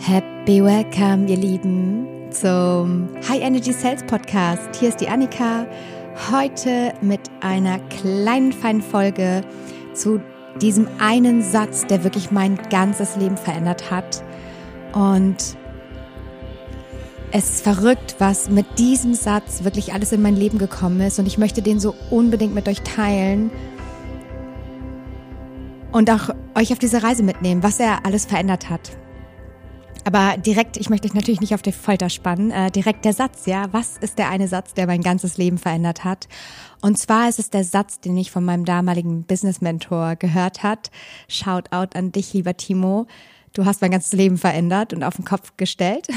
Happy 0.00 0.62
Welcome, 0.62 1.26
ihr 1.28 1.36
Lieben, 1.36 2.06
zum 2.30 3.08
High 3.28 3.42
Energy 3.42 3.72
Sales 3.72 4.04
Podcast. 4.04 4.76
Hier 4.78 4.90
ist 4.90 5.00
die 5.00 5.08
Annika. 5.08 5.66
Heute 6.30 6.94
mit 7.00 7.20
einer 7.40 7.80
kleinen, 7.80 8.52
feinen 8.52 8.80
Folge 8.80 9.42
zu 9.94 10.20
diesem 10.62 10.88
einen 11.00 11.42
Satz, 11.42 11.84
der 11.86 12.04
wirklich 12.04 12.30
mein 12.30 12.56
ganzes 12.70 13.16
Leben 13.16 13.36
verändert 13.36 13.90
hat. 13.90 14.22
Und 14.92 15.56
es 17.32 17.50
ist 17.50 17.64
verrückt, 17.64 18.14
was 18.18 18.48
mit 18.48 18.78
diesem 18.78 19.14
Satz 19.14 19.64
wirklich 19.64 19.92
alles 19.92 20.12
in 20.12 20.22
mein 20.22 20.36
Leben 20.36 20.58
gekommen 20.58 21.00
ist. 21.00 21.18
Und 21.18 21.26
ich 21.26 21.38
möchte 21.38 21.60
den 21.60 21.80
so 21.80 21.94
unbedingt 22.08 22.54
mit 22.54 22.68
euch 22.68 22.82
teilen 22.82 23.50
und 25.90 26.08
auch 26.08 26.30
euch 26.54 26.72
auf 26.72 26.78
diese 26.78 27.02
Reise 27.02 27.24
mitnehmen, 27.24 27.64
was 27.64 27.80
er 27.80 28.06
alles 28.06 28.26
verändert 28.26 28.70
hat. 28.70 28.92
Aber 30.08 30.38
direkt, 30.38 30.78
ich 30.78 30.88
möchte 30.88 31.06
euch 31.06 31.12
natürlich 31.12 31.42
nicht 31.42 31.52
auf 31.52 31.60
die 31.60 31.70
Folter 31.70 32.08
spannen, 32.08 32.50
äh, 32.50 32.70
direkt 32.70 33.04
der 33.04 33.12
Satz, 33.12 33.44
ja. 33.44 33.70
Was 33.72 33.98
ist 33.98 34.16
der 34.16 34.30
eine 34.30 34.48
Satz, 34.48 34.72
der 34.72 34.86
mein 34.86 35.02
ganzes 35.02 35.36
Leben 35.36 35.58
verändert 35.58 36.02
hat? 36.02 36.28
Und 36.80 36.96
zwar 36.96 37.28
ist 37.28 37.38
es 37.38 37.50
der 37.50 37.62
Satz, 37.62 38.00
den 38.00 38.16
ich 38.16 38.30
von 38.30 38.42
meinem 38.42 38.64
damaligen 38.64 39.24
Business-Mentor 39.24 40.16
gehört 40.16 40.62
hat. 40.62 40.90
Shout 41.28 41.64
out 41.72 41.94
an 41.94 42.10
dich, 42.10 42.32
lieber 42.32 42.56
Timo. 42.56 43.06
Du 43.52 43.66
hast 43.66 43.82
mein 43.82 43.90
ganzes 43.90 44.14
Leben 44.14 44.38
verändert 44.38 44.94
und 44.94 45.04
auf 45.04 45.16
den 45.16 45.26
Kopf 45.26 45.58
gestellt. 45.58 46.08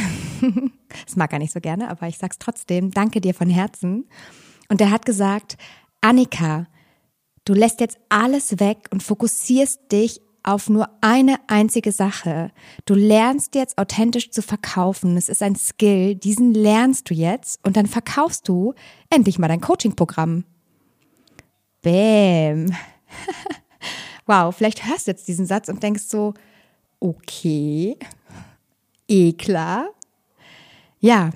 das 1.06 1.18
mag 1.18 1.34
er 1.34 1.40
nicht 1.40 1.52
so 1.52 1.60
gerne, 1.60 1.90
aber 1.90 2.08
ich 2.08 2.18
sag's 2.18 2.40
trotzdem. 2.40 2.92
Danke 2.92 3.20
dir 3.20 3.34
von 3.34 3.50
Herzen. 3.50 4.08
Und 4.70 4.80
er 4.80 4.92
hat 4.92 5.06
gesagt, 5.06 5.58
Annika, 6.00 6.68
du 7.44 7.54
lässt 7.54 7.82
jetzt 7.82 7.98
alles 8.08 8.58
weg 8.62 8.88
und 8.90 9.04
fokussierst 9.04 9.92
dich 9.92 10.22
auf 10.44 10.70
nur 10.70 10.90
eine 11.02 11.38
einzige 11.48 11.92
Sache. 11.92 12.52
Du 12.86 12.94
lernst 12.94 13.56
jetzt 13.56 13.78
authentisch 13.78 14.32
zu 14.32 14.42
verkaufen. 14.42 15.18
Es 15.18 15.30
ist 15.30 15.44
ein 15.44 15.56
Skill, 15.56 16.16
diesen 16.16 16.54
lernst 16.54 17.10
du 17.10 17.14
jetzt 17.14 17.60
und 17.66 17.78
dann 17.78 17.86
verkaufst 17.86 18.48
du 18.48 18.74
endlich 19.10 19.40
mal 19.40 19.48
dein 19.48 19.62
Coaching-Programm. 19.62 20.46
Bäm. 21.82 22.74
wow, 24.26 24.56
vielleicht 24.56 24.86
hörst 24.86 25.08
du 25.08 25.12
jetzt 25.12 25.28
diesen 25.28 25.46
Satz 25.46 25.70
und 25.70 25.84
denkst 25.84 26.04
so, 26.04 26.34
okay, 27.00 27.98
eh 29.08 29.34
klar. 29.34 29.90
Ja, 31.00 31.32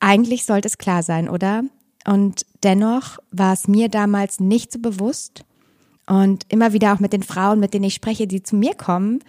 eigentlich 0.00 0.44
sollte 0.44 0.68
es 0.68 0.78
klar 0.78 1.02
sein, 1.02 1.28
oder? 1.28 1.62
Und 2.06 2.44
dennoch 2.62 3.18
war 3.30 3.54
es 3.54 3.66
mir 3.68 3.88
damals 3.88 4.40
nicht 4.40 4.72
so 4.72 4.78
bewusst 4.78 5.44
und 6.06 6.44
immer 6.48 6.72
wieder 6.72 6.92
auch 6.92 7.00
mit 7.00 7.12
den 7.12 7.22
Frauen, 7.22 7.60
mit 7.60 7.74
denen 7.74 7.84
ich 7.84 7.94
spreche, 7.94 8.26
die 8.26 8.42
zu 8.42 8.56
mir 8.56 8.74
kommen, 8.74 9.20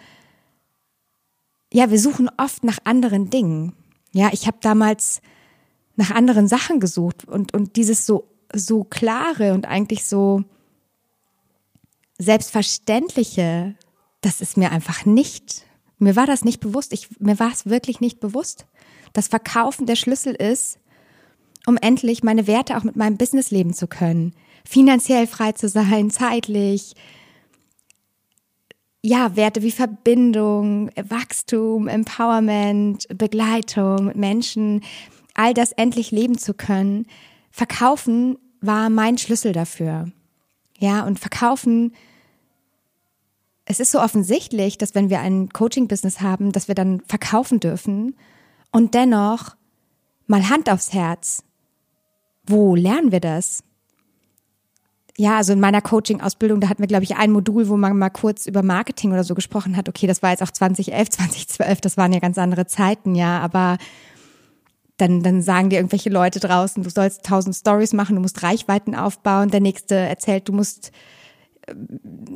ja, 1.72 1.90
wir 1.90 1.98
suchen 1.98 2.30
oft 2.38 2.64
nach 2.64 2.78
anderen 2.84 3.30
Dingen. 3.30 3.74
Ja, 4.12 4.30
ich 4.32 4.46
habe 4.46 4.58
damals 4.60 5.20
nach 5.96 6.10
anderen 6.10 6.48
Sachen 6.48 6.80
gesucht 6.80 7.26
und, 7.26 7.54
und 7.54 7.76
dieses 7.76 8.06
so, 8.06 8.28
so 8.54 8.84
klare 8.84 9.52
und 9.52 9.66
eigentlich 9.66 10.06
so 10.06 10.44
selbstverständliche, 12.18 13.74
das 14.20 14.40
ist 14.40 14.56
mir 14.56 14.70
einfach 14.70 15.04
nicht, 15.04 15.64
mir 15.98 16.16
war 16.16 16.26
das 16.26 16.44
nicht 16.44 16.60
bewusst, 16.60 16.92
ich, 16.92 17.20
mir 17.20 17.38
war 17.38 17.50
es 17.50 17.66
wirklich 17.66 18.00
nicht 18.00 18.20
bewusst, 18.20 18.66
dass 19.12 19.28
Verkaufen 19.28 19.86
der 19.86 19.96
Schlüssel 19.96 20.34
ist, 20.34 20.78
um 21.66 21.76
endlich 21.78 22.22
meine 22.22 22.46
Werte 22.46 22.76
auch 22.76 22.84
mit 22.84 22.96
meinem 22.96 23.16
Business 23.16 23.50
leben 23.50 23.74
zu 23.74 23.86
können 23.86 24.34
finanziell 24.66 25.26
frei 25.26 25.52
zu 25.52 25.68
sein, 25.68 26.10
zeitlich. 26.10 26.94
Ja, 29.02 29.36
Werte 29.36 29.62
wie 29.62 29.70
Verbindung, 29.70 30.90
Wachstum, 30.96 31.86
Empowerment, 31.86 33.06
Begleitung 33.16 34.06
mit 34.06 34.16
Menschen, 34.16 34.82
all 35.34 35.54
das 35.54 35.72
endlich 35.72 36.10
leben 36.10 36.36
zu 36.36 36.54
können. 36.54 37.06
Verkaufen 37.50 38.36
war 38.60 38.90
mein 38.90 39.16
Schlüssel 39.16 39.52
dafür. 39.52 40.10
Ja, 40.78 41.06
und 41.06 41.20
verkaufen, 41.20 41.94
es 43.64 43.80
ist 43.80 43.92
so 43.92 44.00
offensichtlich, 44.00 44.78
dass 44.78 44.94
wenn 44.94 45.10
wir 45.10 45.20
ein 45.20 45.50
Coaching-Business 45.50 46.20
haben, 46.20 46.52
dass 46.52 46.68
wir 46.68 46.74
dann 46.74 47.00
verkaufen 47.06 47.60
dürfen. 47.60 48.16
Und 48.72 48.94
dennoch, 48.94 49.56
mal 50.26 50.48
Hand 50.48 50.68
aufs 50.68 50.92
Herz. 50.92 51.44
Wo 52.44 52.74
lernen 52.74 53.12
wir 53.12 53.20
das? 53.20 53.62
Ja, 55.18 55.36
also 55.38 55.54
in 55.54 55.60
meiner 55.60 55.80
Coaching-Ausbildung, 55.80 56.60
da 56.60 56.68
hatten 56.68 56.82
wir, 56.82 56.88
glaube 56.88 57.04
ich, 57.04 57.16
ein 57.16 57.32
Modul, 57.32 57.68
wo 57.68 57.76
man 57.76 57.96
mal 57.98 58.10
kurz 58.10 58.46
über 58.46 58.62
Marketing 58.62 59.12
oder 59.12 59.24
so 59.24 59.34
gesprochen 59.34 59.76
hat. 59.76 59.88
Okay, 59.88 60.06
das 60.06 60.22
war 60.22 60.30
jetzt 60.30 60.42
auch 60.42 60.50
2011, 60.50 61.10
2012, 61.10 61.80
das 61.82 61.96
waren 61.96 62.12
ja 62.12 62.18
ganz 62.18 62.36
andere 62.36 62.66
Zeiten, 62.66 63.14
ja, 63.14 63.40
aber 63.40 63.78
dann, 64.98 65.22
dann 65.22 65.42
sagen 65.42 65.70
dir 65.70 65.76
irgendwelche 65.76 66.10
Leute 66.10 66.40
draußen, 66.40 66.82
du 66.82 66.90
sollst 66.90 67.24
tausend 67.24 67.54
Stories 67.54 67.92
machen, 67.92 68.16
du 68.16 68.22
musst 68.22 68.42
Reichweiten 68.42 68.94
aufbauen. 68.94 69.50
Der 69.50 69.60
nächste 69.60 69.94
erzählt, 69.94 70.48
du 70.48 70.52
musst 70.52 70.90
äh, 71.66 71.74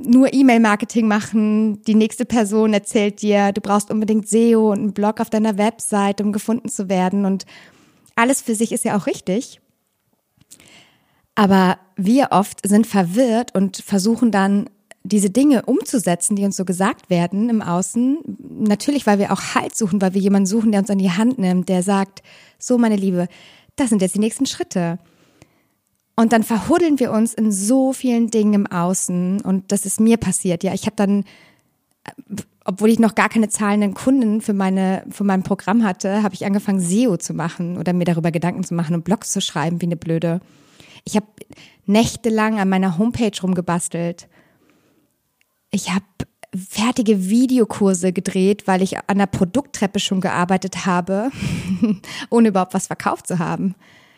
nur 0.07 0.33
E-Mail-Marketing 0.33 1.09
machen. 1.09 1.83
Die 1.85 1.95
nächste 1.95 2.27
Person 2.27 2.75
erzählt 2.75 3.23
dir, 3.23 3.53
du 3.53 3.63
brauchst 3.63 3.91
unbedingt 3.91 4.29
SEO 4.29 4.73
und 4.73 4.79
einen 4.79 4.93
Blog 4.93 5.21
auf 5.21 5.31
deiner 5.31 5.57
Website, 5.57 6.21
um 6.21 6.33
gefunden 6.33 6.69
zu 6.69 6.91
werden. 6.91 7.25
Und 7.25 7.47
alles 8.15 8.43
für 8.43 8.55
sich 8.55 8.73
ist 8.73 8.85
ja 8.85 8.97
auch 8.97 9.07
richtig. 9.07 9.61
Aber 11.41 11.79
wir 11.97 12.33
oft 12.33 12.69
sind 12.69 12.87
verwirrt 12.87 13.55
und 13.55 13.79
versuchen 13.79 14.31
dann 14.31 14.69
diese 15.05 15.31
Dinge 15.31 15.63
umzusetzen, 15.63 16.37
die 16.37 16.45
uns 16.45 16.55
so 16.55 16.67
gesagt 16.67 17.09
werden 17.09 17.49
im 17.49 17.63
Außen. 17.63 18.19
Natürlich, 18.59 19.07
weil 19.07 19.19
wir 19.19 19.33
auch 19.33 19.55
Halt 19.55 19.75
suchen, 19.75 20.03
weil 20.03 20.13
wir 20.13 20.21
jemanden 20.21 20.45
suchen, 20.45 20.71
der 20.71 20.83
uns 20.83 20.91
an 20.91 20.99
die 20.99 21.13
Hand 21.13 21.39
nimmt, 21.39 21.71
der 21.71 21.83
sagt, 21.83 22.23
so 22.59 22.77
meine 22.77 22.97
Liebe, 22.97 23.27
das 23.77 23.89
sind 23.89 24.03
jetzt 24.03 24.17
die 24.17 24.21
nächsten 24.21 24.45
Schritte. 24.45 24.99
Und 26.15 26.35
dann 26.35 26.43
verhuddeln 26.43 27.01
wir 27.01 27.11
uns 27.11 27.33
in 27.33 27.53
so 27.53 27.95
vielen 27.95 28.31
Dingen 28.31 28.53
im 28.53 28.67
Außen. 28.67 29.41
Und 29.41 29.73
das 29.73 29.87
ist 29.87 29.99
mir 29.99 30.19
passiert. 30.19 30.63
Ja, 30.63 30.75
ich 30.75 30.85
habe 30.85 30.97
dann, 30.97 31.25
obwohl 32.67 32.91
ich 32.91 32.99
noch 32.99 33.15
gar 33.15 33.31
keine 33.31 33.49
zahlenden 33.49 33.95
Kunden 33.95 34.43
für 34.43 34.53
meine, 34.53 35.05
für 35.09 35.25
mein 35.25 35.43
Programm 35.43 35.85
hatte, 35.85 36.23
habe 36.23 36.35
ich 36.35 36.45
angefangen, 36.45 36.81
SEO 36.81 37.17
zu 37.17 37.33
machen 37.33 37.79
oder 37.79 37.95
mir 37.95 38.05
darüber 38.05 38.31
Gedanken 38.31 38.63
zu 38.63 38.75
machen 38.75 38.95
und 38.95 39.05
Blogs 39.05 39.33
zu 39.33 39.41
schreiben 39.41 39.81
wie 39.81 39.87
eine 39.87 39.97
Blöde. 39.97 40.43
Ich 41.05 41.17
habe 41.17 41.27
nächtelang 41.87 42.59
an 42.59 42.69
meiner 42.69 42.99
Homepage 42.99 43.33
rumgebastelt. 43.43 44.29
Ich 45.71 45.91
habe 45.91 46.05
fertige 46.55 47.29
Videokurse 47.29 48.13
gedreht, 48.13 48.67
weil 48.67 48.83
ich 48.83 48.99
an 48.99 49.19
der 49.19 49.27
Produkttreppe 49.27 50.01
schon 50.01 50.21
gearbeitet 50.21 50.85
habe, 50.85 51.31
ohne 52.31 52.49
überhaupt 52.49 52.75
was 52.75 52.89
verkauft 52.89 53.29
zu 53.29 53.39
haben. 53.39 53.75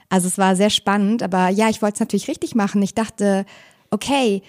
Also 0.09 0.29
es 0.29 0.39
war 0.39 0.57
sehr 0.57 0.71
spannend, 0.71 1.23
aber 1.23 1.49
ja, 1.49 1.69
ich 1.69 1.83
wollte 1.83 1.95
es 1.95 2.01
natürlich 2.01 2.29
richtig 2.29 2.55
machen. 2.55 2.83
Ich 2.83 2.95
dachte, 2.95 3.45
okay, 3.91 4.43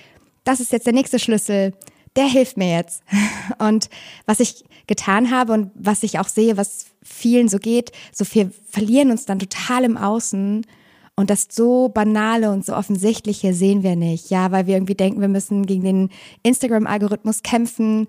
das 0.44 0.60
ist 0.60 0.72
jetzt 0.72 0.86
der 0.86 0.94
nächste 0.94 1.20
Schlüssel, 1.20 1.74
der 2.16 2.26
hilft 2.26 2.58
mir 2.58 2.76
jetzt. 2.76 3.04
Und 3.60 3.90
was 4.26 4.40
ich 4.40 4.64
getan 4.88 5.32
habe 5.32 5.54
und 5.54 5.72
was 5.76 6.04
ich 6.04 6.20
auch 6.20 6.28
sehe, 6.28 6.58
was 6.58 6.88
vielen 7.02 7.48
so 7.48 7.58
geht, 7.58 7.94
so 8.12 8.26
wir 8.34 8.52
verlieren 8.70 9.12
uns 9.12 9.26
dann 9.26 9.40
total 9.40 9.86
im 9.86 9.96
Außen 9.96 10.66
und 11.16 11.30
das 11.30 11.48
so 11.52 11.90
banale 11.90 12.52
und 12.52 12.66
so 12.66 12.76
offensichtliche 12.76 13.54
sehen 13.54 13.84
wir 13.84 13.96
nicht, 13.96 14.30
ja, 14.30 14.52
weil 14.52 14.68
wir 14.68 14.76
irgendwie 14.76 14.96
denken, 14.96 15.22
wir 15.22 15.28
müssen 15.28 15.66
gegen 15.66 15.84
den 15.84 16.10
Instagram-Algorithmus 16.42 17.44
kämpfen 17.44 18.08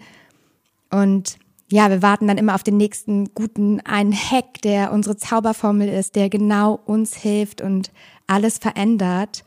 und 0.91 1.39
ja, 1.71 1.91
wir 1.91 2.03
warten 2.03 2.29
dann 2.29 2.39
immer 2.39 2.55
auf 2.55 2.63
den 2.63 2.77
nächsten 2.77 3.35
guten 3.35 3.81
einen 3.81 4.13
Hack, 4.13 4.61
der 4.63 4.93
unsere 4.93 5.17
Zauberformel 5.17 5.89
ist, 5.89 6.15
der 6.15 6.29
genau 6.29 6.79
uns 6.87 7.17
hilft 7.17 7.61
und 7.61 7.91
alles 8.27 8.59
verändert. 8.59 9.45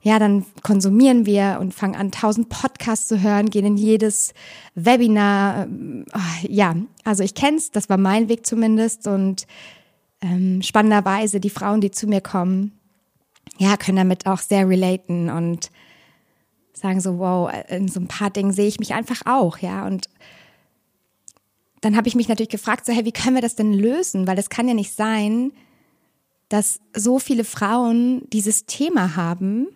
Ja, 0.00 0.18
dann 0.18 0.46
konsumieren 0.62 1.26
wir 1.26 1.58
und 1.60 1.74
fangen 1.74 1.96
an, 1.96 2.12
tausend 2.12 2.48
Podcasts 2.48 3.08
zu 3.08 3.20
hören, 3.20 3.50
gehen 3.50 3.66
in 3.66 3.76
jedes 3.76 4.32
Webinar. 4.74 5.66
Ja, 6.48 6.76
also 7.04 7.24
ich 7.24 7.34
kenn's, 7.34 7.72
das 7.72 7.88
war 7.88 7.98
mein 7.98 8.28
Weg 8.28 8.46
zumindest 8.46 9.08
und 9.08 9.46
ähm, 10.20 10.62
spannenderweise 10.62 11.40
die 11.40 11.50
Frauen, 11.50 11.80
die 11.80 11.90
zu 11.90 12.06
mir 12.06 12.20
kommen, 12.20 12.77
ja, 13.58 13.76
können 13.76 13.96
damit 13.96 14.26
auch 14.26 14.38
sehr 14.38 14.68
relaten 14.68 15.30
und 15.30 15.70
sagen 16.72 17.00
so, 17.00 17.18
wow, 17.18 17.50
in 17.68 17.88
so 17.88 18.00
ein 18.00 18.08
paar 18.08 18.30
Dingen 18.30 18.52
sehe 18.52 18.68
ich 18.68 18.78
mich 18.78 18.94
einfach 18.94 19.22
auch, 19.26 19.58
ja. 19.58 19.86
Und 19.86 20.08
dann 21.80 21.96
habe 21.96 22.08
ich 22.08 22.14
mich 22.14 22.28
natürlich 22.28 22.50
gefragt, 22.50 22.86
so, 22.86 22.92
hey, 22.92 23.04
wie 23.04 23.12
können 23.12 23.34
wir 23.34 23.42
das 23.42 23.56
denn 23.56 23.72
lösen? 23.72 24.26
Weil 24.26 24.38
es 24.38 24.48
kann 24.48 24.68
ja 24.68 24.74
nicht 24.74 24.94
sein, 24.94 25.52
dass 26.48 26.80
so 26.94 27.18
viele 27.18 27.44
Frauen 27.44 28.22
dieses 28.32 28.66
Thema 28.66 29.16
haben 29.16 29.66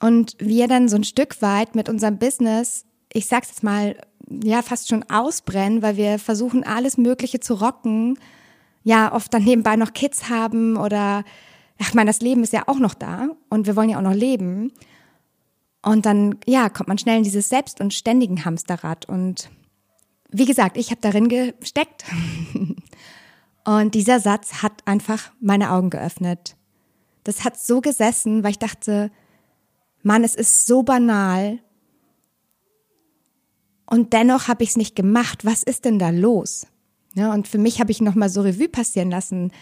und 0.00 0.34
wir 0.38 0.66
dann 0.66 0.88
so 0.88 0.96
ein 0.96 1.04
Stück 1.04 1.40
weit 1.42 1.74
mit 1.74 1.88
unserem 1.88 2.18
Business, 2.18 2.84
ich 3.12 3.26
sag's 3.26 3.48
jetzt 3.48 3.62
mal, 3.62 3.96
ja, 4.42 4.62
fast 4.62 4.88
schon 4.88 5.04
ausbrennen, 5.10 5.82
weil 5.82 5.96
wir 5.96 6.18
versuchen, 6.18 6.64
alles 6.64 6.96
Mögliche 6.96 7.38
zu 7.38 7.54
rocken, 7.54 8.18
ja, 8.82 9.12
oft 9.12 9.32
dann 9.32 9.44
nebenbei 9.44 9.76
noch 9.76 9.92
Kids 9.92 10.28
haben 10.28 10.76
oder 10.76 11.22
ich 11.88 11.94
meine, 11.94 12.10
das 12.10 12.20
Leben 12.20 12.42
ist 12.42 12.52
ja 12.52 12.64
auch 12.66 12.78
noch 12.78 12.94
da 12.94 13.28
und 13.48 13.66
wir 13.66 13.76
wollen 13.76 13.90
ja 13.90 13.98
auch 13.98 14.02
noch 14.02 14.14
leben. 14.14 14.72
Und 15.84 16.06
dann, 16.06 16.36
ja, 16.46 16.68
kommt 16.68 16.88
man 16.88 16.98
schnell 16.98 17.18
in 17.18 17.24
dieses 17.24 17.48
Selbst- 17.48 17.80
und 17.80 17.92
ständigen 17.92 18.44
Hamsterrad 18.44 19.08
und 19.08 19.50
wie 20.30 20.46
gesagt, 20.46 20.76
ich 20.76 20.90
habe 20.90 21.00
darin 21.00 21.28
gesteckt. 21.28 22.04
Und 23.64 23.94
dieser 23.94 24.18
Satz 24.18 24.62
hat 24.62 24.72
einfach 24.86 25.30
meine 25.40 25.70
Augen 25.70 25.90
geöffnet. 25.90 26.56
Das 27.22 27.44
hat 27.44 27.60
so 27.60 27.80
gesessen, 27.80 28.42
weil 28.42 28.52
ich 28.52 28.58
dachte, 28.58 29.12
Mann, 30.02 30.24
es 30.24 30.34
ist 30.34 30.66
so 30.66 30.82
banal. 30.82 31.60
Und 33.86 34.12
dennoch 34.12 34.48
habe 34.48 34.64
ich 34.64 34.70
es 34.70 34.76
nicht 34.76 34.96
gemacht. 34.96 35.44
Was 35.44 35.62
ist 35.62 35.84
denn 35.84 36.00
da 36.00 36.10
los? 36.10 36.66
Ja, 37.14 37.32
und 37.32 37.46
für 37.46 37.58
mich 37.58 37.78
habe 37.78 37.92
ich 37.92 38.00
nochmal 38.00 38.30
so 38.30 38.40
Revue 38.40 38.68
passieren 38.68 39.10
lassen. 39.10 39.52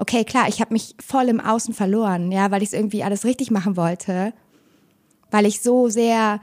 Okay, 0.00 0.24
klar, 0.24 0.48
ich 0.48 0.62
habe 0.62 0.72
mich 0.72 0.94
voll 0.98 1.28
im 1.28 1.40
Außen 1.40 1.74
verloren, 1.74 2.32
ja, 2.32 2.50
weil 2.50 2.62
ich 2.62 2.70
es 2.70 2.72
irgendwie 2.72 3.04
alles 3.04 3.26
richtig 3.26 3.50
machen 3.50 3.76
wollte, 3.76 4.32
weil 5.30 5.44
ich 5.44 5.60
so 5.60 5.90
sehr, 5.90 6.40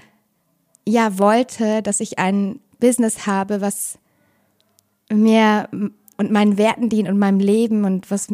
ja, 0.87 1.17
wollte, 1.17 1.81
dass 1.81 1.99
ich 1.99 2.19
ein 2.19 2.59
Business 2.79 3.25
habe, 3.25 3.59
was 3.59 3.97
mir 5.11 5.69
und 5.71 6.31
meinen 6.31 6.59
Werten 6.59 6.89
dient 6.89 7.09
und 7.09 7.17
meinem 7.17 7.39
Leben 7.39 7.83
und 7.83 8.11
was 8.11 8.27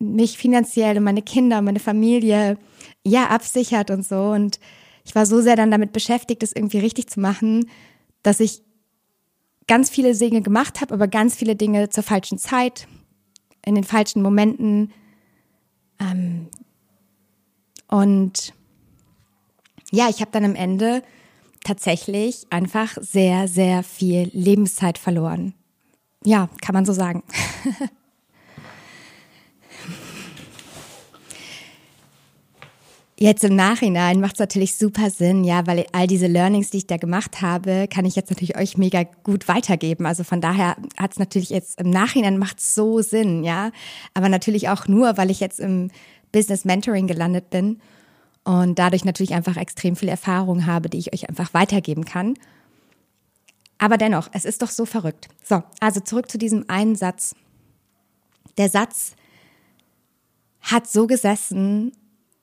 mich 0.00 0.36
finanziell 0.36 0.96
und 0.96 1.04
meine 1.04 1.22
Kinder 1.22 1.58
und 1.58 1.66
meine 1.66 1.78
Familie 1.78 2.58
ja 3.04 3.26
absichert 3.28 3.92
und 3.92 4.04
so. 4.04 4.30
Und 4.30 4.58
ich 5.04 5.14
war 5.14 5.26
so 5.26 5.40
sehr 5.40 5.54
dann 5.54 5.70
damit 5.70 5.92
beschäftigt, 5.92 6.42
das 6.42 6.50
irgendwie 6.50 6.80
richtig 6.80 7.08
zu 7.08 7.20
machen, 7.20 7.70
dass 8.24 8.40
ich 8.40 8.62
ganz 9.68 9.90
viele 9.90 10.12
Dinge 10.12 10.42
gemacht 10.42 10.80
habe, 10.80 10.92
aber 10.92 11.06
ganz 11.06 11.36
viele 11.36 11.54
Dinge 11.54 11.88
zur 11.88 12.02
falschen 12.02 12.38
Zeit, 12.38 12.88
in 13.64 13.74
den 13.74 13.84
falschen 13.84 14.22
Momenten. 14.22 14.92
Ähm, 15.98 16.48
und 17.88 18.54
ja, 19.90 20.08
ich 20.08 20.20
habe 20.20 20.30
dann 20.30 20.44
am 20.44 20.54
Ende 20.54 21.02
tatsächlich 21.64 22.46
einfach 22.50 22.96
sehr, 23.00 23.48
sehr 23.48 23.82
viel 23.82 24.30
Lebenszeit 24.32 24.98
verloren. 24.98 25.54
Ja, 26.24 26.48
kann 26.62 26.74
man 26.74 26.84
so 26.84 26.92
sagen. 26.92 27.22
Jetzt 33.22 33.44
im 33.44 33.54
Nachhinein 33.54 34.18
macht 34.18 34.36
es 34.36 34.38
natürlich 34.38 34.76
super 34.76 35.10
Sinn, 35.10 35.44
ja, 35.44 35.66
weil 35.66 35.84
all 35.92 36.06
diese 36.06 36.26
Learnings, 36.26 36.70
die 36.70 36.78
ich 36.78 36.86
da 36.86 36.96
gemacht 36.96 37.42
habe, 37.42 37.86
kann 37.86 38.06
ich 38.06 38.16
jetzt 38.16 38.30
natürlich 38.30 38.56
euch 38.56 38.78
mega 38.78 39.02
gut 39.02 39.46
weitergeben. 39.46 40.06
Also 40.06 40.24
von 40.24 40.40
daher 40.40 40.78
hat 40.96 41.12
es 41.12 41.18
natürlich 41.18 41.50
jetzt 41.50 41.78
im 41.78 41.90
Nachhinein 41.90 42.38
macht 42.38 42.62
so 42.62 43.02
Sinn, 43.02 43.44
ja. 43.44 43.72
Aber 44.14 44.30
natürlich 44.30 44.70
auch 44.70 44.88
nur, 44.88 45.18
weil 45.18 45.30
ich 45.30 45.38
jetzt 45.38 45.60
im 45.60 45.90
Business 46.32 46.64
Mentoring 46.64 47.06
gelandet 47.06 47.50
bin 47.50 47.82
und 48.44 48.78
dadurch 48.78 49.04
natürlich 49.04 49.34
einfach 49.34 49.58
extrem 49.58 49.96
viel 49.96 50.08
Erfahrung 50.08 50.64
habe, 50.64 50.88
die 50.88 50.98
ich 50.98 51.12
euch 51.12 51.28
einfach 51.28 51.52
weitergeben 51.52 52.06
kann. 52.06 52.36
Aber 53.76 53.98
dennoch, 53.98 54.30
es 54.32 54.46
ist 54.46 54.62
doch 54.62 54.70
so 54.70 54.86
verrückt. 54.86 55.28
So, 55.44 55.62
also 55.78 56.00
zurück 56.00 56.30
zu 56.30 56.38
diesem 56.38 56.64
einen 56.68 56.96
Satz. 56.96 57.34
Der 58.56 58.70
Satz 58.70 59.14
hat 60.62 60.88
so 60.88 61.06
gesessen 61.06 61.92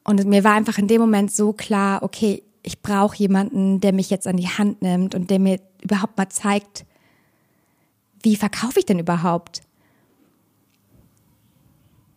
und 0.08 0.26
mir 0.26 0.44
war 0.44 0.54
einfach 0.54 0.78
in 0.78 0.88
dem 0.88 1.02
Moment 1.02 1.32
so 1.32 1.54
klar, 1.54 2.02
okay, 2.02 2.44
ich 2.64 2.82
brauche 2.82 3.18
jemanden, 3.18 3.80
der 3.80 3.94
mich 3.94 4.10
jetzt 4.10 4.28
an 4.28 4.38
die 4.38 4.50
Hand 4.50 4.82
nimmt 4.82 5.14
und 5.14 5.30
der 5.30 5.40
mir 5.40 5.60
überhaupt 5.82 6.18
mal 6.18 6.30
zeigt, 6.30 6.86
wie 8.24 8.36
verkaufe 8.36 8.80
ich 8.80 8.86
denn 8.86 9.00
überhaupt? 9.00 9.62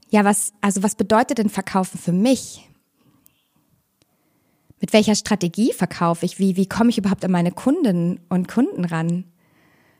Ja, 0.09 0.25
was, 0.25 0.53
also 0.61 0.83
was 0.83 0.95
bedeutet 0.95 1.39
denn 1.39 1.51
Verkaufen 1.51 1.99
für 1.99 2.13
mich? 2.13 2.67
mit 4.81 4.93
welcher 4.93 5.15
Strategie 5.15 5.73
verkaufe 5.73 6.25
ich, 6.25 6.39
wie, 6.39 6.57
wie 6.57 6.67
komme 6.67 6.91
ich 6.91 6.99
überhaupt 6.99 7.25
an 7.25 7.31
meine 7.31 7.53
Kunden 7.53 8.19
und 8.29 8.49
Kunden 8.49 8.85
ran? 8.85 9.25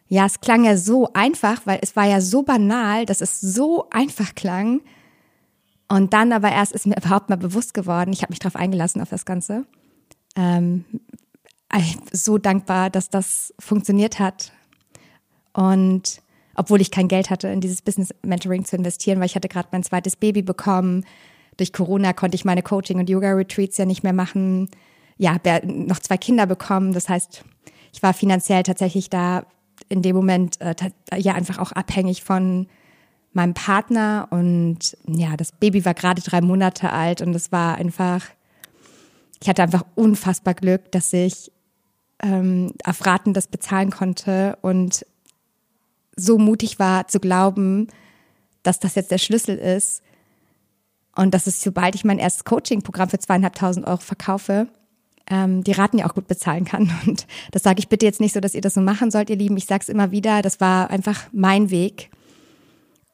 Ja, 0.09 0.27
es 0.27 0.41
klang 0.41 0.65
ja 0.65 0.77
so 0.77 1.13
einfach, 1.13 1.61
weil 1.67 1.79
es 1.83 1.95
war 1.95 2.07
ja 2.07 2.21
so 2.21 2.43
banal, 2.43 3.07
dass 3.07 3.21
es 3.21 3.41
so 3.41 3.89
einfach 3.91 4.35
klang. 4.35 4.81
Und 5.91 6.15
dann 6.15 6.33
aber 6.33 6.51
erst 6.51 6.73
ist 6.73 6.87
mir 6.87 6.97
überhaupt 7.05 7.29
mal 7.29 7.37
bewusst 7.37 7.75
geworden, 7.75 8.13
ich 8.13 8.23
habe 8.23 8.33
mich 8.33 8.39
darauf 8.39 8.57
eingelassen 8.57 9.03
auf 9.03 9.11
das 9.11 9.27
Ganze. 9.27 9.67
Ähm, 10.37 10.85
so 12.13 12.39
dankbar, 12.39 12.89
dass 12.89 13.11
das 13.11 13.53
funktioniert 13.59 14.19
hat. 14.19 14.53
Und 15.53 16.23
obwohl 16.55 16.81
ich 16.81 16.91
kein 16.91 17.09
Geld 17.09 17.31
hatte, 17.31 17.49
in 17.49 17.61
dieses 17.61 17.83
Business 17.83 18.15
Mentoring 18.23 18.65
zu 18.65 18.77
investieren, 18.77 19.19
weil 19.19 19.27
ich 19.27 19.35
hatte 19.35 19.49
gerade 19.49 19.69
mein 19.73 19.83
zweites 19.83 20.17
Baby 20.17 20.43
bekommen 20.43 21.05
durch 21.61 21.75
Corona 21.75 22.15
konnte 22.15 22.37
ich 22.37 22.47
meine 22.47 22.63
Coaching- 22.63 22.99
und 22.99 23.11
Yoga-Retreats 23.11 23.77
ja 23.77 23.85
nicht 23.85 24.03
mehr 24.03 24.15
machen. 24.15 24.71
Ja, 25.19 25.35
habe 25.35 25.61
noch 25.67 25.99
zwei 25.99 26.17
Kinder 26.17 26.47
bekommen. 26.47 26.95
Das 26.95 27.11
heißt, 27.11 27.45
ich 27.93 28.03
war 28.03 28.15
finanziell 28.15 28.63
tatsächlich 28.63 29.11
da 29.11 29.45
in 29.91 30.01
dem 30.01 30.17
Moment 30.17 30.59
äh, 30.63 30.75
ja 31.17 31.35
einfach 31.35 31.59
auch 31.59 31.73
abhängig 31.73 32.25
von 32.25 32.67
meinem 33.33 33.55
Partner. 33.55 34.29
Und 34.31 34.97
ja, 35.07 35.37
das 35.37 35.53
Baby 35.53 35.85
war 35.85 35.95
gerade 35.95 36.23
drei 36.23 36.41
Monate 36.41 36.91
alt 36.91 37.21
und 37.21 37.35
es 37.35 37.53
war 37.53 37.77
einfach, 37.77 38.25
ich 39.41 39.49
hatte 39.49 39.63
einfach 39.63 39.85
unfassbar 39.95 40.55
Glück, 40.55 40.91
dass 40.93 41.13
ich 41.13 41.53
ähm, 42.23 42.73
auf 42.85 43.05
Raten 43.07 43.33
das 43.33 43.47
bezahlen 43.47 43.91
konnte 43.91 44.59
und 44.63 45.07
so 46.17 46.39
mutig 46.39 46.79
war 46.79 47.09
zu 47.09 47.19
glauben, 47.21 47.89
dass 48.63 48.79
das 48.79 48.95
jetzt 48.95 49.11
der 49.11 49.19
Schlüssel 49.19 49.57
ist, 49.57 50.03
und 51.17 51.35
das 51.35 51.47
ist, 51.47 51.61
sobald 51.61 51.95
ich 51.95 52.05
mein 52.05 52.19
erstes 52.19 52.45
Coaching-Programm 52.45 53.09
für 53.09 53.19
zweieinhalbtausend 53.19 53.87
Euro 53.87 53.99
verkaufe, 53.99 54.69
ähm, 55.29 55.63
die 55.65 55.73
Raten 55.73 55.99
ja 55.99 56.07
auch 56.09 56.15
gut 56.15 56.29
bezahlen 56.29 56.65
kann. 56.65 56.91
Und 57.07 57.27
das 57.51 57.63
sage 57.63 57.79
ich 57.79 57.89
bitte 57.89 58.07
jetzt 58.07 58.21
nicht 58.21 58.33
so, 58.33 58.41
dass 58.41 58.55
ihr 58.55 58.61
das 58.61 58.75
so 58.75 58.81
machen 58.81 59.11
sollt, 59.11 59.31
ihr 59.31 59.37
Lieben. 59.37 59.57
Ich 59.57 59.67
sage 59.67 59.83
es 59.83 59.89
immer 59.89 60.11
wieder, 60.11 60.43
das 60.43 60.61
war 60.61 60.91
einfach 60.91 61.25
mein 61.33 61.71
Weg. 61.71 62.11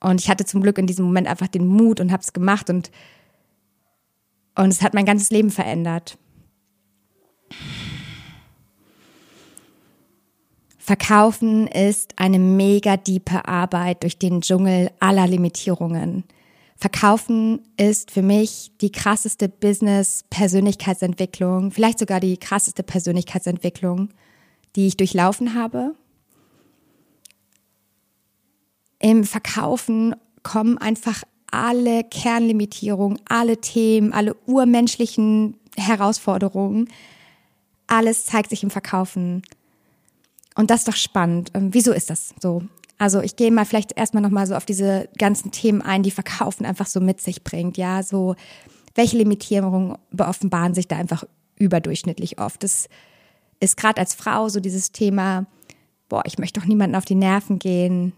Und 0.07 0.21
ich 0.21 0.31
hatte 0.31 0.45
zum 0.45 0.63
Glück 0.63 0.79
in 0.79 0.87
diesem 0.87 1.05
Moment 1.05 1.27
einfach 1.27 1.49
den 1.49 1.67
Mut 1.67 1.99
und 1.99 2.13
habe 2.13 2.23
es 2.23 2.33
gemacht 2.33 2.71
und, 2.71 2.93
und 4.55 4.69
es 4.69 4.81
hat 4.81 4.95
mein 4.95 5.05
ganzes 5.05 5.31
Leben 5.31 5.51
verändert. 5.51 6.17
Verkaufen 10.79 11.67
ist 11.67 12.13
eine 12.15 12.39
mega 12.39 12.97
diepe 12.97 13.49
Arbeit 13.49 14.05
durch 14.05 14.17
den 14.17 14.43
Dschungel 14.43 14.93
aller 15.01 15.27
Limitierungen. 15.27 16.23
Verkaufen 16.77 17.63
ist 17.77 18.13
für 18.13 18.23
mich 18.23 18.71
die 18.81 18.93
krasseste 18.93 19.49
Business-Persönlichkeitsentwicklung, 19.49 21.73
vielleicht 21.73 21.99
sogar 21.99 22.21
die 22.21 22.37
krasseste 22.37 22.85
Persönlichkeitsentwicklung, 22.85 24.11
die 24.77 24.87
ich 24.87 24.97
durchlaufen 24.97 25.55
habe. 25.55 25.97
Im 29.07 29.23
Verkaufen 29.23 30.17
kommen 30.43 30.79
einfach 30.79 31.23
alle 31.49 32.03
Kernlimitierungen, 32.03 33.21
alle 33.29 33.59
Themen, 33.59 34.13
alle 34.13 34.35
urmenschlichen 34.47 35.55
Herausforderungen. 35.77 36.89
Alles 37.87 38.27
zeigt 38.27 38.51
sich 38.51 38.65
im 38.65 38.71
Verkaufen. 38.71 39.43
Und 40.57 40.71
das 40.71 40.81
ist 40.81 40.89
doch 40.89 40.97
spannend. 40.97 41.53
Ähm, 41.55 41.73
wieso 41.73 41.93
ist 41.93 42.11
das 42.11 42.35
so? 42.43 42.65
Also 42.99 43.21
ich 43.21 43.37
gehe 43.37 43.53
mal 43.53 43.65
vielleicht 43.65 43.97
erstmal 43.97 44.25
nochmal 44.25 44.49
so 44.49 44.57
auf 44.57 44.67
diese 44.67 45.09
ganzen 45.17 45.53
Themen 45.53 45.83
ein, 45.83 46.03
die 46.03 46.11
Verkaufen 46.11 46.67
einfach 46.67 46.89
so 46.89 47.01
mit 47.01 47.21
sich 47.21 47.45
bringt. 47.45 47.77
Ja, 47.77 48.03
so 48.03 48.35
welche 48.97 49.19
Limitierungen 49.19 49.97
beoffenbaren 50.11 50.75
sich 50.75 50.89
da 50.89 50.97
einfach 50.97 51.23
überdurchschnittlich 51.55 52.41
oft. 52.41 52.65
Das 52.65 52.89
ist 53.61 53.77
gerade 53.77 54.01
als 54.01 54.15
Frau 54.15 54.49
so 54.49 54.59
dieses 54.59 54.91
Thema, 54.91 55.47
boah, 56.09 56.25
ich 56.27 56.39
möchte 56.39 56.59
doch 56.59 56.67
niemanden 56.67 56.97
auf 56.97 57.05
die 57.05 57.15
Nerven 57.15 57.61
gehen. 57.61 58.13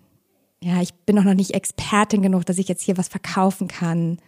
Ja, 0.63 0.81
ich 0.83 0.93
bin 0.95 1.17
doch 1.17 1.25
noch 1.25 1.35
nicht 1.35 1.53
Expertin 1.53 2.23
genug, 2.23 2.45
dass 2.47 2.59
ich 2.59 2.69
jetzt 2.69 2.83
hier 2.83 2.97
was 2.97 3.09
verkaufen 3.09 3.69
kann. 3.69 4.19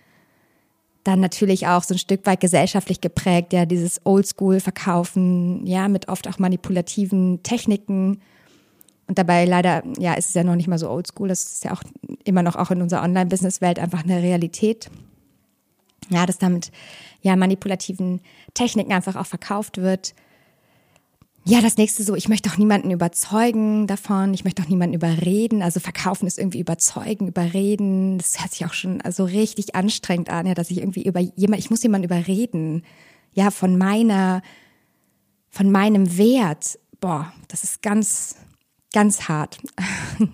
Dann 1.02 1.20
natürlich 1.20 1.66
auch 1.66 1.82
so 1.82 1.94
ein 1.94 1.98
Stück 1.98 2.26
weit 2.26 2.40
gesellschaftlich 2.40 3.00
geprägt, 3.00 3.52
ja, 3.52 3.66
dieses 3.66 4.00
Oldschool-Verkaufen, 4.04 5.66
ja, 5.66 5.88
mit 5.88 6.08
oft 6.08 6.28
auch 6.28 6.38
manipulativen 6.38 7.42
Techniken 7.42 8.20
und 9.10 9.18
dabei 9.18 9.44
leider, 9.44 9.82
ja, 9.98 10.14
ist 10.14 10.28
es 10.28 10.34
ja 10.34 10.44
noch 10.44 10.54
nicht 10.54 10.68
mal 10.68 10.78
so 10.78 10.88
oldschool. 10.88 11.26
Das 11.26 11.42
ist 11.42 11.64
ja 11.64 11.72
auch 11.72 11.82
immer 12.22 12.44
noch 12.44 12.54
auch 12.54 12.70
in 12.70 12.80
unserer 12.80 13.02
Online-Business-Welt 13.02 13.80
einfach 13.80 14.04
eine 14.04 14.22
Realität. 14.22 14.88
Ja, 16.10 16.26
dass 16.26 16.38
damit 16.38 16.70
ja 17.20 17.34
manipulativen 17.34 18.20
Techniken 18.54 18.92
einfach 18.92 19.16
auch 19.16 19.26
verkauft 19.26 19.78
wird. 19.78 20.14
Ja, 21.44 21.62
das 21.62 21.78
nächste 21.78 22.02
so, 22.02 22.14
ich 22.14 22.28
möchte 22.28 22.50
auch 22.50 22.58
niemanden 22.58 22.90
überzeugen 22.90 23.86
davon, 23.86 24.34
ich 24.34 24.44
möchte 24.44 24.62
auch 24.62 24.68
niemanden 24.68 24.94
überreden. 24.94 25.62
Also 25.62 25.80
verkaufen 25.80 26.26
ist 26.26 26.38
irgendwie 26.38 26.60
überzeugen, 26.60 27.28
überreden. 27.28 28.18
Das 28.18 28.40
hört 28.40 28.52
sich 28.52 28.66
auch 28.66 28.74
schon 28.74 29.00
also 29.00 29.24
richtig 29.24 29.74
anstrengend 29.74 30.28
an, 30.28 30.46
ja, 30.46 30.54
dass 30.54 30.70
ich 30.70 30.78
irgendwie 30.78 31.04
über 31.04 31.20
jemand, 31.20 31.60
ich 31.60 31.70
muss 31.70 31.82
jemanden 31.82 32.04
überreden, 32.04 32.82
ja, 33.32 33.50
von 33.50 33.78
meiner, 33.78 34.42
von 35.48 35.70
meinem 35.70 36.18
Wert. 36.18 36.78
Boah, 37.00 37.32
das 37.48 37.64
ist 37.64 37.80
ganz, 37.80 38.36
ganz 38.92 39.28
hart. 39.28 39.58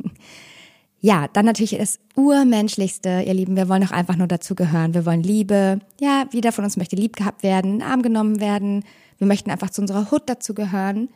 ja, 1.01 1.29
dann 1.29 1.47
natürlich 1.47 1.77
das 1.79 2.01
Urmenschlichste, 2.17 3.23
ihr 3.25 3.35
Lieben. 3.35 3.55
Wir 3.55 3.69
wollen 3.69 3.83
doch 3.83 3.93
einfach 3.93 4.17
nur 4.17 4.27
dazugehören. 4.27 4.93
Wir 4.93 5.07
wollen 5.07 5.23
Liebe. 5.23 5.79
Ja, 6.01 6.27
jeder 6.33 6.51
von 6.51 6.65
uns 6.65 6.77
möchte 6.77 6.97
lieb 6.97 7.15
gehabt 7.15 7.45
werden, 7.45 7.81
Arm 7.81 8.03
genommen 8.03 8.41
werden. 8.41 8.83
Wir 9.18 9.26
möchten 9.26 9.50
einfach 9.50 9.70
zu 9.70 9.80
unserer 9.80 10.11
Hut 10.11 10.28
dazugehören. 10.28 11.08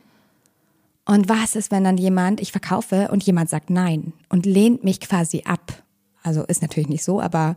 Und 1.05 1.29
was 1.29 1.55
ist, 1.55 1.71
wenn 1.71 1.83
dann 1.83 1.97
jemand, 1.97 2.39
ich 2.39 2.51
verkaufe 2.51 3.09
und 3.11 3.23
jemand 3.23 3.49
sagt 3.49 3.69
nein 3.69 4.13
und 4.29 4.45
lehnt 4.45 4.83
mich 4.83 4.99
quasi 4.99 5.43
ab? 5.45 5.83
Also 6.23 6.43
ist 6.43 6.61
natürlich 6.61 6.89
nicht 6.89 7.03
so, 7.03 7.19
aber 7.19 7.55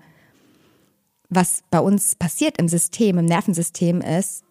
was 1.28 1.62
bei 1.70 1.80
uns 1.80 2.14
passiert 2.14 2.58
im 2.58 2.68
System, 2.68 3.18
im 3.18 3.26
Nervensystem 3.26 4.00
ist, 4.00 4.44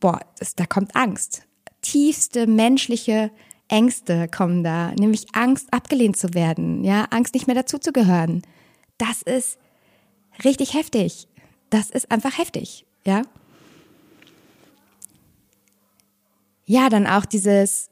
boah, 0.00 0.20
das, 0.38 0.54
da 0.54 0.66
kommt 0.66 0.94
Angst. 0.94 1.42
Tiefste 1.80 2.46
menschliche 2.46 3.30
Ängste 3.68 4.28
kommen 4.28 4.62
da, 4.62 4.92
nämlich 4.92 5.26
Angst, 5.32 5.72
abgelehnt 5.72 6.16
zu 6.16 6.34
werden, 6.34 6.84
ja, 6.84 7.04
Angst, 7.10 7.34
nicht 7.34 7.46
mehr 7.46 7.56
dazuzugehören. 7.56 8.42
Das 8.98 9.22
ist 9.22 9.58
richtig 10.44 10.74
heftig. 10.74 11.28
Das 11.70 11.90
ist 11.90 12.10
einfach 12.10 12.38
heftig, 12.38 12.86
ja. 13.04 13.22
Ja, 16.66 16.88
dann 16.88 17.06
auch 17.06 17.24
dieses, 17.24 17.88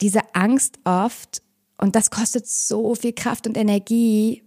diese 0.00 0.34
Angst 0.34 0.78
oft, 0.84 1.42
und 1.78 1.94
das 1.94 2.10
kostet 2.10 2.46
so 2.46 2.94
viel 2.94 3.12
Kraft 3.12 3.46
und 3.46 3.56
Energie, 3.56 4.42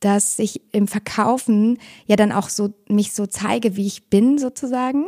dass 0.00 0.38
ich 0.38 0.62
im 0.72 0.88
Verkaufen 0.88 1.78
ja 2.06 2.16
dann 2.16 2.32
auch 2.32 2.48
so 2.48 2.74
mich 2.88 3.12
so 3.12 3.26
zeige, 3.26 3.76
wie 3.76 3.86
ich 3.86 4.08
bin 4.08 4.38
sozusagen. 4.38 5.06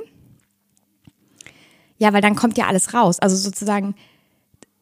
Ja, 1.99 2.13
weil 2.13 2.21
dann 2.21 2.37
kommt 2.37 2.59
ja 2.59 2.67
alles 2.67 2.93
raus. 2.93 3.19
Also 3.21 3.37
sozusagen 3.37 3.95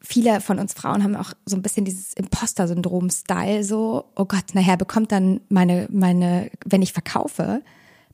viele 0.01 0.41
von 0.41 0.59
uns 0.59 0.73
Frauen 0.73 1.03
haben 1.03 1.15
auch 1.15 1.33
so 1.45 1.55
ein 1.55 1.61
bisschen 1.61 1.85
dieses 1.85 2.13
Imposter-Syndrom-Style, 2.13 3.63
so, 3.63 4.05
oh 4.15 4.25
Gott, 4.25 4.53
nachher 4.53 4.77
bekommt 4.77 5.11
dann 5.11 5.41
meine, 5.49 5.87
meine, 5.91 6.51
wenn 6.65 6.81
ich 6.81 6.93
verkaufe, 6.93 7.61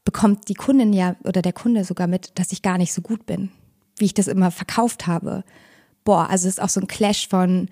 bekommt 0.03 0.49
die 0.49 0.53
Kundin 0.53 0.93
ja 0.93 1.15
oder 1.23 1.41
der 1.41 1.53
Kunde 1.53 1.83
sogar 1.83 2.07
mit, 2.07 2.37
dass 2.39 2.51
ich 2.51 2.61
gar 2.61 2.77
nicht 2.77 2.93
so 2.93 3.01
gut 3.01 3.25
bin, 3.25 3.51
wie 3.97 4.05
ich 4.05 4.13
das 4.13 4.27
immer 4.27 4.51
verkauft 4.51 5.07
habe. 5.07 5.43
Boah, 6.03 6.29
also 6.29 6.47
es 6.47 6.55
ist 6.55 6.61
auch 6.61 6.69
so 6.69 6.79
ein 6.79 6.87
Clash 6.87 7.27
von, 7.27 7.69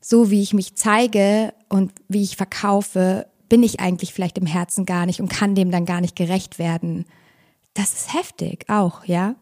so 0.00 0.30
wie 0.30 0.42
ich 0.42 0.54
mich 0.54 0.74
zeige 0.76 1.52
und 1.68 1.92
wie 2.08 2.22
ich 2.22 2.36
verkaufe, 2.36 3.26
bin 3.48 3.62
ich 3.62 3.80
eigentlich 3.80 4.12
vielleicht 4.12 4.38
im 4.38 4.46
Herzen 4.46 4.84
gar 4.84 5.06
nicht 5.06 5.20
und 5.20 5.28
kann 5.28 5.54
dem 5.54 5.70
dann 5.70 5.86
gar 5.86 6.00
nicht 6.00 6.16
gerecht 6.16 6.58
werden. 6.58 7.06
Das 7.74 7.92
ist 7.92 8.14
heftig 8.14 8.64
auch, 8.68 9.04
ja. 9.04 9.36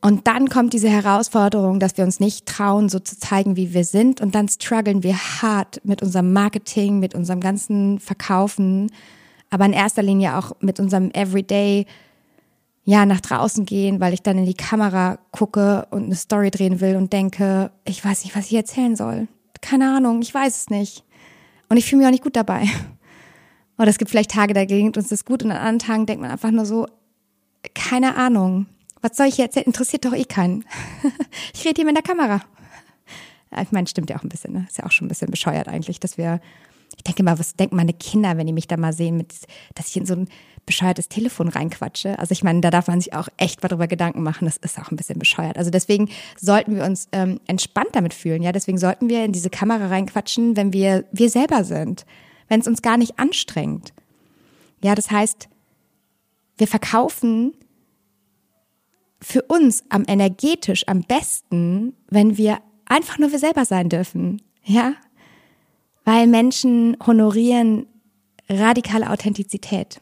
Und 0.00 0.26
dann 0.26 0.50
kommt 0.50 0.74
diese 0.74 0.90
Herausforderung, 0.90 1.80
dass 1.80 1.96
wir 1.96 2.04
uns 2.04 2.20
nicht 2.20 2.44
trauen, 2.44 2.90
so 2.90 2.98
zu 2.98 3.18
zeigen, 3.18 3.56
wie 3.56 3.72
wir 3.72 3.84
sind. 3.84 4.20
Und 4.20 4.34
dann 4.34 4.48
strugglen 4.48 5.02
wir 5.02 5.16
hart 5.16 5.80
mit 5.82 6.02
unserem 6.02 6.32
Marketing, 6.34 6.98
mit 6.98 7.14
unserem 7.14 7.40
ganzen 7.40 7.98
Verkaufen, 8.00 8.90
aber 9.48 9.64
in 9.64 9.72
erster 9.72 10.02
Linie 10.02 10.36
auch 10.36 10.52
mit 10.60 10.78
unserem 10.78 11.10
Everyday 11.12 11.86
ja, 12.84 13.06
nach 13.06 13.20
draußen 13.20 13.64
gehen, 13.64 14.00
weil 14.00 14.12
ich 14.12 14.22
dann 14.22 14.38
in 14.38 14.44
die 14.44 14.54
Kamera 14.54 15.18
gucke 15.30 15.86
und 15.90 16.04
eine 16.04 16.14
Story 16.14 16.50
drehen 16.50 16.80
will 16.80 16.96
und 16.96 17.12
denke, 17.12 17.70
ich 17.84 18.04
weiß 18.04 18.24
nicht, 18.24 18.36
was 18.36 18.46
ich 18.46 18.54
erzählen 18.54 18.94
soll. 18.94 19.26
Keine 19.62 19.96
Ahnung, 19.96 20.20
ich 20.20 20.34
weiß 20.34 20.56
es 20.56 20.70
nicht. 20.70 21.04
Und 21.70 21.78
ich 21.78 21.86
fühle 21.86 22.00
mich 22.00 22.06
auch 22.06 22.12
nicht 22.12 22.22
gut 22.22 22.36
dabei. 22.36 22.68
Oder 23.78 23.88
es 23.88 23.98
gibt 23.98 24.10
vielleicht 24.10 24.30
Tage, 24.30 24.52
da 24.52 24.66
gelingt 24.66 24.96
uns 24.98 25.08
das 25.08 25.24
gut 25.24 25.42
und 25.42 25.50
an 25.50 25.56
anderen 25.56 25.78
Tagen 25.78 26.06
denkt 26.06 26.20
man 26.20 26.30
einfach 26.30 26.50
nur 26.50 26.66
so, 26.66 26.86
keine 27.74 28.16
Ahnung. 28.16 28.66
Was 29.00 29.16
soll 29.16 29.26
ich 29.26 29.38
jetzt? 29.38 29.56
Interessiert 29.56 30.04
doch 30.04 30.14
eh 30.14 30.24
keinen. 30.24 30.64
ich 31.54 31.64
rede 31.64 31.76
hier 31.76 31.86
mit 31.86 31.96
der 31.96 32.02
Kamera. 32.02 32.40
Ich 33.62 33.72
meine, 33.72 33.86
stimmt 33.86 34.10
ja 34.10 34.16
auch 34.16 34.22
ein 34.22 34.28
bisschen, 34.28 34.52
ne? 34.52 34.66
Ist 34.68 34.78
ja 34.78 34.84
auch 34.84 34.92
schon 34.92 35.06
ein 35.06 35.08
bisschen 35.08 35.30
bescheuert 35.30 35.68
eigentlich, 35.68 36.00
dass 36.00 36.18
wir 36.18 36.40
ich 36.96 37.04
denke 37.04 37.22
mal, 37.22 37.38
was 37.38 37.54
denken 37.54 37.76
meine 37.76 37.92
Kinder, 37.92 38.36
wenn 38.36 38.46
die 38.46 38.52
mich 38.52 38.68
da 38.68 38.76
mal 38.76 38.92
sehen, 38.92 39.16
mit, 39.16 39.32
dass 39.74 39.88
ich 39.88 39.96
in 39.96 40.06
so 40.06 40.14
ein 40.14 40.28
bescheuertes 40.66 41.08
Telefon 41.08 41.48
reinquatsche? 41.48 42.18
Also 42.18 42.32
ich 42.32 42.42
meine, 42.42 42.60
da 42.60 42.70
darf 42.70 42.88
man 42.88 43.00
sich 43.00 43.14
auch 43.14 43.28
echt 43.36 43.62
mal 43.62 43.68
drüber 43.68 43.86
Gedanken 43.86 44.22
machen. 44.22 44.46
Das 44.46 44.56
ist 44.56 44.78
auch 44.78 44.90
ein 44.90 44.96
bisschen 44.96 45.18
bescheuert. 45.18 45.58
Also 45.58 45.70
deswegen 45.70 46.08
sollten 46.40 46.76
wir 46.76 46.84
uns 46.84 47.08
ähm, 47.12 47.40
entspannt 47.46 47.90
damit 47.92 48.14
fühlen. 48.14 48.42
Ja, 48.42 48.52
deswegen 48.52 48.78
sollten 48.78 49.08
wir 49.08 49.24
in 49.24 49.32
diese 49.32 49.50
Kamera 49.50 49.88
reinquatschen, 49.88 50.56
wenn 50.56 50.72
wir 50.72 51.04
wir 51.12 51.30
selber 51.30 51.64
sind, 51.64 52.06
wenn 52.48 52.60
es 52.60 52.66
uns 52.66 52.82
gar 52.82 52.96
nicht 52.96 53.18
anstrengt. 53.18 53.92
Ja, 54.82 54.94
das 54.94 55.10
heißt, 55.10 55.48
wir 56.56 56.68
verkaufen 56.68 57.54
für 59.20 59.42
uns 59.42 59.84
am 59.88 60.04
energetisch 60.06 60.86
am 60.86 61.00
besten, 61.02 61.94
wenn 62.10 62.36
wir 62.36 62.58
einfach 62.86 63.18
nur 63.18 63.32
wir 63.32 63.38
selber 63.38 63.64
sein 63.64 63.88
dürfen. 63.88 64.42
Ja, 64.62 64.94
weil 66.04 66.26
Menschen 66.26 66.96
honorieren 67.04 67.86
radikale 68.48 69.10
Authentizität. 69.10 70.00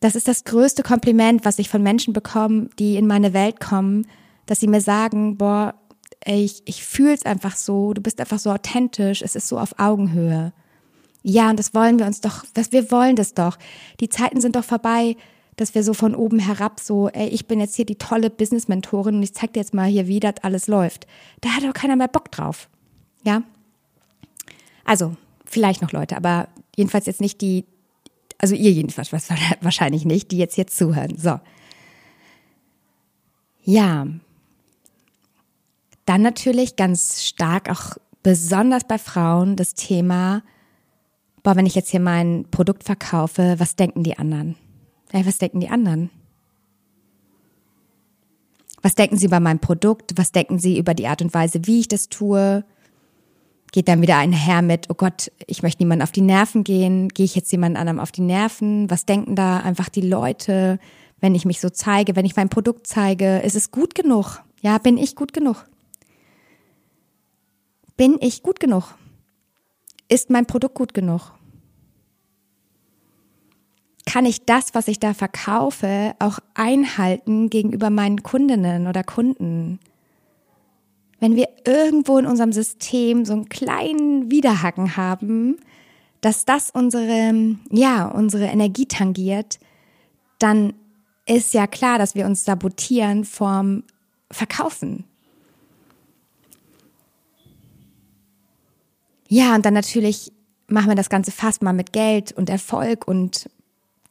Das 0.00 0.14
ist 0.14 0.28
das 0.28 0.44
größte 0.44 0.82
Kompliment, 0.82 1.44
was 1.44 1.58
ich 1.58 1.68
von 1.68 1.82
Menschen 1.82 2.12
bekomme, 2.12 2.68
die 2.78 2.96
in 2.96 3.06
meine 3.06 3.32
Welt 3.32 3.60
kommen, 3.60 4.06
dass 4.46 4.60
sie 4.60 4.68
mir 4.68 4.80
sagen, 4.80 5.36
boah, 5.36 5.74
ich, 6.24 6.62
ich 6.66 6.84
fühle 6.84 7.14
es 7.14 7.24
einfach 7.24 7.56
so, 7.56 7.92
du 7.94 8.00
bist 8.00 8.20
einfach 8.20 8.38
so 8.38 8.50
authentisch, 8.50 9.22
es 9.22 9.34
ist 9.34 9.48
so 9.48 9.58
auf 9.58 9.78
Augenhöhe. 9.78 10.52
Ja, 11.22 11.50
und 11.50 11.58
das 11.58 11.74
wollen 11.74 11.98
wir 11.98 12.06
uns 12.06 12.20
doch, 12.20 12.44
das, 12.54 12.72
wir 12.72 12.90
wollen 12.90 13.16
das 13.16 13.34
doch. 13.34 13.58
Die 14.00 14.08
Zeiten 14.08 14.40
sind 14.40 14.56
doch 14.56 14.64
vorbei, 14.64 15.16
dass 15.56 15.74
wir 15.74 15.82
so 15.82 15.94
von 15.94 16.14
oben 16.14 16.38
herab 16.38 16.78
so, 16.78 17.08
ey, 17.08 17.28
ich 17.28 17.48
bin 17.48 17.58
jetzt 17.58 17.74
hier 17.74 17.84
die 17.84 17.98
tolle 17.98 18.30
Business-Mentorin 18.30 19.16
und 19.16 19.22
ich 19.22 19.34
zeig 19.34 19.52
dir 19.52 19.60
jetzt 19.60 19.74
mal 19.74 19.88
hier, 19.88 20.06
wie 20.06 20.20
das 20.20 20.34
alles 20.42 20.68
läuft. 20.68 21.06
Da 21.40 21.50
hat 21.50 21.64
doch 21.64 21.72
keiner 21.72 21.96
mehr 21.96 22.08
Bock 22.08 22.30
drauf. 22.30 22.68
Ja, 23.24 23.42
also, 24.88 25.14
vielleicht 25.44 25.82
noch 25.82 25.92
Leute, 25.92 26.16
aber 26.16 26.48
jedenfalls 26.74 27.04
jetzt 27.04 27.20
nicht 27.20 27.42
die, 27.42 27.66
also 28.38 28.54
ihr 28.54 28.72
jedenfalls 28.72 29.12
wahrscheinlich 29.60 30.06
nicht, 30.06 30.30
die 30.30 30.38
jetzt 30.38 30.54
hier 30.54 30.66
zuhören. 30.66 31.18
So. 31.18 31.38
Ja. 33.64 34.06
Dann 36.06 36.22
natürlich 36.22 36.76
ganz 36.76 37.22
stark 37.22 37.68
auch 37.68 37.98
besonders 38.22 38.84
bei 38.84 38.96
Frauen 38.96 39.56
das 39.56 39.74
Thema, 39.74 40.42
boah, 41.42 41.54
wenn 41.54 41.66
ich 41.66 41.74
jetzt 41.74 41.90
hier 41.90 42.00
mein 42.00 42.46
Produkt 42.50 42.82
verkaufe, 42.82 43.56
was 43.58 43.76
denken 43.76 44.04
die 44.04 44.16
anderen? 44.16 44.56
Ey, 45.12 45.26
was 45.26 45.36
denken 45.36 45.60
die 45.60 45.68
anderen? 45.68 46.08
Was 48.80 48.94
denken 48.94 49.18
sie 49.18 49.26
über 49.26 49.40
mein 49.40 49.58
Produkt? 49.58 50.12
Was 50.16 50.32
denken 50.32 50.58
sie 50.58 50.78
über 50.78 50.94
die 50.94 51.08
Art 51.08 51.20
und 51.20 51.34
Weise, 51.34 51.66
wie 51.66 51.80
ich 51.80 51.88
das 51.88 52.08
tue? 52.08 52.64
Geht 53.72 53.88
dann 53.88 54.02
wieder 54.02 54.16
einher 54.16 54.62
mit, 54.62 54.88
oh 54.90 54.94
Gott, 54.94 55.30
ich 55.46 55.62
möchte 55.62 55.82
niemandem 55.82 56.04
auf 56.04 56.12
die 56.12 56.20
Nerven 56.20 56.64
gehen, 56.64 57.08
gehe 57.08 57.24
ich 57.24 57.34
jetzt 57.34 57.52
jemand 57.52 57.76
anderem 57.76 58.00
auf 58.00 58.12
die 58.12 58.22
Nerven, 58.22 58.90
was 58.90 59.06
denken 59.06 59.34
da 59.34 59.58
einfach 59.58 59.88
die 59.88 60.00
Leute, 60.02 60.78
wenn 61.20 61.34
ich 61.34 61.44
mich 61.44 61.60
so 61.60 61.68
zeige, 61.68 62.16
wenn 62.16 62.26
ich 62.26 62.36
mein 62.36 62.48
Produkt 62.48 62.86
zeige, 62.86 63.38
ist 63.38 63.56
es 63.56 63.70
gut 63.70 63.94
genug? 63.94 64.42
Ja, 64.60 64.78
bin 64.78 64.96
ich 64.96 65.14
gut 65.16 65.32
genug? 65.32 65.66
Bin 67.96 68.16
ich 68.20 68.42
gut 68.42 68.60
genug? 68.60 68.94
Ist 70.08 70.30
mein 70.30 70.46
Produkt 70.46 70.74
gut 70.74 70.94
genug? 70.94 71.32
Kann 74.06 74.24
ich 74.24 74.46
das, 74.46 74.74
was 74.74 74.88
ich 74.88 75.00
da 75.00 75.12
verkaufe, 75.12 76.14
auch 76.18 76.38
einhalten 76.54 77.50
gegenüber 77.50 77.90
meinen 77.90 78.22
Kundinnen 78.22 78.86
oder 78.86 79.04
Kunden? 79.04 79.80
Wenn 81.20 81.36
wir 81.36 81.48
irgendwo 81.64 82.18
in 82.18 82.26
unserem 82.26 82.52
System 82.52 83.24
so 83.24 83.32
einen 83.32 83.48
kleinen 83.48 84.30
Widerhaken 84.30 84.96
haben, 84.96 85.56
dass 86.20 86.44
das 86.44 86.70
unsere, 86.70 87.56
ja, 87.70 88.06
unsere 88.06 88.46
Energie 88.46 88.86
tangiert, 88.86 89.58
dann 90.38 90.74
ist 91.26 91.54
ja 91.54 91.66
klar, 91.66 91.98
dass 91.98 92.14
wir 92.14 92.26
uns 92.26 92.44
sabotieren 92.44 93.24
vom 93.24 93.84
Verkaufen. 94.30 95.04
Ja, 99.28 99.54
und 99.54 99.64
dann 99.66 99.74
natürlich 99.74 100.32
machen 100.68 100.88
wir 100.88 100.94
das 100.94 101.10
Ganze 101.10 101.32
fast 101.32 101.62
mal 101.62 101.72
mit 101.72 101.92
Geld 101.92 102.32
und 102.32 102.48
Erfolg 102.48 103.06
und 103.06 103.48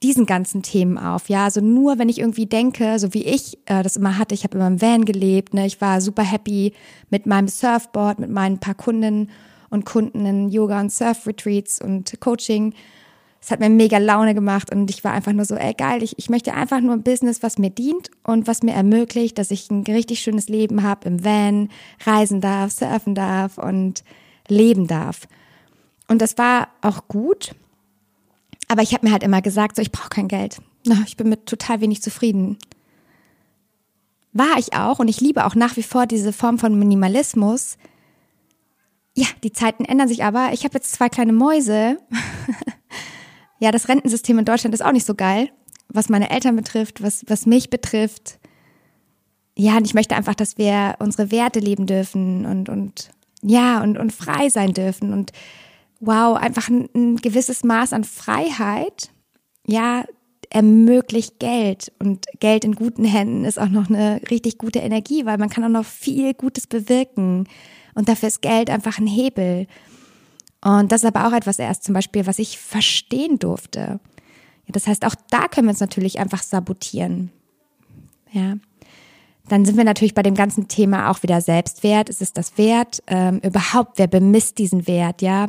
diesen 0.03 0.25
ganzen 0.25 0.61
Themen 0.61 0.97
auf. 0.97 1.29
Ja, 1.29 1.45
also 1.45 1.59
nur 1.61 1.97
wenn 1.97 2.09
ich 2.09 2.19
irgendwie 2.19 2.45
denke, 2.45 2.99
so 2.99 3.13
wie 3.13 3.23
ich 3.23 3.57
äh, 3.65 3.81
das 3.81 3.95
immer 3.95 4.17
hatte, 4.17 4.35
ich 4.35 4.43
habe 4.43 4.57
immer 4.57 4.67
im 4.67 4.81
Van 4.81 5.05
gelebt, 5.05 5.53
ne, 5.53 5.65
ich 5.65 5.81
war 5.81 6.01
super 6.01 6.23
happy 6.23 6.73
mit 7.09 7.25
meinem 7.25 7.47
Surfboard, 7.47 8.19
mit 8.19 8.29
meinen 8.29 8.59
paar 8.59 8.75
Kundinnen 8.75 9.29
und 9.69 9.85
Kunden 9.85 10.25
in 10.25 10.49
Yoga 10.49 10.79
und 10.79 10.91
Surf 10.91 11.25
Retreats 11.25 11.81
und 11.81 12.19
Coaching. 12.19 12.73
Es 13.41 13.51
hat 13.51 13.59
mir 13.59 13.69
mega 13.69 13.97
Laune 13.97 14.33
gemacht 14.33 14.73
und 14.73 14.89
ich 14.89 15.03
war 15.03 15.13
einfach 15.13 15.33
nur 15.33 15.45
so, 15.45 15.55
ey 15.55 15.73
geil, 15.73 16.03
ich, 16.03 16.17
ich 16.17 16.29
möchte 16.29 16.53
einfach 16.53 16.81
nur 16.81 16.93
ein 16.93 17.03
Business, 17.03 17.41
was 17.43 17.57
mir 17.57 17.69
dient 17.69 18.09
und 18.23 18.45
was 18.47 18.61
mir 18.61 18.73
ermöglicht, 18.73 19.37
dass 19.37 19.51
ich 19.51 19.69
ein 19.71 19.83
richtig 19.83 20.19
schönes 20.19 20.47
Leben 20.47 20.83
habe 20.83 21.07
im 21.07 21.23
Van, 21.23 21.69
reisen 22.05 22.41
darf, 22.41 22.71
surfen 22.71 23.15
darf 23.15 23.57
und 23.57 24.03
leben 24.47 24.87
darf. 24.87 25.27
Und 26.07 26.21
das 26.21 26.37
war 26.37 26.69
auch 26.81 27.07
gut. 27.07 27.55
Aber 28.67 28.81
ich 28.81 28.93
habe 28.93 29.05
mir 29.05 29.11
halt 29.11 29.23
immer 29.23 29.41
gesagt, 29.41 29.75
so 29.75 29.81
ich 29.81 29.91
brauche 29.91 30.09
kein 30.09 30.27
Geld. 30.27 30.57
Ich 31.05 31.17
bin 31.17 31.29
mit 31.29 31.45
total 31.45 31.81
wenig 31.81 32.01
zufrieden. 32.01 32.57
War 34.33 34.57
ich 34.57 34.73
auch 34.73 34.99
und 34.99 35.07
ich 35.07 35.21
liebe 35.21 35.45
auch 35.45 35.55
nach 35.55 35.77
wie 35.77 35.83
vor 35.83 36.05
diese 36.05 36.31
Form 36.33 36.59
von 36.59 36.77
Minimalismus. 36.77 37.77
Ja, 39.15 39.25
die 39.43 39.51
Zeiten 39.51 39.83
ändern 39.83 40.07
sich 40.07 40.23
aber. 40.23 40.51
Ich 40.53 40.63
habe 40.63 40.75
jetzt 40.75 40.91
zwei 40.91 41.09
kleine 41.09 41.33
Mäuse. 41.33 41.97
ja, 43.59 43.71
das 43.71 43.87
Rentensystem 43.87 44.37
in 44.37 44.45
Deutschland 44.45 44.75
ist 44.75 44.85
auch 44.85 44.91
nicht 44.91 45.07
so 45.07 45.15
geil, 45.15 45.49
was 45.89 46.09
meine 46.09 46.29
Eltern 46.29 46.55
betrifft, 46.55 47.01
was, 47.01 47.25
was 47.27 47.45
mich 47.45 47.69
betrifft. 47.69 48.37
ja, 49.57 49.77
und 49.77 49.87
ich 49.87 49.95
möchte 49.95 50.15
einfach, 50.15 50.35
dass 50.35 50.57
wir 50.57 50.97
unsere 50.99 51.31
Werte 51.31 51.59
leben 51.59 51.87
dürfen 51.87 52.45
und, 52.45 52.69
und 52.69 53.09
ja, 53.41 53.81
und, 53.81 53.97
und 53.97 54.13
frei 54.13 54.49
sein 54.49 54.73
dürfen 54.73 55.13
und 55.13 55.31
wow, 55.99 56.37
einfach 56.37 56.69
ein, 56.69 56.89
ein 56.95 57.15
gewisses 57.17 57.63
Maß 57.63 57.93
an 57.93 58.03
Freiheit, 58.03 59.11
ja, 59.65 60.05
ermöglicht 60.49 61.39
Geld 61.39 61.91
und 61.99 62.25
Geld 62.39 62.63
in 62.63 62.75
guten 62.75 63.03
Händen 63.03 63.43
ist 63.43 63.59
auch 63.59 63.67
noch 63.67 63.89
eine 63.89 64.21
richtig 64.31 64.57
gute 64.57 64.79
Energie, 64.79 65.25
weil 65.25 65.37
man 65.37 65.49
kann 65.49 65.63
auch 65.63 65.69
noch 65.69 65.85
viel 65.85 66.33
Gutes 66.33 66.67
bewirken 66.67 67.47
und 67.95 68.07
dafür 68.07 68.27
ist 68.27 68.41
Geld 68.41 68.69
einfach 68.69 68.97
ein 68.97 69.07
Hebel. 69.07 69.67
Und 70.63 70.91
das 70.91 71.03
ist 71.03 71.13
aber 71.13 71.27
auch 71.27 71.33
etwas 71.33 71.59
erst 71.59 71.83
zum 71.83 71.93
Beispiel, 71.93 72.25
was 72.25 72.39
ich 72.39 72.57
verstehen 72.57 73.39
durfte. 73.39 73.99
Ja, 74.65 74.71
das 74.71 74.87
heißt, 74.87 75.05
auch 75.05 75.15
da 75.29 75.47
können 75.47 75.67
wir 75.67 75.71
uns 75.71 75.79
natürlich 75.79 76.19
einfach 76.19 76.43
sabotieren. 76.43 77.31
Ja. 78.31 78.55
Dann 79.49 79.65
sind 79.65 79.77
wir 79.77 79.85
natürlich 79.85 80.13
bei 80.13 80.23
dem 80.23 80.35
ganzen 80.35 80.67
Thema 80.67 81.09
auch 81.09 81.23
wieder 81.23 81.39
Selbstwert. 81.41 82.09
Ist 82.09 82.21
es 82.21 82.33
das 82.33 82.57
Wert? 82.57 83.01
Ähm, 83.07 83.39
überhaupt, 83.39 83.97
wer 83.97 84.07
bemisst 84.07 84.57
diesen 84.57 84.87
Wert? 84.87 85.21
Ja. 85.21 85.47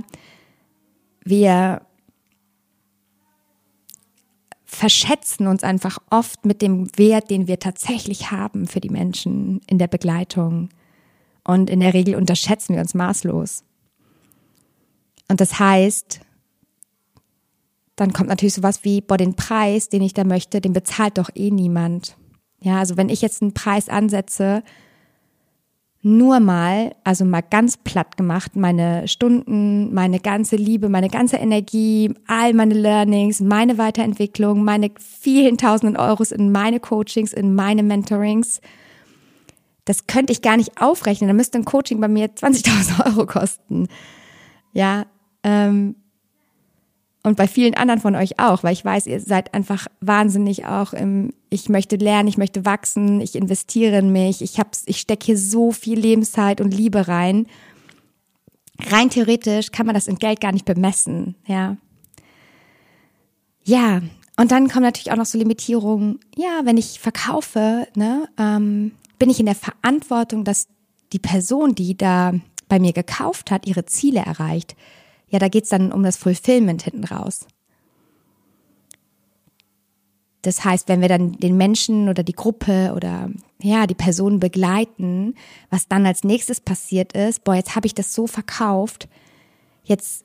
Wir 1.29 1.83
verschätzen 4.65 5.47
uns 5.47 5.63
einfach 5.63 5.99
oft 6.09 6.47
mit 6.47 6.63
dem 6.63 6.89
Wert, 6.97 7.29
den 7.29 7.47
wir 7.47 7.59
tatsächlich 7.59 8.31
haben 8.31 8.67
für 8.67 8.81
die 8.81 8.89
Menschen 8.89 9.61
in 9.67 9.77
der 9.77 9.89
Begleitung. 9.89 10.71
Und 11.45 11.69
in 11.69 11.81
der 11.81 11.93
Regel 11.93 12.15
unterschätzen 12.15 12.73
wir 12.73 12.81
uns 12.81 12.95
maßlos. 12.95 13.63
Und 15.29 15.43
das 15.43 15.59
heißt, 15.59 16.21
dann 17.97 18.15
kommt 18.15 18.31
natürlich 18.31 18.55
sowas 18.55 18.83
wie, 18.85 19.03
boah, 19.03 19.19
den 19.19 19.35
Preis, 19.35 19.91
den 19.91 20.01
ich 20.01 20.15
da 20.15 20.25
möchte, 20.25 20.63
den 20.63 20.73
bezahlt 20.73 21.19
doch 21.19 21.29
eh 21.35 21.51
niemand. 21.51 22.17
Ja, 22.61 22.79
also 22.79 22.97
wenn 22.97 23.11
ich 23.11 23.21
jetzt 23.21 23.43
einen 23.43 23.53
Preis 23.53 23.91
ansetze, 23.91 24.63
nur 26.03 26.39
mal, 26.39 26.95
also 27.03 27.25
mal 27.25 27.41
ganz 27.43 27.77
platt 27.77 28.17
gemacht, 28.17 28.55
meine 28.55 29.09
Stunden, 29.09 29.93
meine 29.93 30.21
ganze 30.21 30.57
Liebe, 30.57 30.89
meine 30.89 31.09
ganze 31.09 31.37
Energie, 31.37 32.15
all 32.27 32.55
meine 32.55 32.75
Learnings, 32.75 33.41
meine 33.41 33.79
Weiterentwicklung, 33.79 34.63
meine 34.63 34.91
vielen 34.99 35.59
tausenden 35.59 35.97
Euros 35.97 36.31
in 36.31 36.53
meine 36.53 36.79
Coachings, 36.79 37.33
in 37.33 37.55
meine 37.55 37.83
Mentorings. 37.83 38.61
Das 39.85 40.07
könnte 40.07 40.33
ich 40.33 40.43
gar 40.43 40.57
nicht 40.57 40.81
aufrechnen. 40.81 41.29
Da 41.29 41.35
müsste 41.35 41.59
ein 41.59 41.65
Coaching 41.65 42.01
bei 42.01 42.09
mir 42.09 42.27
20.000 42.29 43.07
Euro 43.07 43.27
kosten. 43.27 43.89
Ja, 44.73 45.07
ähm, 45.43 45.97
und 47.29 47.37
bei 47.37 47.47
vielen 47.47 47.75
anderen 47.75 48.01
von 48.01 48.17
euch 48.17 48.39
auch, 48.41 48.65
weil 48.65 48.73
ich 48.73 48.85
weiß, 48.85 49.07
ihr 49.07 49.21
seid 49.21 49.55
einfach 49.55 49.87
wahnsinnig 50.01 50.65
auch 50.65 50.93
im, 50.93 51.33
ich 51.51 51.69
möchte 51.69 51.97
lernen, 51.97 52.29
ich 52.29 52.39
möchte 52.39 52.65
wachsen, 52.65 53.21
ich 53.21 53.35
investiere 53.37 53.99
in 53.99 54.11
mich, 54.11 54.43
ich 54.43 54.59
hab's, 54.59 54.83
ich 54.87 54.99
stecke 54.99 55.27
hier 55.27 55.39
so 55.39 55.71
viel 55.71 55.99
Lebenszeit 55.99 56.61
und 56.61 56.73
Liebe 56.73 57.07
rein. 57.07 57.47
Rein 58.91 59.11
theoretisch 59.11 59.71
kann 59.71 59.87
man 59.87 59.95
das 59.95 60.07
in 60.07 60.19
Geld 60.19 60.41
gar 60.41 60.53
nicht 60.53 60.65
bemessen, 60.65 61.35
ja. 61.47 61.77
Ja, 63.63 64.01
und 64.39 64.51
dann 64.51 64.69
kommen 64.69 64.85
natürlich 64.85 65.13
auch 65.13 65.17
noch 65.17 65.27
so 65.27 65.37
Limitierungen. 65.37 66.21
Ja, 66.35 66.61
wenn 66.65 66.79
ich 66.79 67.01
verkaufe, 67.01 67.87
ne, 67.95 68.29
ähm, 68.39 68.93
bin 69.19 69.29
ich 69.29 69.41
in 69.41 69.47
der 69.47 69.55
Verantwortung, 69.55 70.45
dass 70.45 70.69
die 71.13 71.19
Person, 71.19 71.75
die 71.75 71.97
da 71.97 72.33
bei 72.69 72.79
mir 72.79 72.95
gekauft 72.95 73.51
hat, 73.51 73.67
ihre 73.67 73.85
Ziele 73.85 74.21
erreicht 74.21 74.77
ja, 75.31 75.39
da 75.39 75.49
geht's 75.49 75.69
dann 75.69 75.93
um 75.93 76.03
das 76.03 76.17
Fulfillment 76.17 76.83
hinten 76.83 77.05
raus. 77.05 77.47
Das 80.43 80.65
heißt, 80.65 80.89
wenn 80.89 81.01
wir 81.01 81.09
dann 81.09 81.33
den 81.33 81.57
Menschen 81.57 82.09
oder 82.09 82.23
die 82.23 82.33
Gruppe 82.33 82.93
oder 82.95 83.31
ja, 83.61 83.87
die 83.87 83.95
Person 83.95 84.39
begleiten, 84.39 85.35
was 85.69 85.89
dann 85.89 86.07
als 86.07 86.23
nächstes 86.23 86.61
passiert 86.61 87.13
ist, 87.13 87.45
boah, 87.45 87.55
jetzt 87.55 87.75
habe 87.75 87.87
ich 87.87 87.95
das 87.95 88.15
so 88.15 88.27
verkauft, 88.27 89.09
jetzt 89.85 90.25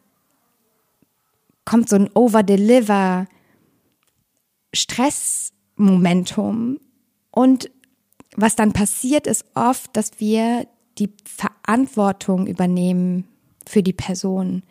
kommt 1.65 1.89
so 1.89 1.95
ein 1.95 2.10
Over-Deliver 2.13 3.28
Stressmomentum 4.73 6.80
und 7.32 7.71
was 8.36 8.56
dann 8.56 8.73
passiert 8.73 9.28
ist 9.28 9.45
oft, 9.56 9.95
dass 9.95 10.19
wir 10.19 10.67
die 10.97 11.12
Verantwortung 11.25 12.47
übernehmen 12.47 13.28
für 13.67 13.84
die 13.84 13.93
Person. 13.93 14.63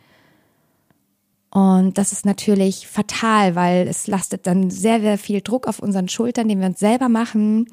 Und 1.52 1.98
das 1.98 2.12
ist 2.12 2.24
natürlich 2.24 2.86
fatal, 2.86 3.54
weil 3.54 3.86
es 3.86 4.06
lastet 4.06 4.46
dann 4.46 4.70
sehr, 4.70 5.00
sehr 5.00 5.18
viel 5.18 5.42
Druck 5.42 5.68
auf 5.68 5.80
unseren 5.80 6.08
Schultern, 6.08 6.48
den 6.48 6.60
wir 6.60 6.66
uns 6.66 6.78
selber 6.78 7.10
machen. 7.10 7.66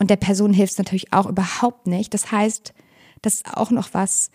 Und 0.00 0.10
der 0.10 0.16
Person 0.16 0.52
hilft 0.52 0.72
es 0.72 0.78
natürlich 0.78 1.12
auch 1.12 1.26
überhaupt 1.26 1.86
nicht. 1.86 2.12
Das 2.12 2.32
heißt, 2.32 2.74
das 3.22 3.34
ist 3.34 3.56
auch 3.56 3.70
noch 3.70 3.90
was, 3.92 4.30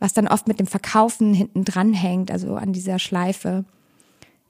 was 0.00 0.14
dann 0.14 0.26
oft 0.26 0.48
mit 0.48 0.58
dem 0.58 0.66
Verkaufen 0.66 1.32
hinten 1.32 1.64
dran 1.64 1.92
hängt, 1.92 2.32
also 2.32 2.56
an 2.56 2.72
dieser 2.72 2.98
Schleife. 2.98 3.64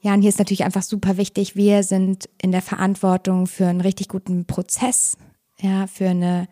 Ja, 0.01 0.15
und 0.15 0.21
hier 0.21 0.29
ist 0.29 0.39
natürlich 0.39 0.63
einfach 0.63 0.81
super 0.81 1.17
wichtig, 1.17 1.55
wir 1.55 1.83
sind 1.83 2.27
in 2.41 2.51
der 2.51 2.63
Verantwortung 2.63 3.45
für 3.45 3.67
einen 3.67 3.81
richtig 3.81 4.07
guten 4.07 4.45
Prozess, 4.45 5.15
ja, 5.59 5.85
für 5.85 6.09
eine, 6.09 6.47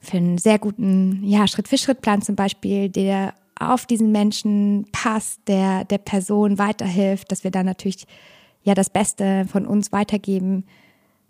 für 0.00 0.18
einen 0.18 0.38
sehr 0.38 0.60
guten, 0.60 1.24
ja, 1.24 1.48
Schritt-für-Schritt-Plan 1.48 2.22
zum 2.22 2.36
Beispiel, 2.36 2.90
der 2.90 3.34
auf 3.58 3.86
diesen 3.86 4.12
Menschen 4.12 4.86
passt, 4.92 5.40
der 5.46 5.84
der 5.84 5.98
Person 5.98 6.58
weiterhilft, 6.58 7.30
dass 7.30 7.44
wir 7.44 7.50
da 7.50 7.62
natürlich 7.62 8.06
ja 8.62 8.74
das 8.74 8.90
Beste 8.90 9.46
von 9.46 9.66
uns 9.66 9.92
weitergeben, 9.92 10.64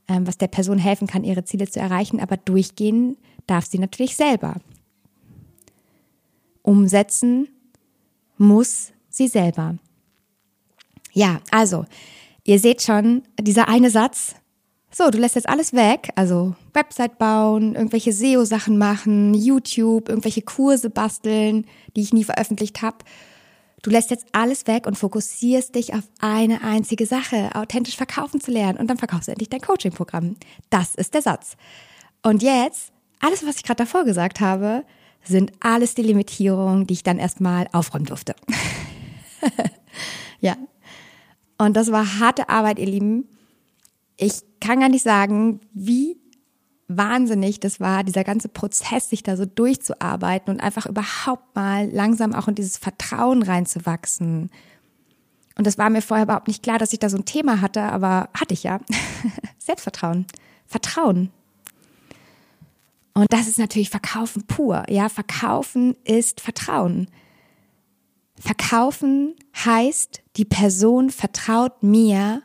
ähm, 0.08 0.26
was 0.26 0.38
der 0.38 0.48
Person 0.48 0.78
helfen 0.78 1.06
kann, 1.06 1.24
ihre 1.24 1.44
Ziele 1.44 1.68
zu 1.68 1.80
erreichen, 1.80 2.20
aber 2.20 2.36
durchgehen 2.36 3.16
darf 3.46 3.66
sie 3.66 3.78
natürlich 3.78 4.16
selber. 4.16 4.56
Umsetzen 6.62 7.48
muss 8.38 8.92
sie 9.10 9.28
selber. 9.28 9.76
Ja, 11.12 11.40
also, 11.50 11.84
ihr 12.44 12.58
seht 12.58 12.82
schon, 12.82 13.22
dieser 13.40 13.68
eine 13.68 13.90
Satz, 13.90 14.34
so, 14.96 15.10
du 15.10 15.18
lässt 15.18 15.34
jetzt 15.34 15.48
alles 15.48 15.72
weg, 15.72 16.10
also 16.14 16.54
Website 16.72 17.18
bauen, 17.18 17.74
irgendwelche 17.74 18.12
SEO-Sachen 18.12 18.78
machen, 18.78 19.34
YouTube, 19.34 20.08
irgendwelche 20.08 20.42
Kurse 20.42 20.88
basteln, 20.88 21.66
die 21.96 22.02
ich 22.02 22.12
nie 22.12 22.22
veröffentlicht 22.22 22.80
habe. 22.80 22.98
Du 23.82 23.90
lässt 23.90 24.10
jetzt 24.10 24.26
alles 24.32 24.66
weg 24.66 24.86
und 24.86 24.96
fokussierst 24.96 25.74
dich 25.74 25.94
auf 25.94 26.04
eine 26.20 26.62
einzige 26.62 27.06
Sache, 27.06 27.50
authentisch 27.54 27.96
verkaufen 27.96 28.40
zu 28.40 28.52
lernen 28.52 28.78
und 28.78 28.86
dann 28.86 28.96
verkaufst 28.96 29.26
du 29.26 29.32
endlich 29.32 29.50
dein 29.50 29.60
Coaching-Programm. 29.60 30.36
Das 30.70 30.94
ist 30.94 31.12
der 31.12 31.22
Satz. 31.22 31.56
Und 32.22 32.42
jetzt, 32.42 32.92
alles, 33.20 33.44
was 33.44 33.56
ich 33.56 33.64
gerade 33.64 33.82
davor 33.82 34.04
gesagt 34.04 34.40
habe, 34.40 34.84
sind 35.24 35.52
alles 35.60 35.94
die 35.94 36.02
Limitierungen, 36.02 36.86
die 36.86 36.94
ich 36.94 37.02
dann 37.02 37.18
erstmal 37.18 37.66
aufräumen 37.72 38.06
durfte. 38.06 38.36
ja. 40.40 40.56
Und 41.58 41.76
das 41.76 41.90
war 41.90 42.20
harte 42.20 42.48
Arbeit, 42.48 42.78
ihr 42.78 42.86
Lieben. 42.86 43.28
Ich 44.16 44.42
kann 44.60 44.80
gar 44.80 44.88
nicht 44.88 45.02
sagen, 45.02 45.60
wie 45.72 46.18
wahnsinnig 46.88 47.60
das 47.60 47.80
war, 47.80 48.04
dieser 48.04 48.24
ganze 48.24 48.48
Prozess, 48.48 49.08
sich 49.08 49.22
da 49.22 49.36
so 49.36 49.46
durchzuarbeiten 49.46 50.52
und 50.52 50.60
einfach 50.60 50.86
überhaupt 50.86 51.54
mal 51.56 51.88
langsam 51.90 52.34
auch 52.34 52.48
in 52.48 52.54
dieses 52.54 52.76
Vertrauen 52.76 53.42
reinzuwachsen. 53.42 54.50
Und 55.56 55.66
das 55.66 55.78
war 55.78 55.88
mir 55.88 56.02
vorher 56.02 56.24
überhaupt 56.24 56.48
nicht 56.48 56.62
klar, 56.62 56.78
dass 56.78 56.92
ich 56.92 56.98
da 56.98 57.08
so 57.08 57.16
ein 57.16 57.24
Thema 57.24 57.60
hatte, 57.60 57.82
aber 57.82 58.28
hatte 58.34 58.54
ich 58.54 58.64
ja. 58.64 58.80
Selbstvertrauen. 59.58 60.26
Vertrauen. 60.66 61.30
Und 63.14 63.32
das 63.32 63.46
ist 63.46 63.58
natürlich 63.58 63.90
Verkaufen 63.90 64.44
pur. 64.46 64.84
Ja, 64.88 65.08
Verkaufen 65.08 65.94
ist 66.04 66.40
Vertrauen. 66.40 67.08
Verkaufen 68.36 69.36
heißt, 69.64 70.22
die 70.36 70.44
Person 70.44 71.10
vertraut 71.10 71.82
mir 71.84 72.42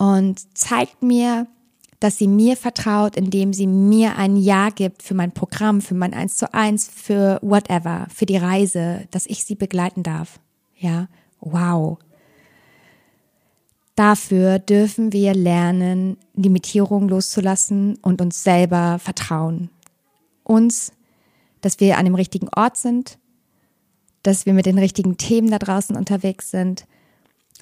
und 0.00 0.56
zeigt 0.56 1.02
mir, 1.02 1.46
dass 2.00 2.16
sie 2.16 2.26
mir 2.26 2.56
vertraut, 2.56 3.16
indem 3.16 3.52
sie 3.52 3.66
mir 3.66 4.16
ein 4.16 4.34
Ja 4.38 4.70
gibt 4.70 5.02
für 5.02 5.12
mein 5.12 5.32
Programm, 5.32 5.82
für 5.82 5.94
mein 5.94 6.14
Eins 6.14 6.36
zu 6.36 6.54
eins, 6.54 6.88
für 6.88 7.38
whatever, 7.42 8.06
für 8.08 8.24
die 8.24 8.38
Reise, 8.38 9.06
dass 9.10 9.26
ich 9.26 9.44
sie 9.44 9.56
begleiten 9.56 10.02
darf. 10.02 10.40
Ja, 10.78 11.08
wow. 11.40 11.98
Dafür 13.94 14.58
dürfen 14.58 15.12
wir 15.12 15.34
lernen, 15.34 16.16
Limitierungen 16.34 17.10
loszulassen 17.10 17.98
und 18.00 18.22
uns 18.22 18.42
selber 18.42 18.98
vertrauen. 18.98 19.68
Uns, 20.44 20.92
dass 21.60 21.78
wir 21.78 21.98
an 21.98 22.06
dem 22.06 22.14
richtigen 22.14 22.48
Ort 22.56 22.78
sind, 22.78 23.18
dass 24.22 24.46
wir 24.46 24.54
mit 24.54 24.64
den 24.64 24.78
richtigen 24.78 25.18
Themen 25.18 25.50
da 25.50 25.58
draußen 25.58 25.94
unterwegs 25.94 26.50
sind, 26.50 26.86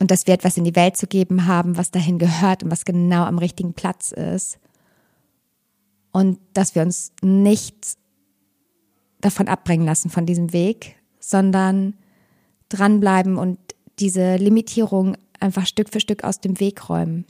und 0.01 0.11
dass 0.11 0.27
wir 0.27 0.35
etwas 0.35 0.57
in 0.57 0.65
die 0.65 0.77
Welt 0.77 0.97
zu 0.97 1.07
geben 1.07 1.47
haben, 1.47 1.77
was 1.77 1.91
dahin 1.91 2.19
gehört 2.19 2.63
und 2.63 2.71
was 2.71 2.85
genau 2.85 3.25
am 3.25 3.39
richtigen 3.39 3.75
Platz 3.75 4.13
ist. 4.13 4.59
Und 6.13 6.39
dass 6.53 6.75
wir 6.75 6.83
uns 6.83 7.13
nicht 7.21 7.77
davon 9.21 9.49
abbringen 9.49 9.85
lassen 9.85 10.11
von 10.11 10.27
diesem 10.27 10.53
Weg, 10.53 10.97
sondern 11.19 11.95
dranbleiben 12.69 13.37
und 13.37 13.59
diese 13.99 14.37
Limitierung 14.37 15.17
einfach 15.41 15.67
Stück 15.67 15.91
für 15.91 16.01
Stück 16.01 16.25
aus 16.25 16.41
dem 16.41 16.61
Weg 16.61 16.89
räumen. 16.89 17.25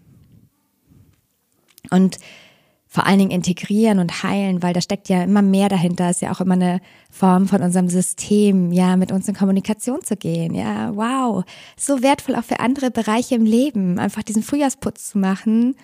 Und 1.90 2.18
vor 2.90 3.06
allen 3.06 3.18
Dingen 3.18 3.30
integrieren 3.30 3.98
und 3.98 4.22
heilen, 4.22 4.62
weil 4.62 4.72
da 4.72 4.80
steckt 4.80 5.10
ja 5.10 5.22
immer 5.22 5.42
mehr 5.42 5.68
dahinter, 5.68 6.08
ist 6.08 6.22
ja 6.22 6.32
auch 6.32 6.40
immer 6.40 6.54
eine 6.54 6.80
Form 7.10 7.46
von 7.46 7.62
unserem 7.62 7.90
System, 7.90 8.72
ja, 8.72 8.96
mit 8.96 9.12
uns 9.12 9.28
in 9.28 9.34
Kommunikation 9.34 10.02
zu 10.02 10.16
gehen. 10.16 10.54
Ja, 10.54 10.96
wow. 10.96 11.44
So 11.76 12.02
wertvoll 12.02 12.34
auch 12.34 12.44
für 12.44 12.60
andere 12.60 12.90
Bereiche 12.90 13.34
im 13.34 13.44
Leben, 13.44 13.98
einfach 13.98 14.22
diesen 14.22 14.42
Frühjahrsputz 14.42 15.10
zu 15.10 15.18
machen 15.18 15.76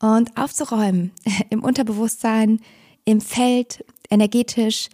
und 0.00 0.34
aufzuräumen 0.38 1.12
im 1.50 1.62
Unterbewusstsein, 1.62 2.60
im 3.04 3.20
Feld, 3.20 3.84
energetisch, 4.10 4.88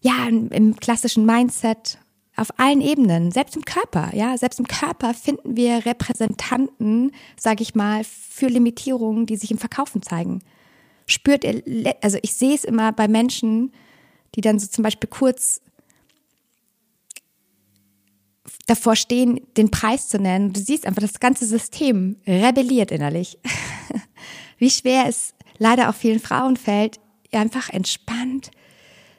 ja, 0.00 0.28
im 0.28 0.76
klassischen 0.76 1.26
Mindset, 1.26 1.98
auf 2.36 2.58
allen 2.58 2.80
Ebenen, 2.80 3.32
selbst 3.32 3.56
im 3.56 3.64
Körper, 3.64 4.14
ja, 4.14 4.38
selbst 4.38 4.60
im 4.60 4.68
Körper 4.68 5.14
finden 5.14 5.56
wir 5.56 5.84
Repräsentanten, 5.84 7.10
sage 7.36 7.62
ich 7.62 7.74
mal, 7.74 8.02
für 8.04 8.46
Limitierungen, 8.46 9.26
die 9.26 9.36
sich 9.36 9.50
im 9.50 9.58
Verkaufen 9.58 10.00
zeigen 10.00 10.40
spürt 11.10 11.44
ihr, 11.44 11.62
also 12.00 12.18
ich 12.22 12.34
sehe 12.34 12.54
es 12.54 12.64
immer 12.64 12.92
bei 12.92 13.08
Menschen, 13.08 13.72
die 14.34 14.40
dann 14.40 14.58
so 14.58 14.66
zum 14.66 14.84
Beispiel 14.84 15.08
kurz 15.08 15.60
davor 18.66 18.96
stehen, 18.96 19.40
den 19.56 19.70
Preis 19.70 20.08
zu 20.08 20.18
nennen. 20.18 20.52
Du 20.52 20.60
siehst 20.60 20.86
einfach, 20.86 21.02
das 21.02 21.20
ganze 21.20 21.46
System 21.46 22.16
rebelliert 22.26 22.90
innerlich. 22.90 23.38
Wie 24.58 24.70
schwer 24.70 25.06
es 25.08 25.34
leider 25.58 25.90
auch 25.90 25.94
vielen 25.94 26.20
Frauen 26.20 26.56
fällt, 26.56 27.00
einfach 27.32 27.70
entspannt, 27.70 28.50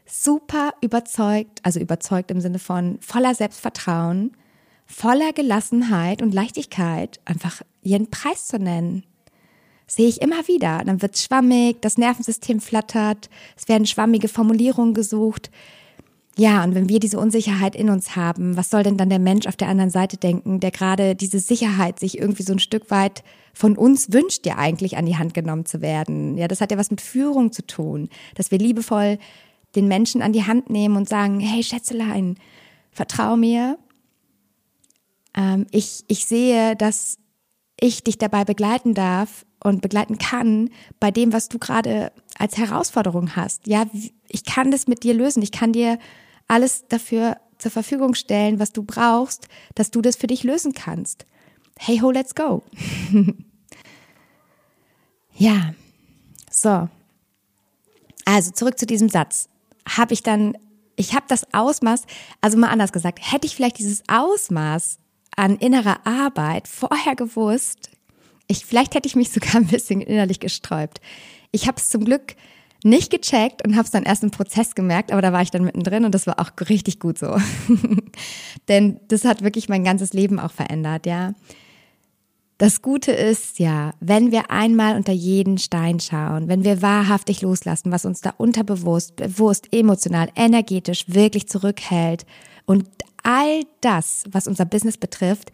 super 0.06 0.74
überzeugt, 0.82 1.60
also 1.64 1.80
überzeugt 1.80 2.32
im 2.32 2.42
Sinne 2.42 2.60
von 2.60 3.00
voller 3.02 3.36
Selbstvertrauen, 3.36 4.36
voller 4.86 5.34
Gelassenheit 5.34 6.22
und 6.22 6.34
Leichtigkeit, 6.34 7.20
einfach 7.26 7.62
ihren 7.82 8.10
Preis 8.10 8.48
zu 8.48 8.60
nennen 8.60 9.04
sehe 9.92 10.08
ich 10.08 10.22
immer 10.22 10.48
wieder. 10.48 10.84
Dann 10.86 11.02
wird 11.02 11.16
es 11.16 11.26
schwammig, 11.26 11.82
das 11.82 11.98
Nervensystem 11.98 12.62
flattert, 12.62 13.30
es 13.58 13.68
werden 13.68 13.86
schwammige 13.86 14.30
Formulierungen 14.30 14.94
gesucht. 14.94 15.52
Ja, 16.38 16.64
und 16.64 16.76
wenn 16.76 16.88
wir 16.88 17.02
diese 17.02 17.20
Unsicherheit 17.20 17.76
in 17.76 17.90
uns 17.90 18.16
haben, 18.16 18.56
was 18.56 18.70
soll 18.70 18.84
denn 18.84 18.96
dann 18.96 19.10
der 19.10 19.20
Mensch 19.20 19.48
auf 19.48 19.58
der 19.58 19.68
anderen 19.68 19.90
Seite 19.90 20.16
denken, 20.16 20.62
der 20.62 20.72
gerade 20.72 21.14
diese 21.14 21.40
Sicherheit 21.40 22.00
sich 22.00 22.18
irgendwie 22.18 22.44
so 22.44 22.54
ein 22.54 22.60
Stück 22.60 22.90
weit 22.90 23.22
von 23.54 23.78
uns 23.78 24.14
wünscht, 24.14 24.46
ja 24.46 24.58
eigentlich 24.58 24.96
an 24.96 25.06
die 25.06 25.18
Hand 25.18 25.34
genommen 25.34 25.66
zu 25.66 25.82
werden. 25.82 26.38
Ja, 26.38 26.48
das 26.48 26.62
hat 26.62 26.72
ja 26.72 26.78
was 26.78 26.90
mit 26.90 27.02
Führung 27.02 27.52
zu 27.52 27.68
tun, 27.68 28.08
dass 28.36 28.50
wir 28.50 28.60
liebevoll 28.60 29.20
den 29.76 29.90
Menschen 29.90 30.22
an 30.22 30.32
die 30.32 30.48
Hand 30.48 30.70
nehmen 30.70 30.96
und 30.96 31.10
sagen, 31.10 31.42
hey 31.42 31.64
Schätzelein, 31.64 32.38
vertrau 32.92 33.36
mir. 33.36 33.78
Ähm, 35.36 35.68
ich, 35.72 36.06
ich 36.08 36.26
sehe, 36.26 36.78
dass 36.78 37.18
ich 37.82 38.06
dich 38.06 38.18
dabei 38.18 38.46
begleiten 38.46 38.94
darf, 38.94 39.46
und 39.64 39.82
begleiten 39.82 40.18
kann 40.18 40.70
bei 41.00 41.12
dem, 41.12 41.34
was 41.34 41.50
du 41.50 41.60
gerade 41.60 42.12
als 42.38 42.58
Herausforderung 42.58 43.36
hast. 43.36 43.68
Ja, 43.68 43.86
ich 44.28 44.44
kann 44.44 44.72
das 44.72 44.88
mit 44.88 45.04
dir 45.04 45.14
lösen. 45.14 45.44
Ich 45.44 45.52
kann 45.52 45.72
dir 45.72 46.00
alles 46.48 46.88
dafür 46.88 47.38
zur 47.58 47.72
Verfügung 47.72 48.16
stellen, 48.16 48.60
was 48.60 48.72
du 48.72 48.84
brauchst, 48.84 49.48
dass 49.76 49.92
du 49.92 50.02
das 50.02 50.16
für 50.16 50.28
dich 50.28 50.44
lösen 50.44 50.74
kannst. 50.74 51.26
Hey 51.78 52.00
ho, 52.00 52.10
let's 52.10 52.34
go. 52.34 52.64
ja, 55.36 55.74
so. 56.50 56.90
Also 58.26 58.52
zurück 58.52 58.80
zu 58.80 58.88
diesem 58.88 59.10
Satz. 59.10 59.48
Habe 59.88 60.14
ich 60.14 60.24
dann, 60.24 60.58
ich 60.96 61.14
habe 61.14 61.26
das 61.28 61.54
Ausmaß, 61.54 62.04
also 62.42 62.58
mal 62.58 62.70
anders 62.70 62.92
gesagt, 62.92 63.20
hätte 63.32 63.46
ich 63.46 63.56
vielleicht 63.56 63.78
dieses 63.78 64.04
Ausmaß 64.08 64.98
an 65.36 65.58
innerer 65.58 66.06
Arbeit 66.06 66.68
vorher 66.68 67.16
gewusst, 67.16 67.90
ich, 68.48 68.66
vielleicht 68.66 68.96
hätte 68.96 69.08
ich 69.08 69.16
mich 69.16 69.32
sogar 69.32 69.56
ein 69.56 69.68
bisschen 69.68 70.02
innerlich 70.02 70.40
gesträubt. 70.40 71.00
Ich 71.52 71.68
habe 71.68 71.78
es 71.78 71.90
zum 71.90 72.06
Glück 72.06 72.36
nicht 72.84 73.12
gecheckt 73.12 73.66
und 73.66 73.76
habe 73.76 73.86
es 73.86 73.92
dann 73.92 74.04
erst 74.04 74.24
im 74.24 74.32
Prozess 74.32 74.76
gemerkt, 74.76 75.12
aber 75.12 75.22
da 75.22 75.32
war 75.32 75.42
ich 75.42 75.52
dann 75.52 75.64
mittendrin 75.64 76.04
und 76.06 76.16
das 76.16 76.28
war 76.28 76.40
auch 76.40 76.52
richtig 76.70 77.00
gut 77.00 77.18
so. 77.18 77.38
Denn 78.68 79.00
das 79.08 79.24
hat 79.24 79.44
wirklich 79.44 79.70
mein 79.70 79.84
ganzes 79.84 80.14
Leben 80.14 80.40
auch 80.40 80.52
verändert, 80.52 81.06
ja. 81.06 81.34
Das 82.58 82.84
Gute 82.84 83.12
ist 83.12 83.58
ja, 83.58 83.92
wenn 84.00 84.32
wir 84.32 84.52
einmal 84.52 84.96
unter 84.96 85.14
jeden 85.14 85.58
Stein 85.58 86.00
schauen, 86.00 86.48
wenn 86.48 86.64
wir 86.64 86.84
wahrhaftig 86.84 87.42
loslassen, 87.42 87.92
was 87.92 88.06
uns 88.06 88.22
da 88.22 88.34
unterbewusst, 88.38 89.16
bewusst, 89.16 89.68
emotional, 89.74 90.30
energetisch 90.36 91.06
wirklich 91.08 91.48
zurückhält 91.48 92.26
und 92.72 92.88
all 93.22 93.66
das, 93.82 94.24
was 94.32 94.48
unser 94.48 94.64
Business 94.64 94.96
betrifft, 94.96 95.52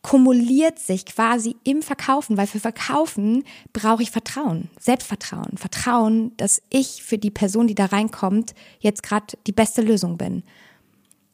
kumuliert 0.00 0.78
sich 0.78 1.04
quasi 1.04 1.56
im 1.62 1.82
Verkaufen, 1.82 2.38
weil 2.38 2.46
für 2.46 2.58
Verkaufen 2.58 3.44
brauche 3.74 4.02
ich 4.02 4.10
Vertrauen, 4.10 4.70
Selbstvertrauen, 4.78 5.58
Vertrauen, 5.58 6.34
dass 6.38 6.62
ich 6.70 7.02
für 7.02 7.18
die 7.18 7.30
Person, 7.30 7.66
die 7.66 7.74
da 7.74 7.84
reinkommt, 7.84 8.54
jetzt 8.78 9.02
gerade 9.02 9.36
die 9.46 9.52
beste 9.52 9.82
Lösung 9.82 10.16
bin. 10.16 10.42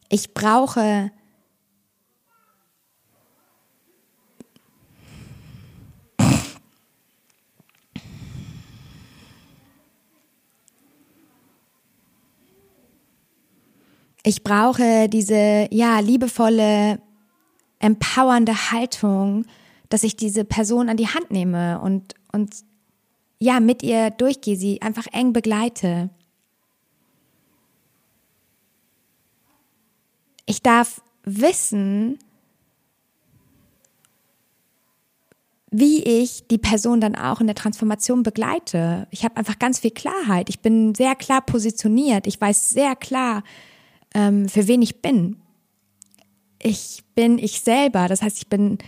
Ich 0.08 0.34
brauche 0.34 1.12
Ich 14.28 14.42
brauche 14.42 15.08
diese, 15.08 15.68
ja, 15.70 16.00
liebevolle 16.00 17.00
empowernde 17.78 18.72
Haltung, 18.72 19.44
dass 19.88 20.02
ich 20.02 20.16
diese 20.16 20.44
Person 20.44 20.88
an 20.88 20.96
die 20.96 21.06
Hand 21.06 21.30
nehme 21.30 21.80
und, 21.80 22.14
und 22.32 22.52
ja, 23.38 23.60
mit 23.60 23.84
ihr 23.84 24.10
durchgehe, 24.10 24.56
sie 24.56 24.82
einfach 24.82 25.06
eng 25.12 25.32
begleite. 25.32 26.10
Ich 30.44 30.60
darf 30.60 31.00
wissen, 31.22 32.18
wie 35.70 36.02
ich 36.02 36.48
die 36.48 36.58
Person 36.58 37.00
dann 37.00 37.14
auch 37.14 37.40
in 37.40 37.46
der 37.46 37.54
Transformation 37.54 38.24
begleite. 38.24 39.06
Ich 39.12 39.22
habe 39.22 39.36
einfach 39.36 39.60
ganz 39.60 39.78
viel 39.78 39.92
Klarheit. 39.92 40.48
Ich 40.48 40.58
bin 40.58 40.96
sehr 40.96 41.14
klar 41.14 41.42
positioniert. 41.42 42.26
Ich 42.26 42.40
weiß 42.40 42.70
sehr 42.70 42.96
klar, 42.96 43.44
ähm, 44.16 44.48
für 44.48 44.66
wen 44.66 44.80
ich 44.80 45.02
bin 45.02 45.36
ich 46.66 47.04
bin 47.14 47.38
ich 47.38 47.60
selber. 47.60 48.08
Das 48.08 48.22
heißt, 48.22 48.38
ich 48.38 48.48
bin 48.48 48.78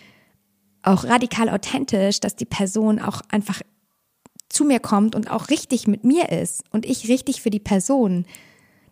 auch 0.82 1.04
radikal 1.04 1.48
authentisch, 1.48 2.20
dass 2.20 2.36
die 2.36 2.44
Person 2.44 2.98
auch 2.98 3.20
einfach 3.30 3.62
zu 4.48 4.64
mir 4.64 4.80
kommt 4.80 5.14
und 5.14 5.30
auch 5.30 5.50
richtig 5.50 5.86
mit 5.86 6.04
mir 6.04 6.30
ist 6.30 6.64
und 6.72 6.86
ich 6.86 7.08
richtig 7.08 7.42
für 7.42 7.50
die 7.50 7.60
Person. 7.60 8.24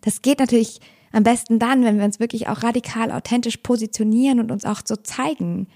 Das 0.01 0.21
geht 0.21 0.39
natürlich 0.39 0.79
am 1.11 1.23
besten 1.23 1.59
dann, 1.59 1.83
wenn 1.83 1.97
wir 1.97 2.05
uns 2.05 2.19
wirklich 2.19 2.47
auch 2.47 2.63
radikal 2.63 3.11
authentisch 3.11 3.57
positionieren 3.57 4.39
und 4.39 4.51
uns 4.51 4.65
auch 4.65 4.81
so 4.85 4.95
zeigen. 4.95 5.67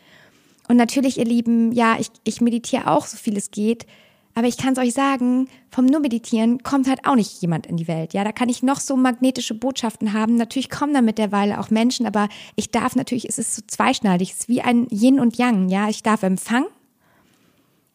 Und 0.67 0.77
natürlich, 0.77 1.17
ihr 1.17 1.25
Lieben, 1.25 1.71
ja, 1.71 1.97
ich, 1.99 2.09
ich 2.23 2.39
meditiere 2.41 2.87
auch 2.87 3.07
so 3.07 3.17
viel 3.17 3.35
es 3.35 3.49
geht, 3.51 3.87
aber 4.33 4.47
ich 4.47 4.57
kann 4.57 4.73
es 4.73 4.79
euch 4.79 4.93
sagen, 4.93 5.47
vom 5.69 5.85
nur 5.85 5.99
meditieren 5.99 6.63
kommt 6.63 6.87
halt 6.87 7.05
auch 7.05 7.15
nicht 7.15 7.41
jemand 7.41 7.67
in 7.67 7.77
die 7.77 7.87
Welt. 7.87 8.13
Ja, 8.13 8.23
da 8.23 8.31
kann 8.31 8.49
ich 8.49 8.63
noch 8.63 8.79
so 8.79 8.95
magnetische 8.95 9.53
Botschaften 9.53 10.13
haben. 10.13 10.35
Natürlich 10.35 10.69
kommen 10.69 10.93
da 10.93 11.01
mittlerweile 11.01 11.59
auch 11.59 11.69
Menschen, 11.69 12.05
aber 12.05 12.29
ich 12.55 12.71
darf 12.71 12.95
natürlich, 12.95 13.27
es 13.27 13.37
ist 13.37 13.55
so 13.55 13.61
zweischneidig, 13.67 14.31
es 14.31 14.39
ist 14.41 14.49
wie 14.49 14.61
ein 14.61 14.87
Yin 14.89 15.19
und 15.19 15.37
Yang. 15.37 15.69
Ja, 15.69 15.89
ich 15.89 16.03
darf 16.03 16.23
empfangen 16.23 16.67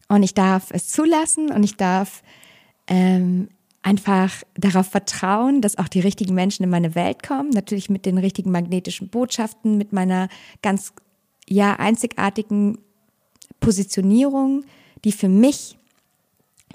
und 0.09 0.23
ich 0.23 0.33
darf 0.33 0.71
es 0.71 0.89
zulassen 0.89 1.51
und 1.51 1.63
ich 1.63 1.75
darf 1.75 2.21
ähm, 2.87 3.49
einfach 3.81 4.31
darauf 4.55 4.87
vertrauen, 4.87 5.61
dass 5.61 5.77
auch 5.77 5.87
die 5.87 6.01
richtigen 6.01 6.35
Menschen 6.35 6.63
in 6.63 6.69
meine 6.69 6.93
Welt 6.93 7.23
kommen. 7.23 7.49
Natürlich 7.49 7.89
mit 7.89 8.05
den 8.05 8.17
richtigen 8.17 8.51
magnetischen 8.51 9.09
Botschaften, 9.09 9.77
mit 9.77 9.93
meiner 9.93 10.29
ganz 10.61 10.93
ja 11.47 11.75
einzigartigen 11.77 12.79
Positionierung, 13.59 14.65
die 15.03 15.11
für 15.11 15.29
mich 15.29 15.77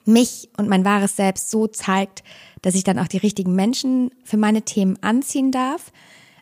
mich 0.05 0.49
und 0.57 0.69
mein 0.69 0.85
wahres 0.85 1.17
Selbst 1.17 1.51
so 1.51 1.67
zeigt, 1.67 2.23
dass 2.63 2.75
ich 2.75 2.85
dann 2.85 2.99
auch 2.99 3.09
die 3.09 3.19
richtigen 3.19 3.55
Menschen 3.55 4.11
für 4.25 4.37
meine 4.37 4.63
Themen 4.63 4.99
anziehen 5.03 5.51
darf. 5.51 5.93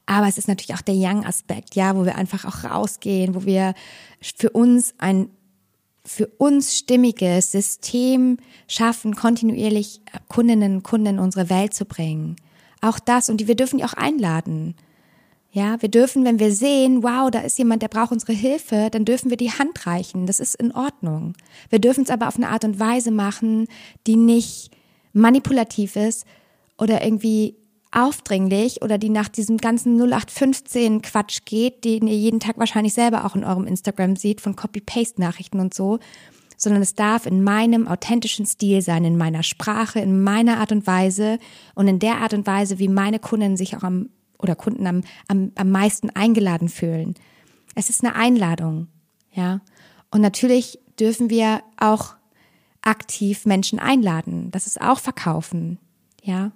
Aber 0.07 0.27
es 0.27 0.39
ist 0.39 0.49
natürlich 0.49 0.75
auch 0.75 0.83
der 0.83 0.97
Young-Aspekt, 0.97 1.77
ja, 1.77 1.97
wo 1.97 2.05
wir 2.05 2.17
einfach 2.17 2.45
auch 2.45 2.69
rausgehen, 2.69 3.35
wo 3.35 3.45
wir 3.45 3.75
für 4.21 4.51
uns 4.51 4.95
ein 4.99 5.31
für 6.05 6.27
uns 6.39 6.77
stimmiges 6.77 7.53
System 7.53 8.39
schaffen, 8.67 9.15
kontinuierlich 9.15 10.01
Kundinnen 10.29 10.77
und 10.77 10.83
Kunden 10.83 11.07
in 11.07 11.19
unsere 11.19 11.51
Welt 11.51 11.75
zu 11.75 11.85
bringen. 11.85 12.37
Auch 12.81 12.99
das 12.99 13.29
und 13.29 13.37
die, 13.39 13.49
wir 13.49 13.55
dürfen 13.55 13.79
die 13.79 13.85
auch 13.85 13.93
einladen. 13.93 14.75
Ja, 15.53 15.83
wir 15.83 15.89
dürfen, 15.89 16.25
wenn 16.25 16.39
wir 16.39 16.53
sehen, 16.53 17.03
wow, 17.03 17.29
da 17.29 17.41
ist 17.41 17.59
jemand, 17.59 17.83
der 17.83 17.89
braucht 17.89 18.13
unsere 18.13 18.33
Hilfe, 18.33 18.89
dann 18.91 19.05
dürfen 19.05 19.31
wir 19.31 19.37
die 19.37 19.51
Hand 19.51 19.85
reichen. 19.85 20.27
Das 20.27 20.39
ist 20.39 20.55
in 20.55 20.73
Ordnung. 20.73 21.35
Wir 21.71 21.81
dürfen 21.81 22.05
es 22.05 22.11
aber 22.11 22.29
auf 22.29 22.37
eine 22.37 22.49
Art 22.49 22.65
und 22.65 22.79
Weise 22.79 23.11
machen, 23.11 23.67
die 24.07 24.15
nicht 24.15 24.71
manipulativ 25.13 25.97
ist 25.97 26.25
oder 26.79 27.03
irgendwie 27.05 27.57
aufdringlich 27.91 28.83
oder 28.83 28.97
die 28.97 29.09
nach 29.09 29.29
diesem 29.29 29.57
ganzen 29.57 30.01
0815 30.01 31.03
Quatsch 31.03 31.41
geht, 31.45 31.85
den 31.85 32.07
ihr 32.07 32.17
jeden 32.17 32.39
Tag 32.39 32.57
wahrscheinlich 32.57 32.93
selber 32.93 33.25
auch 33.25 33.35
in 33.35 33.43
eurem 33.43 33.67
Instagram 33.67 34.15
seht 34.15 34.41
von 34.41 34.55
Copy-Paste-Nachrichten 34.55 35.59
und 35.59 35.75
so, 35.75 35.99
sondern 36.57 36.83
es 36.83 36.95
darf 36.95 37.27
in 37.27 37.43
meinem 37.43 37.89
authentischen 37.89 38.47
Stil 38.47 38.83
sein, 38.83 39.05
in 39.05 39.17
meiner 39.17 39.43
Sprache, 39.43 39.99
in 39.99 40.23
meiner 40.23 40.59
Art 40.59 40.71
und 40.71 40.87
Weise 40.87 41.41
und 41.75 41.89
in 41.89 41.99
der 41.99 42.19
Art 42.19 42.35
und 42.35 42.47
Weise, 42.47 42.79
wie 42.79 42.89
meine 42.89 43.19
Kunden 43.19 43.57
sich 43.57 43.77
auch 43.77 43.83
am 43.83 44.11
oder 44.43 44.55
Kunden 44.55 44.87
am, 44.87 45.03
am, 45.29 45.53
am 45.57 45.71
meisten 45.71 46.11
eingeladen 46.11 46.69
fühlen. 46.69 47.15
Es 47.75 47.91
ist 47.91 48.05
eine 48.05 48.15
Einladung, 48.15 48.89
ja. 49.33 49.61
Und 50.11 50.21
natürlich 50.21 50.79
dürfen 50.99 51.31
wir 51.31 51.63
auch 51.79 52.15
aktiv 52.83 53.47
Menschen 53.47 53.79
einladen. 53.79 54.51
Das 54.51 54.67
ist 54.67 54.81
auch 54.81 54.99
Verkaufen, 54.99 55.79
ja. 56.23 56.53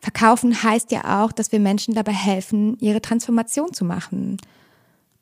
Verkaufen 0.00 0.62
heißt 0.62 0.92
ja 0.92 1.22
auch, 1.22 1.32
dass 1.32 1.50
wir 1.50 1.60
Menschen 1.60 1.94
dabei 1.94 2.12
helfen, 2.12 2.76
ihre 2.78 3.00
Transformation 3.00 3.72
zu 3.72 3.86
machen. 3.86 4.36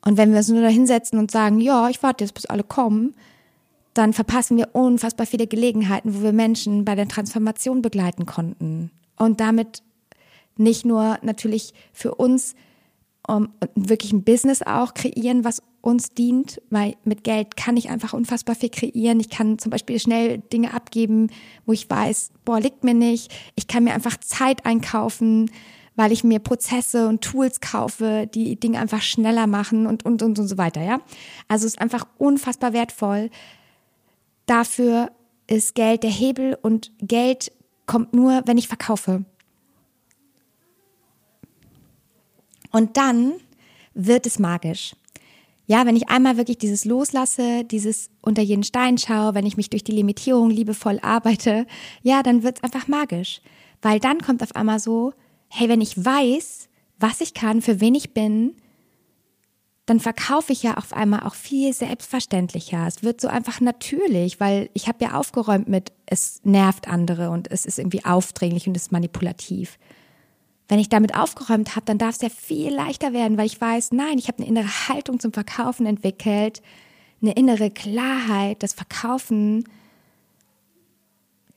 Und 0.03 0.17
wenn 0.17 0.31
wir 0.31 0.39
uns 0.39 0.49
nur 0.49 0.61
da 0.61 0.67
hinsetzen 0.67 1.17
und 1.17 1.31
sagen, 1.31 1.61
ja, 1.61 1.87
ich 1.87 2.03
warte 2.03 2.25
jetzt, 2.25 2.33
bis 2.33 2.47
alle 2.47 2.63
kommen, 2.63 3.15
dann 3.93 4.11
verpassen 4.11 4.57
wir 4.57 4.73
unfassbar 4.73 5.25
viele 5.25 5.47
Gelegenheiten, 5.47 6.15
wo 6.15 6.23
wir 6.23 6.33
Menschen 6.33 6.83
bei 6.83 6.95
der 6.95 7.07
Transformation 7.07 7.81
begleiten 7.81 8.25
konnten. 8.25 8.91
Und 9.15 9.39
damit 9.39 9.83
nicht 10.57 10.85
nur 10.85 11.17
natürlich 11.21 11.73
für 11.91 12.15
uns 12.15 12.55
um, 13.27 13.49
wirklich 13.75 14.11
ein 14.11 14.23
Business 14.23 14.61
auch 14.61 14.93
kreieren, 14.93 15.43
was 15.43 15.61
uns 15.81 16.09
dient, 16.11 16.61
weil 16.69 16.95
mit 17.03 17.23
Geld 17.23 17.57
kann 17.57 17.77
ich 17.77 17.89
einfach 17.89 18.13
unfassbar 18.13 18.55
viel 18.55 18.69
kreieren. 18.69 19.19
Ich 19.19 19.29
kann 19.29 19.59
zum 19.59 19.69
Beispiel 19.69 19.99
schnell 19.99 20.39
Dinge 20.39 20.73
abgeben, 20.73 21.29
wo 21.65 21.73
ich 21.73 21.89
weiß, 21.89 22.31
boah, 22.45 22.59
liegt 22.59 22.83
mir 22.83 22.93
nicht. 22.93 23.33
Ich 23.55 23.67
kann 23.67 23.83
mir 23.83 23.93
einfach 23.93 24.17
Zeit 24.17 24.65
einkaufen, 24.65 25.51
weil 25.95 26.11
ich 26.11 26.23
mir 26.23 26.39
Prozesse 26.39 27.07
und 27.07 27.21
Tools 27.21 27.59
kaufe, 27.61 28.27
die 28.33 28.59
Dinge 28.59 28.79
einfach 28.79 29.01
schneller 29.01 29.45
machen 29.45 29.85
und, 29.85 30.05
und, 30.05 30.23
und, 30.23 30.39
und 30.39 30.47
so 30.47 30.57
weiter, 30.57 30.81
ja. 30.81 30.99
Also 31.47 31.65
es 31.65 31.73
ist 31.73 31.81
einfach 31.81 32.07
unfassbar 32.17 32.73
wertvoll. 32.73 33.29
Dafür 34.45 35.11
ist 35.47 35.75
Geld 35.75 36.03
der 36.03 36.09
Hebel 36.09 36.57
und 36.61 36.91
Geld 36.99 37.51
kommt 37.85 38.13
nur, 38.13 38.41
wenn 38.45 38.57
ich 38.57 38.67
verkaufe. 38.67 39.25
Und 42.73 42.97
dann 42.97 43.35
wird 43.93 44.25
es 44.25 44.39
magisch. 44.39 44.95
Ja, 45.65 45.85
wenn 45.85 45.95
ich 45.95 46.09
einmal 46.09 46.35
wirklich 46.35 46.57
dieses 46.57 46.83
loslasse, 46.83 47.63
dieses 47.63 48.09
unter 48.21 48.41
jeden 48.41 48.63
Stein 48.63 48.97
schaue, 48.97 49.33
wenn 49.33 49.45
ich 49.45 49.55
mich 49.55 49.69
durch 49.69 49.85
die 49.85 49.93
Limitierung 49.93 50.49
liebevoll 50.49 50.99
arbeite, 51.01 51.65
ja, 52.01 52.21
dann 52.21 52.43
wird's 52.43 52.63
einfach 52.63 52.89
magisch. 52.89 53.39
Weil 53.81 53.99
dann 53.99 54.19
kommt 54.19 54.43
auf 54.43 54.55
einmal 54.55 54.79
so, 54.79 55.13
hey, 55.47 55.69
wenn 55.69 55.79
ich 55.79 56.03
weiß, 56.03 56.67
was 56.99 57.21
ich 57.21 57.33
kann, 57.33 57.61
für 57.61 57.79
wen 57.79 57.95
ich 57.95 58.13
bin, 58.13 58.55
dann 59.85 59.99
verkaufe 59.99 60.51
ich 60.51 60.63
ja 60.63 60.75
auf 60.75 60.93
einmal 60.93 61.23
auch 61.23 61.35
viel 61.35 61.73
selbstverständlicher. 61.73 62.87
Es 62.87 63.03
wird 63.03 63.21
so 63.21 63.27
einfach 63.27 63.61
natürlich, 63.61 64.39
weil 64.39 64.69
ich 64.73 64.87
habe 64.87 65.03
ja 65.03 65.13
aufgeräumt 65.13 65.67
mit, 65.67 65.91
es 66.05 66.41
nervt 66.43 66.87
andere 66.87 67.29
und 67.29 67.51
es 67.51 67.65
ist 67.65 67.79
irgendwie 67.79 68.03
aufdringlich 68.03 68.67
und 68.67 68.75
es 68.75 68.83
ist 68.83 68.91
manipulativ. 68.91 69.77
Wenn 70.67 70.79
ich 70.79 70.89
damit 70.89 71.15
aufgeräumt 71.15 71.75
habe, 71.75 71.85
dann 71.85 71.97
darf 71.97 72.15
es 72.15 72.21
ja 72.21 72.29
viel 72.29 72.73
leichter 72.73 73.13
werden, 73.13 73.37
weil 73.37 73.45
ich 73.45 73.59
weiß, 73.59 73.91
nein, 73.91 74.17
ich 74.17 74.27
habe 74.27 74.39
eine 74.39 74.47
innere 74.47 74.87
Haltung 74.87 75.19
zum 75.19 75.33
Verkaufen 75.33 75.85
entwickelt, 75.85 76.61
eine 77.21 77.33
innere 77.33 77.69
Klarheit, 77.69 78.63
das 78.63 78.73
Verkaufen 78.73 79.65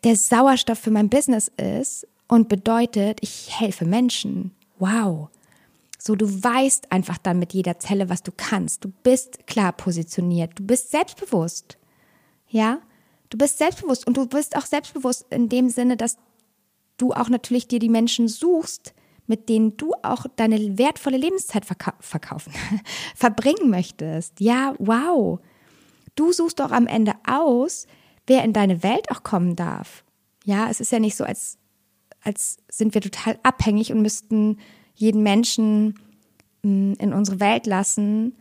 der 0.04 0.16
Sauerstoff 0.16 0.78
für 0.78 0.90
mein 0.90 1.08
Business 1.08 1.50
ist 1.56 2.06
und 2.28 2.48
bedeutet, 2.48 3.18
ich 3.22 3.58
helfe 3.58 3.84
Menschen. 3.84 4.52
Wow. 4.78 5.28
So, 5.98 6.14
du 6.14 6.26
weißt 6.26 6.92
einfach 6.92 7.18
dann 7.18 7.38
mit 7.38 7.52
jeder 7.52 7.78
Zelle, 7.80 8.08
was 8.08 8.22
du 8.22 8.30
kannst. 8.36 8.84
Du 8.84 8.92
bist 9.02 9.46
klar 9.46 9.72
positioniert. 9.72 10.52
Du 10.56 10.64
bist 10.64 10.90
selbstbewusst. 10.90 11.78
Ja? 12.48 12.78
Du 13.30 13.38
bist 13.38 13.58
selbstbewusst 13.58 14.06
und 14.06 14.16
du 14.16 14.26
bist 14.26 14.56
auch 14.56 14.66
selbstbewusst 14.66 15.26
in 15.30 15.48
dem 15.48 15.68
Sinne, 15.68 15.96
dass 15.96 16.18
du 16.96 17.12
auch 17.12 17.28
natürlich 17.28 17.68
dir 17.68 17.78
die 17.78 17.88
Menschen 17.88 18.28
suchst, 18.28 18.94
mit 19.26 19.48
denen 19.48 19.76
du 19.76 19.92
auch 20.02 20.26
deine 20.36 20.78
wertvolle 20.78 21.16
Lebenszeit 21.16 21.64
verkau 21.64 21.92
verkaufen, 22.00 22.52
verbringen 23.14 23.70
möchtest. 23.70 24.40
Ja, 24.40 24.74
wow. 24.78 25.40
Du 26.14 26.32
suchst 26.32 26.60
doch 26.60 26.70
am 26.70 26.86
Ende 26.86 27.14
aus, 27.26 27.86
wer 28.26 28.44
in 28.44 28.52
deine 28.52 28.82
Welt 28.82 29.10
auch 29.10 29.22
kommen 29.22 29.56
darf. 29.56 30.04
Ja, 30.44 30.70
es 30.70 30.80
ist 30.80 30.92
ja 30.92 30.98
nicht 30.98 31.16
so, 31.16 31.24
als, 31.24 31.58
als 32.22 32.58
sind 32.68 32.94
wir 32.94 33.00
total 33.00 33.38
abhängig 33.42 33.92
und 33.92 34.00
müssten 34.00 34.58
jeden 34.94 35.22
Menschen 35.22 35.98
mm, 36.62 36.94
in 36.98 37.12
unsere 37.12 37.40
Welt 37.40 37.66
lassen, 37.66 38.36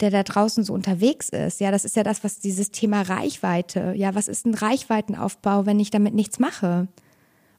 der 0.00 0.10
da 0.10 0.22
draußen 0.22 0.64
so 0.64 0.74
unterwegs 0.74 1.28
ist. 1.28 1.60
Ja, 1.60 1.70
das 1.70 1.84
ist 1.84 1.96
ja 1.96 2.02
das, 2.02 2.24
was 2.24 2.40
dieses 2.40 2.70
Thema 2.70 3.02
Reichweite. 3.02 3.94
Ja, 3.96 4.14
was 4.14 4.28
ist 4.28 4.44
ein 4.46 4.54
Reichweitenaufbau, 4.54 5.64
wenn 5.64 5.80
ich 5.80 5.90
damit 5.90 6.14
nichts 6.14 6.38
mache? 6.38 6.88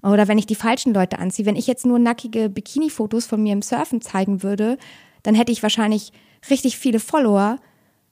Oder 0.03 0.27
wenn 0.27 0.37
ich 0.37 0.45
die 0.45 0.55
falschen 0.55 0.93
Leute 0.93 1.17
anziehe. 1.19 1.45
Wenn 1.45 1.55
ich 1.55 1.65
jetzt 1.65 1.85
nur 1.85 1.97
nackige 1.97 2.49
Bikini-Fotos 2.49 3.25
von 3.25 3.41
mir 3.41 3.53
im 3.53 3.61
Surfen 3.61 4.01
zeigen 4.01 4.43
würde, 4.43 4.77
dann 5.23 5.33
hätte 5.33 5.53
ich 5.53 5.63
wahrscheinlich 5.63 6.11
richtig 6.49 6.77
viele 6.77 6.99
Follower, 6.99 7.57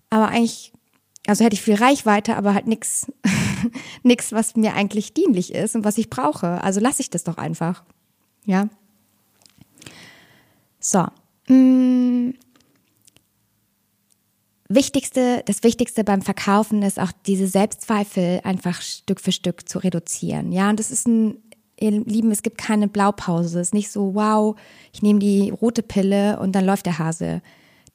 aber 0.09 0.29
eigentlich, 0.29 0.71
also 1.27 1.43
hätte 1.43 1.55
ich 1.55 1.61
viel 1.61 1.75
Reichweite, 1.75 2.37
aber 2.37 2.53
halt 2.53 2.65
nichts, 2.65 3.11
nichts, 4.03 4.31
was 4.31 4.55
mir 4.55 4.73
eigentlich 4.73 5.13
dienlich 5.13 5.53
ist 5.53 5.75
und 5.75 5.83
was 5.83 5.97
ich 5.97 6.09
brauche. 6.09 6.63
Also 6.63 6.79
lasse 6.79 7.01
ich 7.01 7.09
das 7.09 7.25
doch 7.25 7.37
einfach. 7.37 7.83
Ja. 8.45 8.69
So. 10.79 11.05
Hm. 11.47 12.35
Wichtigste, 14.69 15.43
das 15.45 15.63
Wichtigste 15.63 16.05
beim 16.05 16.21
Verkaufen 16.21 16.81
ist 16.83 16.97
auch 16.97 17.11
diese 17.25 17.47
Selbstzweifel 17.47 18.39
einfach 18.45 18.81
Stück 18.81 19.19
für 19.19 19.33
Stück 19.33 19.67
zu 19.67 19.79
reduzieren. 19.79 20.53
Ja, 20.53 20.69
und 20.69 20.79
das 20.79 20.91
ist 20.91 21.09
ein 21.09 21.37
ihr 21.81 21.91
Lieben, 21.91 22.31
es 22.31 22.43
gibt 22.43 22.57
keine 22.57 22.87
Blaupause. 22.87 23.59
Es 23.59 23.69
ist 23.69 23.73
nicht 23.73 23.91
so, 23.91 24.13
wow, 24.15 24.55
ich 24.93 25.01
nehme 25.01 25.19
die 25.19 25.49
rote 25.49 25.83
Pille 25.83 26.39
und 26.39 26.53
dann 26.53 26.65
läuft 26.65 26.85
der 26.85 26.99
Hase. 26.99 27.41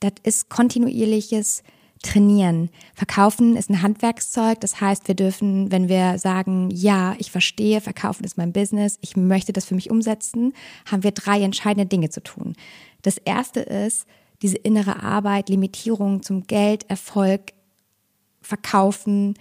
Das 0.00 0.12
ist 0.22 0.48
kontinuierliches 0.48 1.62
Trainieren. 2.02 2.68
Verkaufen 2.94 3.56
ist 3.56 3.70
ein 3.70 3.82
Handwerkszeug. 3.82 4.60
Das 4.60 4.80
heißt, 4.80 5.08
wir 5.08 5.14
dürfen, 5.14 5.72
wenn 5.72 5.88
wir 5.88 6.18
sagen, 6.18 6.70
ja, 6.70 7.16
ich 7.18 7.30
verstehe, 7.30 7.80
Verkaufen 7.80 8.24
ist 8.24 8.36
mein 8.36 8.52
Business, 8.52 8.98
ich 9.00 9.16
möchte 9.16 9.52
das 9.52 9.64
für 9.64 9.74
mich 9.74 9.90
umsetzen, 9.90 10.52
haben 10.84 11.02
wir 11.02 11.12
drei 11.12 11.40
entscheidende 11.40 11.86
Dinge 11.86 12.10
zu 12.10 12.22
tun. 12.22 12.54
Das 13.02 13.16
erste 13.16 13.60
ist, 13.60 14.06
diese 14.42 14.58
innere 14.58 15.02
Arbeit, 15.02 15.48
Limitierung 15.48 16.22
zum 16.22 16.46
Geld, 16.46 16.88
Erfolg, 16.90 17.52
Verkaufen, 18.42 19.34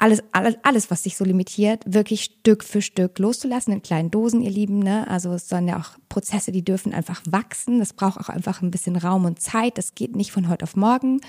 alles, 0.00 0.22
alles, 0.30 0.54
alles, 0.62 0.90
was 0.92 1.02
sich 1.02 1.16
so 1.16 1.24
limitiert, 1.24 1.82
wirklich 1.84 2.24
Stück 2.24 2.62
für 2.62 2.80
Stück 2.80 3.18
loszulassen, 3.18 3.72
in 3.72 3.82
kleinen 3.82 4.12
Dosen, 4.12 4.40
ihr 4.40 4.50
Lieben. 4.50 4.78
Ne? 4.78 5.08
Also 5.08 5.32
es 5.32 5.48
sollen 5.48 5.66
ja 5.66 5.76
auch 5.76 5.98
Prozesse, 6.08 6.52
die 6.52 6.64
dürfen 6.64 6.94
einfach 6.94 7.20
wachsen. 7.28 7.80
Das 7.80 7.92
braucht 7.92 8.18
auch 8.18 8.28
einfach 8.28 8.62
ein 8.62 8.70
bisschen 8.70 8.94
Raum 8.94 9.24
und 9.24 9.40
Zeit. 9.40 9.76
Das 9.76 9.96
geht 9.96 10.14
nicht 10.14 10.30
von 10.30 10.48
heute 10.48 10.62
auf 10.62 10.76
morgen. 10.76 11.20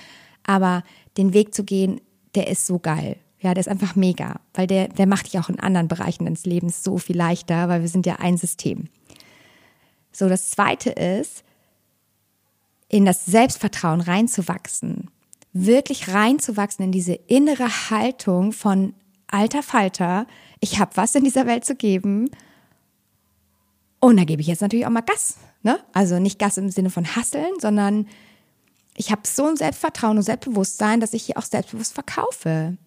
Aber 0.45 0.83
den 1.17 1.33
Weg 1.33 1.55
zu 1.55 1.63
gehen, 1.63 1.99
der 2.35 2.47
ist 2.47 2.67
so 2.67 2.77
geil. 2.77 3.17
Ja, 3.39 3.55
der 3.55 3.61
ist 3.61 3.69
einfach 3.69 3.95
mega, 3.95 4.39
weil 4.53 4.67
der, 4.67 4.89
der 4.89 5.07
macht 5.07 5.25
dich 5.25 5.39
auch 5.39 5.49
in 5.49 5.59
anderen 5.59 5.87
Bereichen 5.87 6.25
deines 6.25 6.45
Lebens 6.45 6.83
so 6.83 6.99
viel 6.99 7.17
leichter, 7.17 7.69
weil 7.69 7.81
wir 7.81 7.87
sind 7.87 8.05
ja 8.05 8.17
ein 8.17 8.37
System. 8.37 8.89
So, 10.11 10.29
das 10.29 10.51
zweite 10.51 10.91
ist, 10.91 11.43
in 12.87 13.05
das 13.05 13.25
Selbstvertrauen 13.25 14.01
reinzuwachsen 14.01 15.09
wirklich 15.53 16.13
reinzuwachsen 16.13 16.85
in 16.85 16.91
diese 16.91 17.13
innere 17.13 17.89
Haltung 17.89 18.51
von 18.51 18.93
alter 19.27 19.63
Falter, 19.63 20.27
ich 20.59 20.79
habe 20.79 20.91
was 20.95 21.15
in 21.15 21.23
dieser 21.23 21.45
Welt 21.45 21.65
zu 21.65 21.75
geben. 21.75 22.29
Und 23.99 24.17
da 24.17 24.23
gebe 24.23 24.41
ich 24.41 24.47
jetzt 24.47 24.61
natürlich 24.61 24.85
auch 24.85 24.91
mal 24.91 25.01
Gas. 25.01 25.37
Ne? 25.63 25.79
Also 25.93 26.19
nicht 26.19 26.39
Gas 26.39 26.57
im 26.57 26.69
Sinne 26.69 26.89
von 26.89 27.15
Hasseln, 27.15 27.59
sondern 27.59 28.07
ich 28.95 29.11
habe 29.11 29.21
so 29.25 29.45
ein 29.45 29.57
Selbstvertrauen 29.57 30.17
und 30.17 30.23
Selbstbewusstsein, 30.23 30.99
dass 30.99 31.13
ich 31.13 31.23
hier 31.23 31.37
auch 31.37 31.43
selbstbewusst 31.43 31.93
verkaufe 31.93 32.77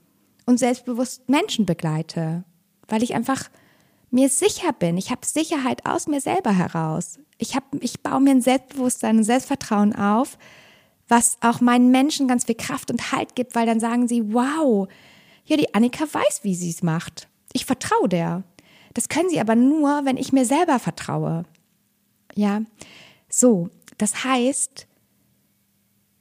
und 0.46 0.58
selbstbewusst 0.58 1.28
Menschen 1.28 1.66
begleite, 1.66 2.44
weil 2.88 3.02
ich 3.02 3.14
einfach 3.14 3.48
mir 4.10 4.28
sicher 4.28 4.72
bin. 4.72 4.98
Ich 4.98 5.10
habe 5.10 5.24
Sicherheit 5.24 5.86
aus 5.86 6.06
mir 6.06 6.20
selber 6.20 6.52
heraus. 6.52 7.18
Ich, 7.38 7.56
hab, 7.56 7.64
ich 7.80 8.02
baue 8.02 8.20
mir 8.20 8.32
ein 8.32 8.42
Selbstbewusstsein 8.42 9.18
und 9.18 9.24
Selbstvertrauen 9.24 9.94
auf, 9.94 10.36
was 11.08 11.36
auch 11.40 11.60
meinen 11.60 11.90
Menschen 11.90 12.28
ganz 12.28 12.44
viel 12.44 12.54
Kraft 12.54 12.90
und 12.90 13.12
Halt 13.12 13.34
gibt, 13.34 13.54
weil 13.54 13.66
dann 13.66 13.80
sagen 13.80 14.08
sie, 14.08 14.32
wow, 14.32 14.88
ja, 15.44 15.56
die 15.56 15.74
Annika 15.74 16.04
weiß, 16.04 16.40
wie 16.42 16.54
sie 16.54 16.70
es 16.70 16.82
macht. 16.82 17.28
Ich 17.52 17.66
vertraue 17.66 18.08
der. 18.08 18.44
Das 18.94 19.08
können 19.08 19.28
sie 19.28 19.40
aber 19.40 19.54
nur, 19.54 20.04
wenn 20.04 20.16
ich 20.16 20.32
mir 20.32 20.44
selber 20.44 20.78
vertraue. 20.78 21.44
Ja, 22.34 22.62
so, 23.28 23.68
das 23.98 24.24
heißt, 24.24 24.86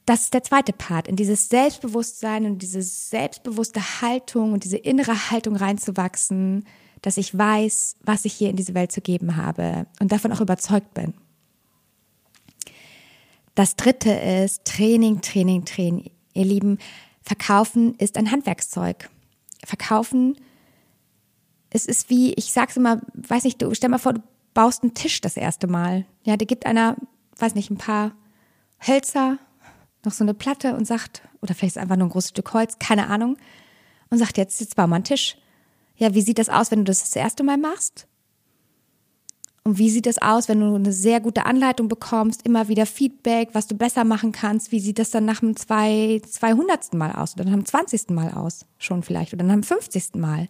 das 0.06 0.24
ist 0.24 0.34
der 0.34 0.42
zweite 0.42 0.72
Part, 0.72 1.08
in 1.08 1.16
dieses 1.16 1.48
Selbstbewusstsein 1.48 2.46
und 2.46 2.58
diese 2.60 2.82
selbstbewusste 2.82 3.80
Haltung 4.00 4.52
und 4.52 4.64
diese 4.64 4.76
innere 4.76 5.30
Haltung 5.30 5.56
reinzuwachsen, 5.56 6.64
dass 7.02 7.16
ich 7.16 7.36
weiß, 7.36 7.96
was 8.02 8.24
ich 8.24 8.32
hier 8.32 8.50
in 8.50 8.56
diese 8.56 8.74
Welt 8.74 8.92
zu 8.92 9.00
geben 9.00 9.36
habe 9.36 9.86
und 10.00 10.12
davon 10.12 10.32
auch 10.32 10.40
überzeugt 10.40 10.94
bin. 10.94 11.14
Das 13.54 13.76
dritte 13.76 14.10
ist 14.10 14.64
Training, 14.64 15.20
Training, 15.20 15.64
Training. 15.64 16.10
Ihr 16.32 16.44
Lieben, 16.44 16.78
Verkaufen 17.22 17.94
ist 17.96 18.16
ein 18.16 18.30
Handwerkszeug. 18.30 19.10
Verkaufen, 19.64 20.36
es 21.70 21.86
ist 21.86 22.10
wie, 22.10 22.32
ich 22.34 22.52
sag's 22.52 22.76
immer, 22.76 23.00
weiß 23.14 23.44
nicht, 23.44 23.62
du 23.62 23.72
stell 23.74 23.90
mal 23.90 23.98
vor, 23.98 24.14
du 24.14 24.22
baust 24.54 24.82
einen 24.82 24.94
Tisch 24.94 25.20
das 25.20 25.36
erste 25.36 25.66
Mal. 25.66 26.04
Ja, 26.24 26.36
dir 26.36 26.46
gibt 26.46 26.66
einer, 26.66 26.96
weiß 27.38 27.54
nicht, 27.54 27.70
ein 27.70 27.78
paar 27.78 28.12
Hölzer, 28.86 29.38
noch 30.04 30.12
so 30.12 30.24
eine 30.24 30.34
Platte 30.34 30.74
und 30.74 30.86
sagt, 30.86 31.22
oder 31.40 31.54
vielleicht 31.54 31.76
ist 31.76 31.82
einfach 31.82 31.96
nur 31.96 32.08
ein 32.08 32.10
großes 32.10 32.30
Stück 32.30 32.52
Holz, 32.52 32.78
keine 32.78 33.06
Ahnung, 33.08 33.36
und 34.10 34.18
sagt 34.18 34.36
jetzt, 34.36 34.60
jetzt 34.60 34.76
bau 34.76 34.86
mal 34.86 34.96
einen 34.96 35.04
Tisch. 35.04 35.36
Ja, 35.96 36.14
wie 36.14 36.22
sieht 36.22 36.38
das 36.38 36.48
aus, 36.48 36.70
wenn 36.70 36.80
du 36.80 36.84
das 36.84 37.00
das 37.00 37.16
erste 37.16 37.42
Mal 37.44 37.56
machst? 37.56 38.06
Und 39.64 39.78
wie 39.78 39.90
sieht 39.90 40.06
das 40.06 40.20
aus, 40.20 40.48
wenn 40.48 40.58
du 40.58 40.74
eine 40.74 40.92
sehr 40.92 41.20
gute 41.20 41.46
Anleitung 41.46 41.88
bekommst, 41.88 42.44
immer 42.44 42.66
wieder 42.66 42.84
Feedback, 42.84 43.50
was 43.52 43.68
du 43.68 43.76
besser 43.76 44.02
machen 44.02 44.32
kannst? 44.32 44.72
Wie 44.72 44.80
sieht 44.80 44.98
das 44.98 45.10
dann 45.10 45.24
nach 45.24 45.40
dem 45.40 45.56
zwei, 45.56 46.20
200. 46.28 46.94
Mal 46.94 47.12
aus 47.12 47.34
oder 47.34 47.44
nach 47.44 47.52
dem 47.52 47.64
20. 47.64 48.10
Mal 48.10 48.32
aus? 48.32 48.66
Schon 48.78 49.04
vielleicht 49.04 49.32
oder 49.34 49.44
nach 49.44 49.54
dem 49.54 49.62
50. 49.62 50.16
Mal. 50.16 50.48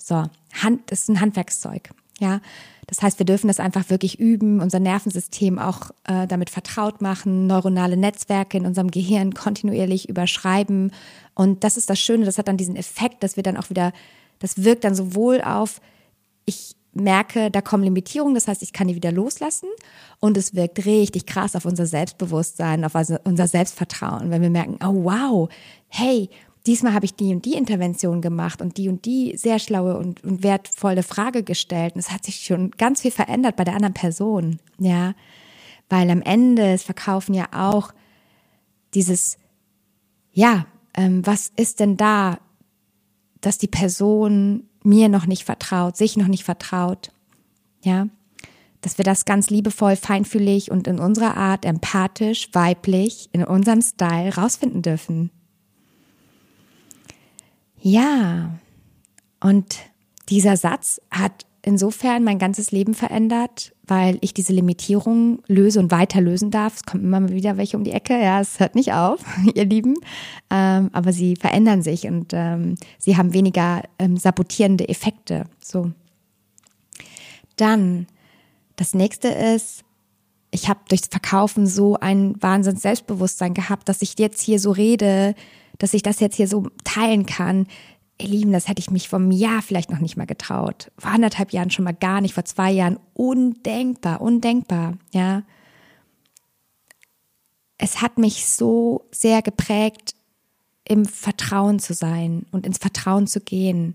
So, 0.00 0.24
Hand, 0.54 0.90
das 0.90 1.00
ist 1.00 1.08
ein 1.10 1.20
Handwerkszeug. 1.20 1.90
Ja, 2.18 2.40
das 2.86 3.02
heißt, 3.02 3.18
wir 3.18 3.26
dürfen 3.26 3.48
das 3.48 3.60
einfach 3.60 3.90
wirklich 3.90 4.18
üben, 4.18 4.60
unser 4.60 4.80
Nervensystem 4.80 5.58
auch 5.58 5.90
äh, 6.04 6.26
damit 6.26 6.48
vertraut 6.48 7.02
machen, 7.02 7.46
neuronale 7.46 7.98
Netzwerke 7.98 8.56
in 8.56 8.64
unserem 8.64 8.90
Gehirn 8.90 9.34
kontinuierlich 9.34 10.08
überschreiben. 10.08 10.92
Und 11.34 11.62
das 11.62 11.76
ist 11.76 11.90
das 11.90 12.00
Schöne, 12.00 12.24
das 12.24 12.38
hat 12.38 12.48
dann 12.48 12.56
diesen 12.56 12.76
Effekt, 12.76 13.22
dass 13.22 13.36
wir 13.36 13.42
dann 13.42 13.58
auch 13.58 13.68
wieder, 13.68 13.92
das 14.38 14.64
wirkt 14.64 14.84
dann 14.84 14.94
sowohl 14.94 15.42
auf, 15.42 15.82
ich 16.46 16.77
merke, 16.98 17.50
da 17.50 17.60
kommen 17.60 17.84
Limitierungen, 17.84 18.34
das 18.34 18.48
heißt, 18.48 18.62
ich 18.62 18.72
kann 18.72 18.88
die 18.88 18.94
wieder 18.94 19.12
loslassen 19.12 19.68
und 20.20 20.36
es 20.36 20.54
wirkt 20.54 20.84
richtig 20.84 21.26
krass 21.26 21.56
auf 21.56 21.64
unser 21.64 21.86
Selbstbewusstsein, 21.86 22.84
auf 22.84 22.92
unser 23.24 23.46
Selbstvertrauen, 23.48 24.30
wenn 24.30 24.42
wir 24.42 24.50
merken, 24.50 24.78
oh 24.84 25.04
wow, 25.04 25.48
hey, 25.88 26.28
diesmal 26.66 26.92
habe 26.92 27.06
ich 27.06 27.14
die 27.14 27.34
und 27.34 27.44
die 27.44 27.54
Intervention 27.54 28.20
gemacht 28.20 28.60
und 28.60 28.76
die 28.76 28.88
und 28.88 29.04
die 29.06 29.36
sehr 29.36 29.58
schlaue 29.58 29.96
und, 29.96 30.22
und 30.22 30.42
wertvolle 30.42 31.02
Frage 31.02 31.42
gestellt. 31.42 31.94
Und 31.94 32.00
es 32.00 32.10
hat 32.10 32.24
sich 32.24 32.44
schon 32.44 32.72
ganz 32.72 33.00
viel 33.00 33.10
verändert 33.10 33.56
bei 33.56 33.64
der 33.64 33.74
anderen 33.74 33.94
Person, 33.94 34.58
ja. 34.78 35.14
Weil 35.88 36.10
am 36.10 36.20
Ende 36.20 36.74
ist 36.74 36.84
Verkaufen 36.84 37.32
ja 37.32 37.46
auch 37.52 37.92
dieses, 38.92 39.38
ja, 40.32 40.66
ähm, 40.94 41.26
was 41.26 41.50
ist 41.56 41.80
denn 41.80 41.96
da, 41.96 42.38
dass 43.40 43.56
die 43.56 43.68
Person 43.68 44.67
mir 44.88 45.08
noch 45.08 45.26
nicht 45.26 45.44
vertraut, 45.44 45.96
sich 45.96 46.16
noch 46.16 46.26
nicht 46.26 46.44
vertraut, 46.44 47.12
ja. 47.82 48.08
Dass 48.80 48.96
wir 48.96 49.04
das 49.04 49.24
ganz 49.24 49.50
liebevoll, 49.50 49.96
feinfühlig 49.96 50.70
und 50.70 50.86
in 50.86 51.00
unserer 51.00 51.36
Art, 51.36 51.64
empathisch, 51.64 52.48
weiblich, 52.52 53.28
in 53.32 53.44
unserem 53.44 53.82
Style 53.82 54.34
rausfinden 54.34 54.82
dürfen. 54.82 55.30
Ja, 57.80 58.58
und 59.40 59.76
dieser 60.28 60.56
Satz 60.56 61.00
hat 61.10 61.46
insofern 61.68 62.24
mein 62.24 62.38
ganzes 62.38 62.72
Leben 62.72 62.94
verändert, 62.94 63.74
weil 63.86 64.16
ich 64.22 64.32
diese 64.32 64.54
Limitierung 64.54 65.42
löse 65.48 65.78
und 65.80 65.90
weiter 65.90 66.22
lösen 66.22 66.50
darf. 66.50 66.76
Es 66.76 66.84
kommen 66.84 67.04
immer 67.04 67.28
wieder 67.28 67.58
welche 67.58 67.76
um 67.76 67.84
die 67.84 67.92
Ecke. 67.92 68.14
Ja, 68.14 68.40
es 68.40 68.58
hört 68.58 68.74
nicht 68.74 68.94
auf, 68.94 69.20
ihr 69.54 69.66
Lieben. 69.66 69.94
Ähm, 70.50 70.88
aber 70.92 71.12
sie 71.12 71.36
verändern 71.36 71.82
sich 71.82 72.06
und 72.06 72.32
ähm, 72.32 72.76
sie 72.98 73.18
haben 73.18 73.34
weniger 73.34 73.82
ähm, 73.98 74.16
sabotierende 74.16 74.88
Effekte. 74.88 75.44
So. 75.62 75.92
Dann, 77.56 78.06
das 78.76 78.94
nächste 78.94 79.28
ist, 79.28 79.84
ich 80.50 80.70
habe 80.70 80.80
durchs 80.88 81.08
Verkaufen 81.08 81.66
so 81.66 81.96
ein 82.00 82.34
Wahnsinns 82.40 82.80
Selbstbewusstsein 82.80 83.52
gehabt, 83.52 83.90
dass 83.90 84.00
ich 84.00 84.18
jetzt 84.18 84.40
hier 84.40 84.58
so 84.58 84.70
rede, 84.70 85.34
dass 85.76 85.92
ich 85.92 86.02
das 86.02 86.18
jetzt 86.20 86.36
hier 86.36 86.48
so 86.48 86.68
teilen 86.84 87.26
kann. 87.26 87.66
Ihr 88.20 88.28
Lieben, 88.28 88.52
das 88.52 88.68
hätte 88.68 88.80
ich 88.80 88.90
mich 88.90 89.08
vom 89.08 89.30
Jahr 89.30 89.62
vielleicht 89.62 89.90
noch 89.90 90.00
nicht 90.00 90.16
mal 90.16 90.26
getraut. 90.26 90.90
Vor 90.98 91.10
anderthalb 91.10 91.52
Jahren 91.52 91.70
schon 91.70 91.84
mal 91.84 91.94
gar 91.94 92.20
nicht, 92.20 92.34
vor 92.34 92.44
zwei 92.44 92.70
Jahren 92.70 92.98
undenkbar, 93.14 94.20
undenkbar, 94.20 94.94
ja. 95.12 95.42
Es 97.76 98.02
hat 98.02 98.18
mich 98.18 98.46
so 98.46 99.06
sehr 99.12 99.40
geprägt, 99.40 100.14
im 100.84 101.04
Vertrauen 101.04 101.78
zu 101.78 101.94
sein 101.94 102.46
und 102.50 102.66
ins 102.66 102.78
Vertrauen 102.78 103.26
zu 103.26 103.40
gehen. 103.40 103.94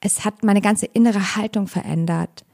Es 0.00 0.24
hat 0.24 0.42
meine 0.42 0.60
ganze 0.60 0.86
innere 0.86 1.36
Haltung 1.36 1.68
verändert. 1.68 2.44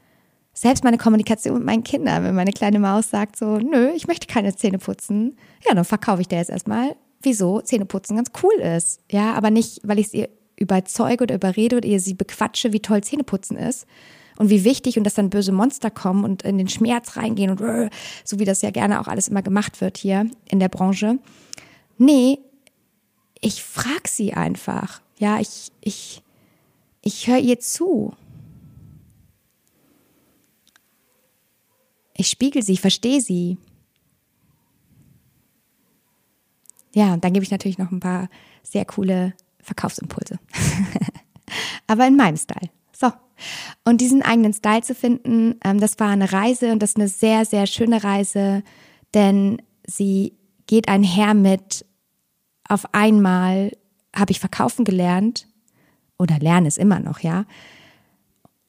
Selbst 0.53 0.83
meine 0.83 0.97
Kommunikation 0.97 1.55
mit 1.55 1.63
meinen 1.63 1.83
Kindern, 1.83 2.23
wenn 2.23 2.35
meine 2.35 2.51
kleine 2.51 2.79
Maus 2.79 3.09
sagt 3.09 3.37
so, 3.37 3.57
nö, 3.57 3.91
ich 3.95 4.07
möchte 4.07 4.27
keine 4.27 4.55
Zähne 4.55 4.79
putzen, 4.79 5.37
ja, 5.67 5.73
dann 5.73 5.85
verkaufe 5.85 6.21
ich 6.21 6.27
dir 6.27 6.37
jetzt 6.37 6.49
erstmal 6.49 6.95
wieso 7.21 7.61
Zähneputzen 7.61 8.15
ganz 8.15 8.31
cool 8.43 8.53
ist. 8.55 9.01
Ja, 9.11 9.33
aber 9.33 9.49
nicht, 9.49 9.81
weil 9.83 9.99
ich 9.99 10.09
sie 10.09 10.27
überzeuge 10.57 11.23
oder 11.23 11.35
überrede 11.35 11.77
oder 11.77 11.87
ihr 11.87 11.99
sie 11.99 12.13
bequatsche, 12.13 12.73
wie 12.73 12.79
toll 12.79 13.03
Zähneputzen 13.03 13.57
ist 13.57 13.87
und 14.37 14.49
wie 14.49 14.63
wichtig 14.63 14.97
und 14.97 15.03
dass 15.03 15.15
dann 15.15 15.29
böse 15.29 15.51
Monster 15.51 15.89
kommen 15.89 16.23
und 16.23 16.43
in 16.43 16.57
den 16.57 16.67
Schmerz 16.67 17.17
reingehen 17.17 17.51
und 17.51 17.61
äh, 17.61 17.89
so 18.23 18.39
wie 18.39 18.45
das 18.45 18.61
ja 18.61 18.71
gerne 18.71 18.99
auch 18.99 19.07
alles 19.07 19.27
immer 19.27 19.41
gemacht 19.41 19.81
wird 19.81 19.97
hier 19.97 20.29
in 20.49 20.59
der 20.59 20.69
Branche. 20.69 21.19
Nee, 21.97 22.39
ich 23.41 23.63
frag 23.63 24.07
sie 24.07 24.33
einfach. 24.33 25.01
Ja, 25.19 25.39
ich, 25.39 25.71
ich, 25.81 26.21
ich 27.01 27.27
höre 27.27 27.39
ihr 27.39 27.59
zu. 27.59 28.13
Ich 32.15 32.29
spiegel 32.29 32.63
sie, 32.63 32.77
verstehe 32.77 33.21
sie. 33.21 33.57
Ja, 36.93 37.13
und 37.13 37.23
dann 37.23 37.33
gebe 37.33 37.43
ich 37.43 37.51
natürlich 37.51 37.77
noch 37.77 37.91
ein 37.91 37.99
paar 37.99 38.27
sehr 38.63 38.85
coole 38.85 39.33
Verkaufsimpulse. 39.67 40.39
Aber 41.87 42.07
in 42.07 42.15
meinem 42.15 42.37
Style. 42.37 42.69
So. 42.91 43.11
Und 43.85 44.01
diesen 44.01 44.23
eigenen 44.23 44.53
Style 44.53 44.81
zu 44.81 44.95
finden, 44.95 45.55
ähm, 45.63 45.79
das 45.79 45.99
war 45.99 46.09
eine 46.09 46.31
Reise 46.31 46.71
und 46.71 46.81
das 46.81 46.91
ist 46.91 46.97
eine 46.97 47.07
sehr, 47.07 47.45
sehr 47.45 47.67
schöne 47.67 48.03
Reise, 48.03 48.63
denn 49.13 49.61
sie 49.85 50.33
geht 50.65 50.87
einher 50.87 51.33
mit, 51.33 51.85
auf 52.67 52.93
einmal 52.93 53.71
habe 54.15 54.31
ich 54.31 54.39
verkaufen 54.39 54.83
gelernt 54.83 55.47
oder 56.17 56.39
lerne 56.39 56.67
es 56.67 56.77
immer 56.77 56.99
noch, 56.99 57.19
ja. 57.19 57.45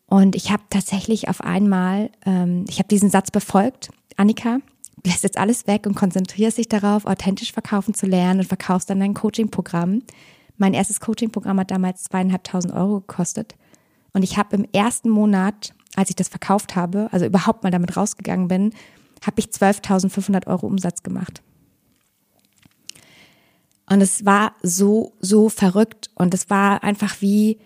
Und 0.06 0.36
ich 0.36 0.50
habe 0.50 0.62
tatsächlich 0.70 1.28
auf 1.28 1.40
einmal, 1.40 2.10
ähm, 2.26 2.64
ich 2.68 2.78
habe 2.78 2.88
diesen 2.88 3.10
Satz 3.10 3.30
befolgt, 3.30 3.90
Annika, 4.16 4.58
lässt 5.04 5.22
jetzt 5.22 5.38
alles 5.38 5.66
weg 5.66 5.86
und 5.86 5.94
konzentrierst 5.94 6.58
dich 6.58 6.68
darauf, 6.68 7.06
authentisch 7.06 7.52
verkaufen 7.52 7.94
zu 7.94 8.06
lernen 8.06 8.40
und 8.40 8.46
verkaufst 8.46 8.90
dann 8.90 9.00
dein 9.00 9.14
Coaching-Programm. 9.14 10.02
Mein 10.58 10.74
erstes 10.74 11.00
Coaching-Programm 11.00 11.60
hat 11.60 11.70
damals 11.70 12.04
zweieinhalbtausend 12.04 12.74
Euro 12.74 13.00
gekostet. 13.00 13.54
Und 14.12 14.22
ich 14.22 14.36
habe 14.36 14.56
im 14.56 14.66
ersten 14.72 15.08
Monat, 15.08 15.72
als 15.94 16.10
ich 16.10 16.16
das 16.16 16.28
verkauft 16.28 16.76
habe, 16.76 17.08
also 17.12 17.24
überhaupt 17.24 17.62
mal 17.62 17.70
damit 17.70 17.96
rausgegangen 17.96 18.48
bin, 18.48 18.74
habe 19.24 19.40
ich 19.40 19.46
12.500 19.46 20.46
Euro 20.46 20.66
Umsatz 20.66 21.02
gemacht. 21.02 21.42
Und 23.88 24.00
es 24.00 24.26
war 24.26 24.54
so, 24.62 25.14
so 25.20 25.48
verrückt. 25.48 26.10
Und 26.14 26.34
es 26.34 26.50
war 26.50 26.82
einfach 26.82 27.20
wie, 27.20 27.58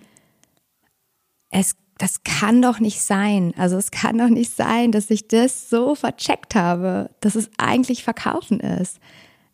es 1.51 1.75
das 2.03 2.25
kann 2.25 2.61
doch 2.61 2.81
nicht 2.81 3.01
sein. 3.01 3.55
Also 3.57 3.77
es 3.77 3.93
kann 3.93 4.19
doch 4.19 4.29
nicht 4.29 4.57
sein, 4.57 4.91
dass 4.91 5.09
ich 5.09 5.29
das 5.29 5.71
so 5.71 5.95
vercheckt 5.95 6.57
habe, 6.57 7.11
dass 7.21 7.37
es 7.37 7.49
eigentlich 7.59 8.03
Verkaufen 8.03 8.59
ist. 8.59 8.99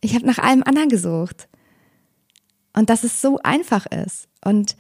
Ich 0.01 0.15
habe 0.15 0.25
nach 0.25 0.39
allem 0.39 0.63
anderen 0.63 0.89
gesucht. 0.89 1.47
Und 2.79 2.91
dass 2.91 3.03
es 3.03 3.21
so 3.21 3.41
einfach 3.43 3.87
ist. 3.87 4.29
Und 4.45 4.77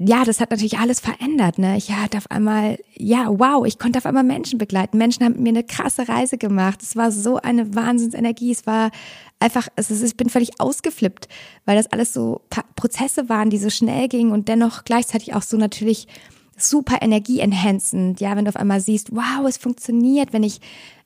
ja, 0.00 0.24
das 0.24 0.40
hat 0.40 0.50
natürlich 0.50 0.80
alles 0.80 0.98
verändert. 0.98 1.58
Ne? 1.58 1.76
Ich 1.76 1.92
hatte 1.92 2.18
auf 2.18 2.28
einmal, 2.28 2.76
ja, 2.92 3.26
wow, 3.28 3.64
ich 3.64 3.78
konnte 3.78 3.98
auf 3.98 4.06
einmal 4.06 4.24
Menschen 4.24 4.58
begleiten. 4.58 4.98
Menschen 4.98 5.24
haben 5.24 5.34
mit 5.34 5.42
mir 5.42 5.50
eine 5.50 5.62
krasse 5.62 6.08
Reise 6.08 6.36
gemacht. 6.36 6.82
Es 6.82 6.96
war 6.96 7.12
so 7.12 7.36
eine 7.36 7.76
Wahnsinnsenergie. 7.76 8.50
Es 8.50 8.66
war 8.66 8.90
einfach, 9.38 9.68
es 9.76 9.92
ist, 9.92 10.02
ich 10.02 10.16
bin 10.16 10.28
völlig 10.28 10.60
ausgeflippt, 10.60 11.28
weil 11.66 11.76
das 11.76 11.86
alles 11.92 12.12
so 12.12 12.40
Prozesse 12.74 13.28
waren, 13.28 13.48
die 13.48 13.58
so 13.58 13.70
schnell 13.70 14.08
gingen 14.08 14.32
und 14.32 14.48
dennoch 14.48 14.82
gleichzeitig 14.82 15.34
auch 15.34 15.42
so 15.42 15.56
natürlich 15.56 16.08
super 16.56 17.00
energieenhancend. 17.00 18.20
Ja, 18.20 18.34
wenn 18.34 18.44
du 18.44 18.48
auf 18.48 18.56
einmal 18.56 18.80
siehst, 18.80 19.14
wow, 19.14 19.46
es 19.46 19.56
funktioniert, 19.56 20.32
wenn 20.32 20.42
ich 20.42 20.60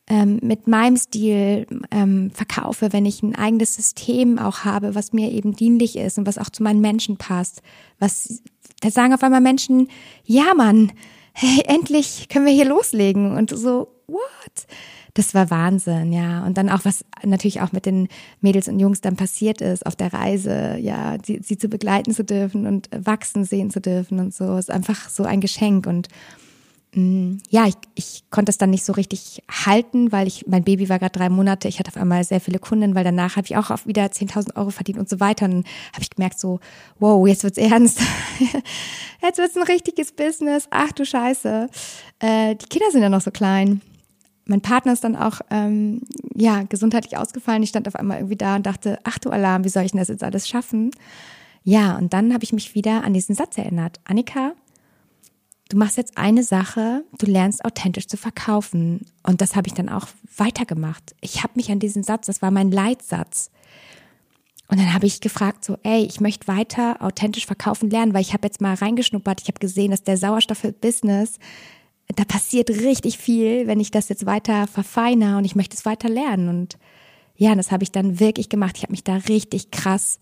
ähm, 0.08 0.38
mit 0.42 0.66
meinem 0.66 0.96
Stil 0.96 1.66
ähm, 1.90 2.30
verkaufe, 2.32 2.92
wenn 2.92 3.06
ich 3.06 3.22
ein 3.22 3.34
eigenes 3.34 3.74
System 3.74 4.38
auch 4.38 4.60
habe, 4.64 4.94
was 4.94 5.12
mir 5.12 5.30
eben 5.30 5.54
dienlich 5.54 5.96
ist 5.96 6.18
und 6.18 6.26
was 6.26 6.38
auch 6.38 6.50
zu 6.50 6.62
meinen 6.62 6.80
Menschen 6.80 7.16
passt. 7.16 7.62
Was, 7.98 8.42
da 8.80 8.90
sagen 8.90 9.14
auf 9.14 9.22
einmal 9.22 9.40
Menschen, 9.40 9.88
ja 10.24 10.54
Mann, 10.54 10.92
hey, 11.32 11.62
endlich 11.66 12.28
können 12.28 12.46
wir 12.46 12.52
hier 12.52 12.64
loslegen 12.64 13.36
und 13.36 13.50
so, 13.50 13.88
what? 14.06 14.66
das 15.18 15.34
war 15.34 15.50
Wahnsinn, 15.50 16.12
ja. 16.12 16.44
Und 16.46 16.56
dann 16.56 16.68
auch, 16.68 16.84
was 16.84 17.04
natürlich 17.24 17.60
auch 17.60 17.72
mit 17.72 17.86
den 17.86 18.08
Mädels 18.40 18.68
und 18.68 18.78
Jungs 18.78 19.00
dann 19.00 19.16
passiert 19.16 19.60
ist 19.60 19.84
auf 19.84 19.96
der 19.96 20.12
Reise, 20.12 20.76
ja, 20.78 21.16
sie, 21.24 21.40
sie 21.42 21.58
zu 21.58 21.68
begleiten 21.68 22.14
zu 22.14 22.24
dürfen 22.24 22.66
und 22.66 22.88
wachsen 22.92 23.44
sehen 23.44 23.70
zu 23.70 23.80
dürfen 23.80 24.20
und 24.20 24.32
so, 24.32 24.56
ist 24.56 24.70
einfach 24.70 25.08
so 25.08 25.24
ein 25.24 25.40
Geschenk. 25.40 25.86
Und 25.88 26.08
ja, 26.94 27.66
ich, 27.66 27.74
ich 27.94 28.24
konnte 28.30 28.50
es 28.50 28.56
dann 28.56 28.70
nicht 28.70 28.84
so 28.84 28.94
richtig 28.94 29.42
halten, 29.50 30.10
weil 30.10 30.26
ich, 30.26 30.46
mein 30.46 30.64
Baby 30.64 30.88
war 30.88 30.98
gerade 30.98 31.16
drei 31.16 31.28
Monate, 31.28 31.68
ich 31.68 31.78
hatte 31.78 31.90
auf 31.90 31.96
einmal 31.98 32.24
sehr 32.24 32.40
viele 32.40 32.58
Kunden, 32.58 32.94
weil 32.94 33.04
danach 33.04 33.36
habe 33.36 33.46
ich 33.46 33.56
auch 33.56 33.70
auf 33.70 33.86
wieder 33.86 34.06
10.000 34.06 34.56
Euro 34.56 34.70
verdient 34.70 34.98
und 34.98 35.08
so 35.08 35.20
weiter. 35.20 35.44
Und 35.44 35.50
dann 35.50 35.64
habe 35.92 36.02
ich 36.02 36.10
gemerkt 36.10 36.40
so, 36.40 36.60
wow, 36.98 37.26
jetzt 37.28 37.44
wird's 37.44 37.58
ernst. 37.58 38.00
jetzt 39.22 39.38
wird's 39.38 39.56
ein 39.56 39.64
richtiges 39.64 40.12
Business. 40.12 40.66
Ach 40.70 40.90
du 40.92 41.04
Scheiße. 41.04 41.68
Äh, 42.20 42.56
die 42.56 42.66
Kinder 42.66 42.90
sind 42.90 43.02
ja 43.02 43.10
noch 43.10 43.20
so 43.20 43.30
klein. 43.30 43.82
Mein 44.46 44.62
Partner 44.62 44.94
ist 44.94 45.04
dann 45.04 45.14
auch, 45.14 45.40
ähm, 45.50 46.00
ja, 46.34 46.62
gesundheitlich 46.62 47.18
ausgefallen. 47.18 47.62
Ich 47.62 47.68
stand 47.68 47.86
auf 47.86 47.96
einmal 47.96 48.18
irgendwie 48.18 48.36
da 48.36 48.56
und 48.56 48.64
dachte, 48.64 48.98
ach 49.04 49.18
du 49.18 49.28
Alarm, 49.28 49.62
wie 49.64 49.68
soll 49.68 49.84
ich 49.84 49.92
denn 49.92 50.00
das 50.00 50.08
jetzt 50.08 50.24
alles 50.24 50.48
schaffen? 50.48 50.90
Ja, 51.64 51.98
und 51.98 52.14
dann 52.14 52.32
habe 52.32 52.44
ich 52.44 52.54
mich 52.54 52.74
wieder 52.74 53.04
an 53.04 53.12
diesen 53.12 53.34
Satz 53.34 53.58
erinnert. 53.58 54.00
Annika, 54.04 54.54
du 55.68 55.76
machst 55.76 55.96
jetzt 55.96 56.16
eine 56.16 56.42
Sache, 56.42 57.04
du 57.18 57.26
lernst 57.26 57.64
authentisch 57.64 58.06
zu 58.06 58.16
verkaufen. 58.16 59.06
Und 59.22 59.40
das 59.40 59.54
habe 59.54 59.68
ich 59.68 59.74
dann 59.74 59.88
auch 59.88 60.06
weitergemacht. 60.36 61.14
Ich 61.20 61.42
habe 61.42 61.54
mich 61.56 61.70
an 61.70 61.78
diesen 61.78 62.02
Satz, 62.02 62.26
das 62.26 62.42
war 62.42 62.50
mein 62.50 62.70
Leitsatz. 62.70 63.50
Und 64.70 64.78
dann 64.78 64.92
habe 64.92 65.06
ich 65.06 65.20
gefragt, 65.20 65.64
so, 65.64 65.78
ey, 65.82 66.04
ich 66.04 66.20
möchte 66.20 66.46
weiter 66.46 67.00
authentisch 67.00 67.46
verkaufen 67.46 67.88
lernen, 67.90 68.12
weil 68.12 68.20
ich 68.20 68.34
habe 68.34 68.46
jetzt 68.46 68.60
mal 68.60 68.74
reingeschnuppert, 68.74 69.40
ich 69.40 69.48
habe 69.48 69.58
gesehen, 69.58 69.90
dass 69.90 70.02
der 70.02 70.18
Sauerstoff-Business, 70.18 71.38
da 72.14 72.24
passiert 72.24 72.70
richtig 72.70 73.18
viel, 73.18 73.66
wenn 73.66 73.80
ich 73.80 73.90
das 73.90 74.08
jetzt 74.10 74.26
weiter 74.26 74.66
verfeine 74.66 75.38
und 75.38 75.44
ich 75.44 75.54
möchte 75.54 75.76
es 75.76 75.86
weiter 75.86 76.08
lernen. 76.08 76.48
Und 76.48 76.78
ja, 77.36 77.54
das 77.54 77.70
habe 77.72 77.82
ich 77.82 77.92
dann 77.92 78.20
wirklich 78.20 78.48
gemacht. 78.48 78.76
Ich 78.76 78.82
habe 78.82 78.92
mich 78.92 79.04
da 79.04 79.16
richtig 79.16 79.70
krass 79.70 80.18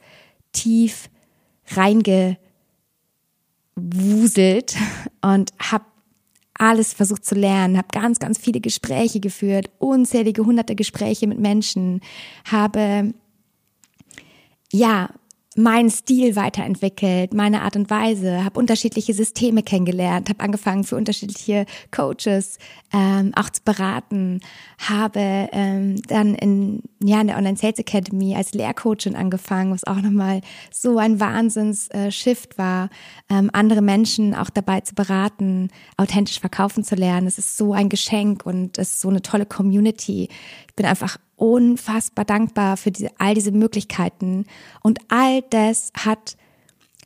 tief 0.52 1.10
reinge 1.68 2.38
wuselt 3.76 4.76
und 5.20 5.52
habe 5.58 5.84
alles 6.54 6.94
versucht 6.94 7.24
zu 7.24 7.34
lernen, 7.34 7.76
habe 7.76 7.88
ganz, 7.92 8.18
ganz 8.18 8.38
viele 8.38 8.60
Gespräche 8.60 9.20
geführt, 9.20 9.70
unzählige 9.78 10.44
hunderte 10.44 10.74
Gespräche 10.74 11.26
mit 11.26 11.38
Menschen, 11.38 12.00
habe 12.50 13.12
ja 14.72 15.10
meinen 15.56 15.90
Stil 15.90 16.36
weiterentwickelt, 16.36 17.34
meine 17.34 17.62
Art 17.62 17.76
und 17.76 17.90
Weise, 17.90 18.44
habe 18.44 18.58
unterschiedliche 18.58 19.14
Systeme 19.14 19.62
kennengelernt, 19.62 20.28
habe 20.28 20.40
angefangen 20.40 20.84
für 20.84 20.96
unterschiedliche 20.96 21.66
Coaches 21.90 22.58
ähm, 22.92 23.32
auch 23.34 23.50
zu 23.50 23.62
beraten, 23.64 24.40
habe 24.78 25.48
ähm, 25.52 26.00
dann 26.08 26.34
in, 26.34 26.82
ja, 27.02 27.20
in 27.20 27.28
der 27.28 27.38
Online 27.38 27.56
Sales 27.56 27.78
Academy 27.78 28.36
als 28.36 28.52
Lehrcoachin 28.52 29.16
angefangen, 29.16 29.72
was 29.72 29.84
auch 29.84 29.96
nochmal 30.00 30.42
so 30.72 30.98
ein 30.98 31.20
Wahnsinns-Shift 31.20 32.54
äh, 32.54 32.58
war, 32.58 32.90
ähm, 33.30 33.50
andere 33.52 33.82
Menschen 33.82 34.34
auch 34.34 34.50
dabei 34.50 34.80
zu 34.82 34.94
beraten, 34.94 35.70
authentisch 35.96 36.38
verkaufen 36.38 36.84
zu 36.84 36.94
lernen. 36.94 37.26
Es 37.26 37.38
ist 37.38 37.56
so 37.56 37.72
ein 37.72 37.88
Geschenk 37.88 38.44
und 38.44 38.78
es 38.78 38.94
ist 38.94 39.00
so 39.00 39.08
eine 39.08 39.22
tolle 39.22 39.46
Community. 39.46 40.28
Ich 40.68 40.74
bin 40.74 40.86
einfach 40.86 41.18
unfassbar 41.36 42.24
dankbar 42.24 42.76
für 42.76 42.90
diese, 42.90 43.10
all 43.18 43.34
diese 43.34 43.52
Möglichkeiten. 43.52 44.46
Und 44.82 44.98
all 45.08 45.42
das 45.50 45.92
hat 45.96 46.36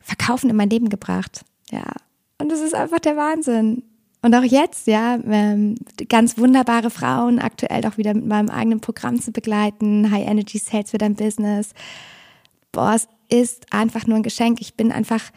Verkaufen 0.01 0.49
in 0.49 0.55
mein 0.55 0.69
Leben 0.69 0.89
gebracht. 0.89 1.45
Ja. 1.69 1.93
Und 2.37 2.49
das 2.49 2.59
ist 2.59 2.73
einfach 2.73 2.99
der 2.99 3.17
Wahnsinn. 3.17 3.83
Und 4.23 4.35
auch 4.35 4.43
jetzt, 4.43 4.87
ja, 4.87 5.15
ähm, 5.15 5.75
ganz 6.09 6.37
wunderbare 6.37 6.91
Frauen 6.91 7.39
aktuell 7.39 7.85
auch 7.85 7.97
wieder 7.97 8.13
mit 8.13 8.25
meinem 8.25 8.49
eigenen 8.49 8.79
Programm 8.79 9.19
zu 9.19 9.31
begleiten, 9.31 10.11
High 10.11 10.27
Energy 10.27 10.59
Sales 10.59 10.91
für 10.91 10.97
dein 10.97 11.15
Business. 11.15 11.73
Boah, 12.71 12.95
es 12.95 13.07
ist 13.29 13.73
einfach 13.73 14.05
nur 14.05 14.17
ein 14.17 14.23
Geschenk. 14.23 14.61
Ich 14.61 14.75
bin 14.75 14.91
einfach, 14.91 15.31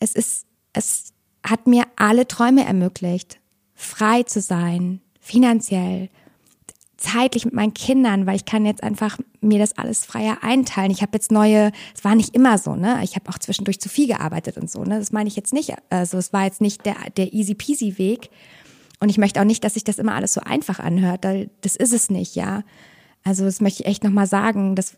es 0.00 0.14
ist, 0.14 0.46
es 0.72 1.12
hat 1.46 1.66
mir 1.66 1.84
alle 1.96 2.26
Träume 2.26 2.64
ermöglicht, 2.64 3.38
frei 3.74 4.24
zu 4.24 4.40
sein, 4.40 5.00
finanziell, 5.20 6.10
zeitlich 7.00 7.44
mit 7.46 7.54
meinen 7.54 7.74
Kindern, 7.74 8.26
weil 8.26 8.36
ich 8.36 8.44
kann 8.44 8.66
jetzt 8.66 8.82
einfach 8.82 9.18
mir 9.40 9.58
das 9.58 9.76
alles 9.76 10.04
freier 10.04 10.38
einteilen. 10.42 10.90
Ich 10.90 11.02
habe 11.02 11.12
jetzt 11.14 11.32
neue, 11.32 11.72
es 11.94 12.04
war 12.04 12.14
nicht 12.14 12.34
immer 12.34 12.58
so, 12.58 12.76
ne? 12.76 13.00
Ich 13.02 13.16
habe 13.16 13.28
auch 13.30 13.38
zwischendurch 13.38 13.80
zu 13.80 13.88
viel 13.88 14.06
gearbeitet 14.06 14.58
und 14.58 14.70
so, 14.70 14.84
ne? 14.84 14.98
Das 14.98 15.10
meine 15.10 15.28
ich 15.28 15.36
jetzt 15.36 15.52
nicht. 15.52 15.74
Also 15.88 16.18
es 16.18 16.32
war 16.32 16.44
jetzt 16.44 16.60
nicht 16.60 16.84
der, 16.86 16.96
der 17.16 17.32
easy 17.32 17.54
peasy 17.54 17.98
Weg. 17.98 18.30
Und 19.00 19.08
ich 19.08 19.16
möchte 19.16 19.40
auch 19.40 19.44
nicht, 19.44 19.64
dass 19.64 19.74
sich 19.74 19.84
das 19.84 19.98
immer 19.98 20.14
alles 20.14 20.34
so 20.34 20.42
einfach 20.42 20.78
anhört. 20.78 21.24
Das 21.62 21.74
ist 21.74 21.92
es 21.94 22.10
nicht, 22.10 22.36
ja. 22.36 22.62
Also 23.24 23.44
das 23.44 23.60
möchte 23.60 23.82
ich 23.82 23.88
echt 23.88 24.04
nochmal 24.04 24.26
sagen. 24.26 24.76
Das 24.76 24.94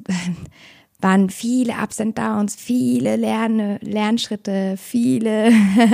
waren 1.01 1.31
viele 1.31 1.75
Ups 1.75 2.01
and 2.01 2.19
Downs, 2.19 2.57
viele 2.57 3.15
Lerne, 3.15 3.79
Lernschritte, 3.81 4.77
viele. 4.77 5.53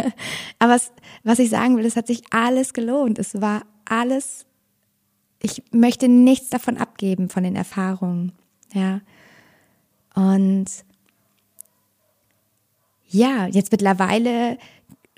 Aber 0.59 0.73
was, 0.73 0.91
was 1.23 1.39
ich 1.39 1.51
sagen 1.51 1.77
will, 1.77 1.85
es 1.85 1.97
hat 1.97 2.07
sich 2.07 2.23
alles 2.31 2.73
gelohnt. 2.73 3.19
Es 3.19 3.43
war 3.43 3.63
alles 3.85 4.47
ich 5.41 5.63
möchte 5.71 6.09
nichts 6.09 6.51
davon 6.51 6.77
abgeben, 6.77 7.29
von 7.29 7.45
den 7.45 7.57
Erfahrungen. 7.57 8.33
Ja. 8.73 9.01
Und 10.15 10.67
ja, 13.09 13.47
jetzt 13.47 13.73
mittlerweile 13.73 14.59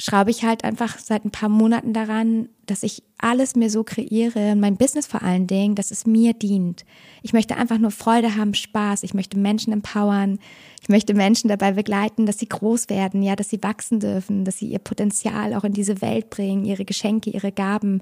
schraube 0.00 0.30
ich 0.30 0.44
halt 0.44 0.64
einfach 0.64 0.98
seit 0.98 1.24
ein 1.24 1.30
paar 1.30 1.48
Monaten 1.48 1.92
daran, 1.92 2.48
dass 2.66 2.82
ich 2.82 3.02
alles 3.18 3.54
mir 3.54 3.68
so 3.68 3.84
kreiere, 3.84 4.56
mein 4.56 4.76
Business 4.76 5.06
vor 5.06 5.22
allen 5.22 5.46
Dingen, 5.46 5.74
dass 5.74 5.90
es 5.90 6.06
mir 6.06 6.32
dient. 6.32 6.84
Ich 7.22 7.32
möchte 7.32 7.56
einfach 7.56 7.78
nur 7.78 7.90
Freude 7.90 8.36
haben, 8.36 8.54
Spaß. 8.54 9.02
Ich 9.02 9.12
möchte 9.12 9.38
Menschen 9.38 9.72
empowern. 9.72 10.38
Ich 10.80 10.88
möchte 10.88 11.12
Menschen 11.12 11.48
dabei 11.48 11.72
begleiten, 11.72 12.24
dass 12.24 12.38
sie 12.38 12.48
groß 12.48 12.88
werden, 12.88 13.22
ja, 13.22 13.36
dass 13.36 13.50
sie 13.50 13.62
wachsen 13.62 14.00
dürfen, 14.00 14.44
dass 14.44 14.58
sie 14.58 14.68
ihr 14.68 14.78
Potenzial 14.78 15.54
auch 15.54 15.64
in 15.64 15.74
diese 15.74 16.00
Welt 16.00 16.30
bringen, 16.30 16.64
ihre 16.64 16.86
Geschenke, 16.86 17.28
ihre 17.28 17.52
Gaben 17.52 18.00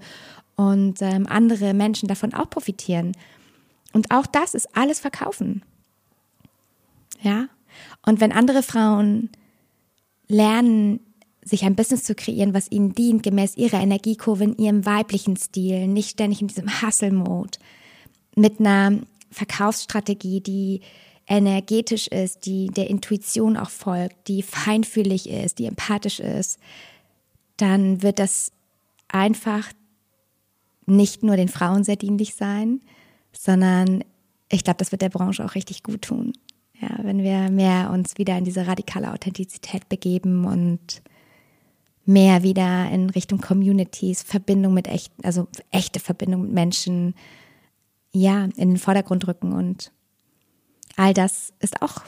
und 0.59 1.01
ähm, 1.03 1.27
andere 1.29 1.73
Menschen 1.73 2.09
davon 2.09 2.35
auch 2.35 2.51
profitieren. 2.51 3.13
Und 3.93 4.11
auch 4.11 4.27
das 4.27 4.55
ist 4.55 4.77
alles 4.77 4.99
Verkaufen. 4.99 5.63
Ja? 7.23 7.47
Und 8.05 8.21
wenn 8.21 8.33
andere 8.33 8.65
Frauen 8.65 9.31
lernen, 10.27 10.99
sich 11.45 11.63
ein 11.63 11.77
Business 11.77 12.03
zu 12.03 12.17
kreieren, 12.17 12.55
was 12.55 12.73
ihnen 12.73 12.93
dient, 12.93 13.23
gemäß 13.23 13.57
ihrer 13.57 13.81
Energiekurve 13.81 14.45
in 14.45 14.59
ihrem 14.59 14.85
weiblichen 14.85 15.37
Stil, 15.37 15.87
nicht 15.87 16.11
ständig 16.11 16.43
in 16.43 16.49
diesem 16.49 16.83
Hustle-Mode, 16.83 17.59
mit 18.35 18.59
einer 18.59 18.99
Verkaufsstrategie, 19.31 20.41
die 20.41 20.81
energetisch 21.29 22.09
ist, 22.09 22.47
die 22.47 22.67
der 22.67 22.91
Intuition 22.91 23.57
auch 23.57 23.71
folgt, 23.71 24.27
die 24.27 24.43
feinfühlig 24.43 25.29
ist, 25.29 25.61
die 25.61 25.67
empathisch 25.67 26.19
ist, 26.19 26.59
dann 27.59 28.03
wird 28.03 28.19
das 28.19 28.51
einfach 29.07 29.73
nicht 30.89 31.23
nur 31.23 31.37
den 31.37 31.49
Frauen 31.49 31.85
sehr 31.85 31.97
dienlich 31.97 32.35
sein, 32.35 32.81
sondern 33.33 34.05
ich 34.51 34.65
glaube, 34.65 34.79
das 34.79 34.93
wird 34.93 35.03
der 35.03 35.11
Branche 35.11 35.45
auch 35.45 35.55
richtig 35.55 35.83
gut 35.83 36.03
tun. 36.03 36.33
Ja, 36.81 36.91
wenn 37.03 37.23
wir 37.23 37.51
mehr 37.51 37.91
uns 37.91 38.19
wieder 38.19 38.39
in 38.39 38.45
diese 38.45 38.67
radikale 38.67 39.13
Authentizität 39.13 39.89
begeben 39.89 40.45
und 40.45 41.03
mehr 42.05 42.43
wieder 42.43 42.89
in 42.91 43.11
Richtung 43.11 43.41
Communities, 43.41 44.23
Verbindung 44.23 44.75
mit 44.75 44.87
echten, 44.87 45.25
also 45.25 45.49
echte 45.71 46.01
Verbindung 46.01 46.43
mit 46.43 46.53
Menschen, 46.53 47.15
ja, 48.13 48.45
in 48.45 48.71
den 48.71 48.79
Vordergrund 48.79 49.27
rücken 49.29 49.53
und 49.53 49.93
all 50.97 51.13
das 51.13 51.53
ist 51.61 51.83
auch 51.83 52.05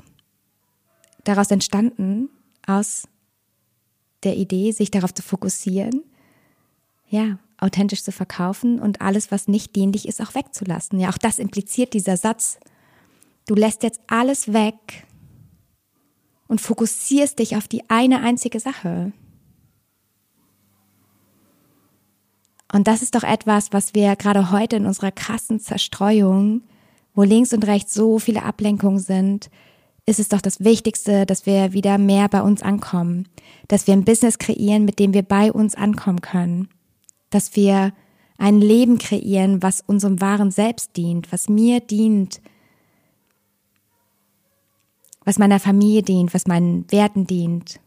daraus 1.25 1.51
entstanden, 1.51 2.31
aus 2.67 3.07
der 4.23 4.37
Idee, 4.37 4.73
sich 4.73 4.91
darauf 4.91 5.13
zu 5.13 5.23
fokussieren, 5.23 6.03
ja, 7.09 7.39
authentisch 7.61 8.03
zu 8.03 8.13
verkaufen 8.13 8.81
und 8.81 9.01
alles, 9.01 9.31
was 9.31 9.49
nicht 9.49 9.77
dienlich 9.77 10.09
ist, 10.09 10.21
auch 10.21 10.35
wegzulassen. 10.35 10.99
Ja, 10.99 11.11
auch 11.11 11.19
das 11.19 11.39
impliziert 11.39 11.93
dieser 11.93 12.17
Satz. 12.17 12.59
Du 13.47 13.55
lässt 13.55 13.83
jetzt 13.83 14.01
alles 14.07 14.53
weg 14.53 15.07
und 16.49 16.61
fokussierst 16.61 17.39
dich 17.39 17.57
auf 17.57 17.69
die 17.69 17.89
eine 17.91 18.23
einzige 18.23 18.61
Sache. 18.61 19.13
Und 22.73 22.87
das 22.87 23.03
ist 23.03 23.15
doch 23.15 23.25
etwas, 23.25 23.73
was 23.73 23.95
wir 23.95 24.15
gerade 24.17 24.53
heute 24.53 24.77
in 24.77 24.87
unserer 24.87 25.11
krassen 25.11 25.61
Zerstreuung, 25.61 26.63
wo 27.15 27.25
links 27.25 27.53
und 27.53 27.67
rechts 27.67 27.93
so 27.93 28.19
viele 28.19 28.45
Ablenkungen 28.45 29.01
sind, 29.01 29.51
ist 30.07 30.21
es 30.21 30.29
doch 30.29 30.41
das 30.41 30.61
Wichtigste, 30.61 31.27
dass 31.27 31.47
wir 31.47 31.73
wieder 31.73 31.99
mehr 31.99 32.29
bei 32.29 32.43
uns 32.43 32.63
ankommen, 32.63 33.29
dass 33.69 33.87
wir 33.87 33.95
ein 33.95 34.05
Business 34.05 34.39
kreieren, 34.39 34.85
mit 34.85 34.99
dem 34.99 35.13
wir 35.13 35.23
bei 35.23 35.53
uns 35.53 35.75
ankommen 35.75 36.21
können 36.21 36.69
dass 37.31 37.57
wir 37.57 37.93
ein 38.39 38.61
Leben 38.61 38.99
kreieren, 38.99 39.63
was 39.63 39.83
unserem 39.83 40.21
wahren 40.21 40.51
Selbst 40.51 40.97
dient, 40.97 41.31
was 41.33 41.49
mir 41.49 41.81
dient, 41.81 42.41
was 45.25 45.39
meiner 45.39 45.61
Familie 45.61 46.03
dient, 46.03 46.33
was 46.35 46.47
meinen 46.47 46.91
Werten 46.91 47.27
dient. 47.27 47.81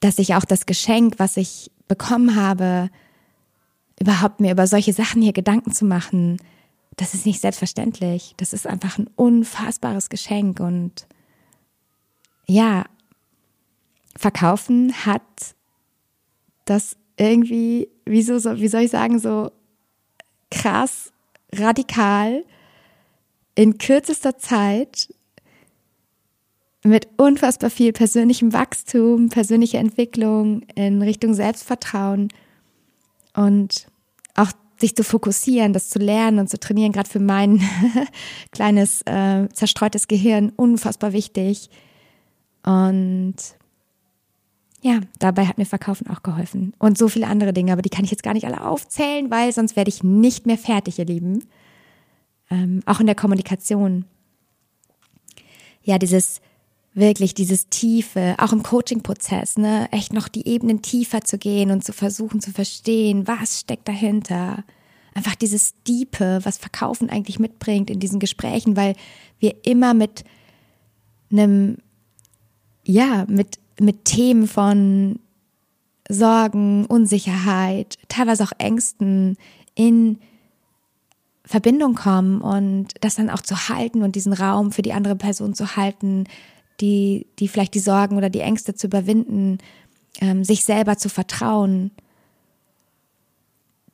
Dass 0.00 0.18
ich 0.18 0.34
auch 0.34 0.44
das 0.44 0.66
Geschenk, 0.66 1.18
was 1.18 1.36
ich 1.36 1.70
bekommen 1.88 2.36
habe, 2.36 2.90
überhaupt 3.98 4.40
mir 4.40 4.52
über 4.52 4.66
solche 4.66 4.92
Sachen 4.92 5.22
hier 5.22 5.32
Gedanken 5.32 5.72
zu 5.72 5.84
machen, 5.84 6.38
das 6.96 7.14
ist 7.14 7.26
nicht 7.26 7.40
selbstverständlich. 7.40 8.34
Das 8.36 8.52
ist 8.52 8.66
einfach 8.66 8.98
ein 8.98 9.10
unfassbares 9.16 10.08
Geschenk 10.08 10.60
und 10.60 11.06
ja, 12.46 12.84
verkaufen 14.16 14.92
hat 15.06 15.22
das 16.66 16.96
irgendwie, 17.16 17.88
wieso, 18.04 18.38
so, 18.38 18.56
wie 18.56 18.68
soll 18.68 18.82
ich 18.82 18.90
sagen, 18.90 19.18
so 19.18 19.50
krass, 20.50 21.12
radikal, 21.52 22.44
in 23.54 23.78
kürzester 23.78 24.36
Zeit 24.38 25.12
mit 26.82 27.08
unfassbar 27.16 27.70
viel 27.70 27.92
persönlichem 27.92 28.52
Wachstum, 28.52 29.30
persönlicher 29.30 29.78
Entwicklung 29.78 30.62
in 30.74 31.02
Richtung 31.02 31.34
Selbstvertrauen 31.34 32.28
und 33.34 33.86
auch 34.34 34.52
sich 34.76 34.94
zu 34.94 35.04
fokussieren, 35.04 35.72
das 35.72 35.88
zu 35.88 35.98
lernen 35.98 36.40
und 36.40 36.50
zu 36.50 36.58
trainieren, 36.58 36.92
gerade 36.92 37.08
für 37.08 37.20
mein 37.20 37.62
kleines 38.52 39.02
äh, 39.02 39.48
zerstreutes 39.52 40.08
Gehirn 40.08 40.52
unfassbar 40.56 41.12
wichtig. 41.12 41.70
Und 42.66 43.36
ja, 44.84 45.00
dabei 45.18 45.46
hat 45.46 45.56
mir 45.56 45.64
Verkaufen 45.64 46.08
auch 46.10 46.22
geholfen. 46.22 46.74
Und 46.78 46.98
so 46.98 47.08
viele 47.08 47.26
andere 47.26 47.54
Dinge, 47.54 47.72
aber 47.72 47.80
die 47.80 47.88
kann 47.88 48.04
ich 48.04 48.10
jetzt 48.10 48.22
gar 48.22 48.34
nicht 48.34 48.44
alle 48.44 48.66
aufzählen, 48.66 49.30
weil 49.30 49.50
sonst 49.50 49.76
werde 49.76 49.88
ich 49.88 50.04
nicht 50.04 50.44
mehr 50.44 50.58
fertig, 50.58 50.98
ihr 50.98 51.06
Lieben. 51.06 51.46
Ähm, 52.50 52.82
auch 52.84 53.00
in 53.00 53.06
der 53.06 53.14
Kommunikation. 53.14 54.04
Ja, 55.82 55.98
dieses 55.98 56.42
wirklich, 56.92 57.32
dieses 57.32 57.70
Tiefe, 57.70 58.34
auch 58.36 58.52
im 58.52 58.62
Coaching-Prozess, 58.62 59.56
ne, 59.56 59.88
echt 59.90 60.12
noch 60.12 60.28
die 60.28 60.46
Ebenen 60.46 60.82
tiefer 60.82 61.22
zu 61.22 61.38
gehen 61.38 61.70
und 61.70 61.82
zu 61.82 61.94
versuchen 61.94 62.40
zu 62.40 62.52
verstehen, 62.52 63.26
was 63.26 63.60
steckt 63.60 63.88
dahinter. 63.88 64.64
Einfach 65.14 65.34
dieses 65.34 65.72
Diepe, 65.88 66.40
was 66.42 66.58
Verkaufen 66.58 67.08
eigentlich 67.08 67.38
mitbringt 67.38 67.88
in 67.88 68.00
diesen 68.00 68.20
Gesprächen, 68.20 68.76
weil 68.76 68.96
wir 69.38 69.64
immer 69.64 69.94
mit 69.94 70.24
einem, 71.30 71.78
ja, 72.84 73.24
mit 73.30 73.58
mit 73.80 74.04
Themen 74.04 74.46
von 74.46 75.18
Sorgen, 76.08 76.86
Unsicherheit, 76.86 77.96
teilweise 78.08 78.44
auch 78.44 78.52
Ängsten 78.58 79.36
in 79.74 80.18
Verbindung 81.44 81.94
kommen 81.94 82.40
und 82.40 82.88
das 83.00 83.16
dann 83.16 83.30
auch 83.30 83.42
zu 83.42 83.68
halten 83.68 84.02
und 84.02 84.16
diesen 84.16 84.32
Raum 84.32 84.72
für 84.72 84.82
die 84.82 84.92
andere 84.92 85.16
Person 85.16 85.54
zu 85.54 85.76
halten, 85.76 86.24
die, 86.80 87.26
die 87.38 87.48
vielleicht 87.48 87.74
die 87.74 87.80
Sorgen 87.80 88.16
oder 88.16 88.30
die 88.30 88.40
Ängste 88.40 88.74
zu 88.74 88.86
überwinden, 88.86 89.58
ähm, 90.20 90.44
sich 90.44 90.64
selber 90.64 90.96
zu 90.96 91.08
vertrauen. 91.08 91.90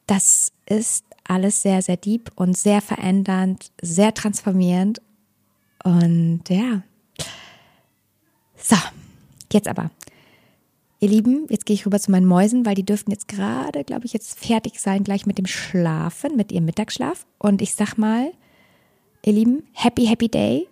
Das 0.06 0.52
ist 0.66 1.04
alles 1.24 1.62
sehr, 1.62 1.82
sehr 1.82 1.96
deep 1.96 2.30
und 2.34 2.56
sehr 2.56 2.80
verändernd, 2.80 3.70
sehr 3.80 4.14
transformierend. 4.14 5.00
Und 5.84 6.42
ja. 6.48 6.82
So, 8.56 8.76
Jetzt 9.52 9.68
aber. 9.68 9.90
Ihr 11.02 11.08
Lieben, 11.08 11.46
jetzt 11.48 11.64
gehe 11.64 11.74
ich 11.74 11.86
rüber 11.86 11.98
zu 11.98 12.10
meinen 12.10 12.26
Mäusen, 12.26 12.66
weil 12.66 12.74
die 12.74 12.84
dürften 12.84 13.10
jetzt 13.10 13.26
gerade, 13.26 13.84
glaube 13.84 14.04
ich, 14.04 14.12
jetzt 14.12 14.38
fertig 14.38 14.78
sein, 14.80 15.02
gleich 15.02 15.24
mit 15.24 15.38
dem 15.38 15.46
Schlafen, 15.46 16.36
mit 16.36 16.52
ihrem 16.52 16.66
Mittagsschlaf. 16.66 17.26
Und 17.38 17.62
ich 17.62 17.74
sag 17.74 17.96
mal, 17.96 18.32
ihr 19.24 19.32
Lieben, 19.32 19.62
happy, 19.72 20.06
happy 20.06 20.28
day. 20.28 20.68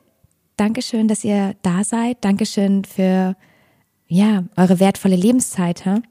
Dankeschön, 0.59 1.09
dass 1.09 1.25
ihr 1.25 1.55
da 1.63 1.83
seid. 1.83 2.19
Dankeschön 2.21 2.85
für, 2.85 3.37
ja, 4.07 4.45
eure 4.57 4.81
wertvolle 4.81 5.17
Lebenszeit. 5.17 5.85
He? 5.85 6.03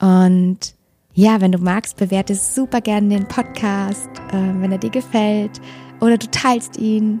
Und 0.00 0.76
ja, 1.14 1.40
wenn 1.40 1.50
du 1.50 1.58
magst, 1.58 1.96
bewerte 1.96 2.36
super 2.36 2.80
gerne 2.80 3.08
den 3.08 3.26
Podcast, 3.26 4.10
äh, 4.30 4.60
wenn 4.60 4.70
er 4.70 4.78
dir 4.78 4.90
gefällt. 4.90 5.60
Oder 6.00 6.18
du 6.18 6.30
teilst 6.30 6.76
ihn. 6.76 7.20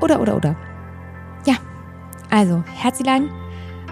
Oder, 0.00 0.20
oder, 0.20 0.36
oder. 0.36 0.73
Also, 2.34 2.64
Herzlein, 2.66 3.30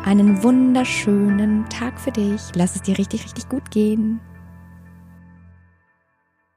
einen 0.05 0.43
wunderschönen 0.43 1.69
Tag 1.69 2.01
für 2.01 2.11
dich. 2.11 2.41
Lass 2.57 2.75
es 2.75 2.83
dir 2.83 2.99
richtig, 2.99 3.23
richtig 3.23 3.49
gut 3.49 3.71
gehen. 3.71 4.19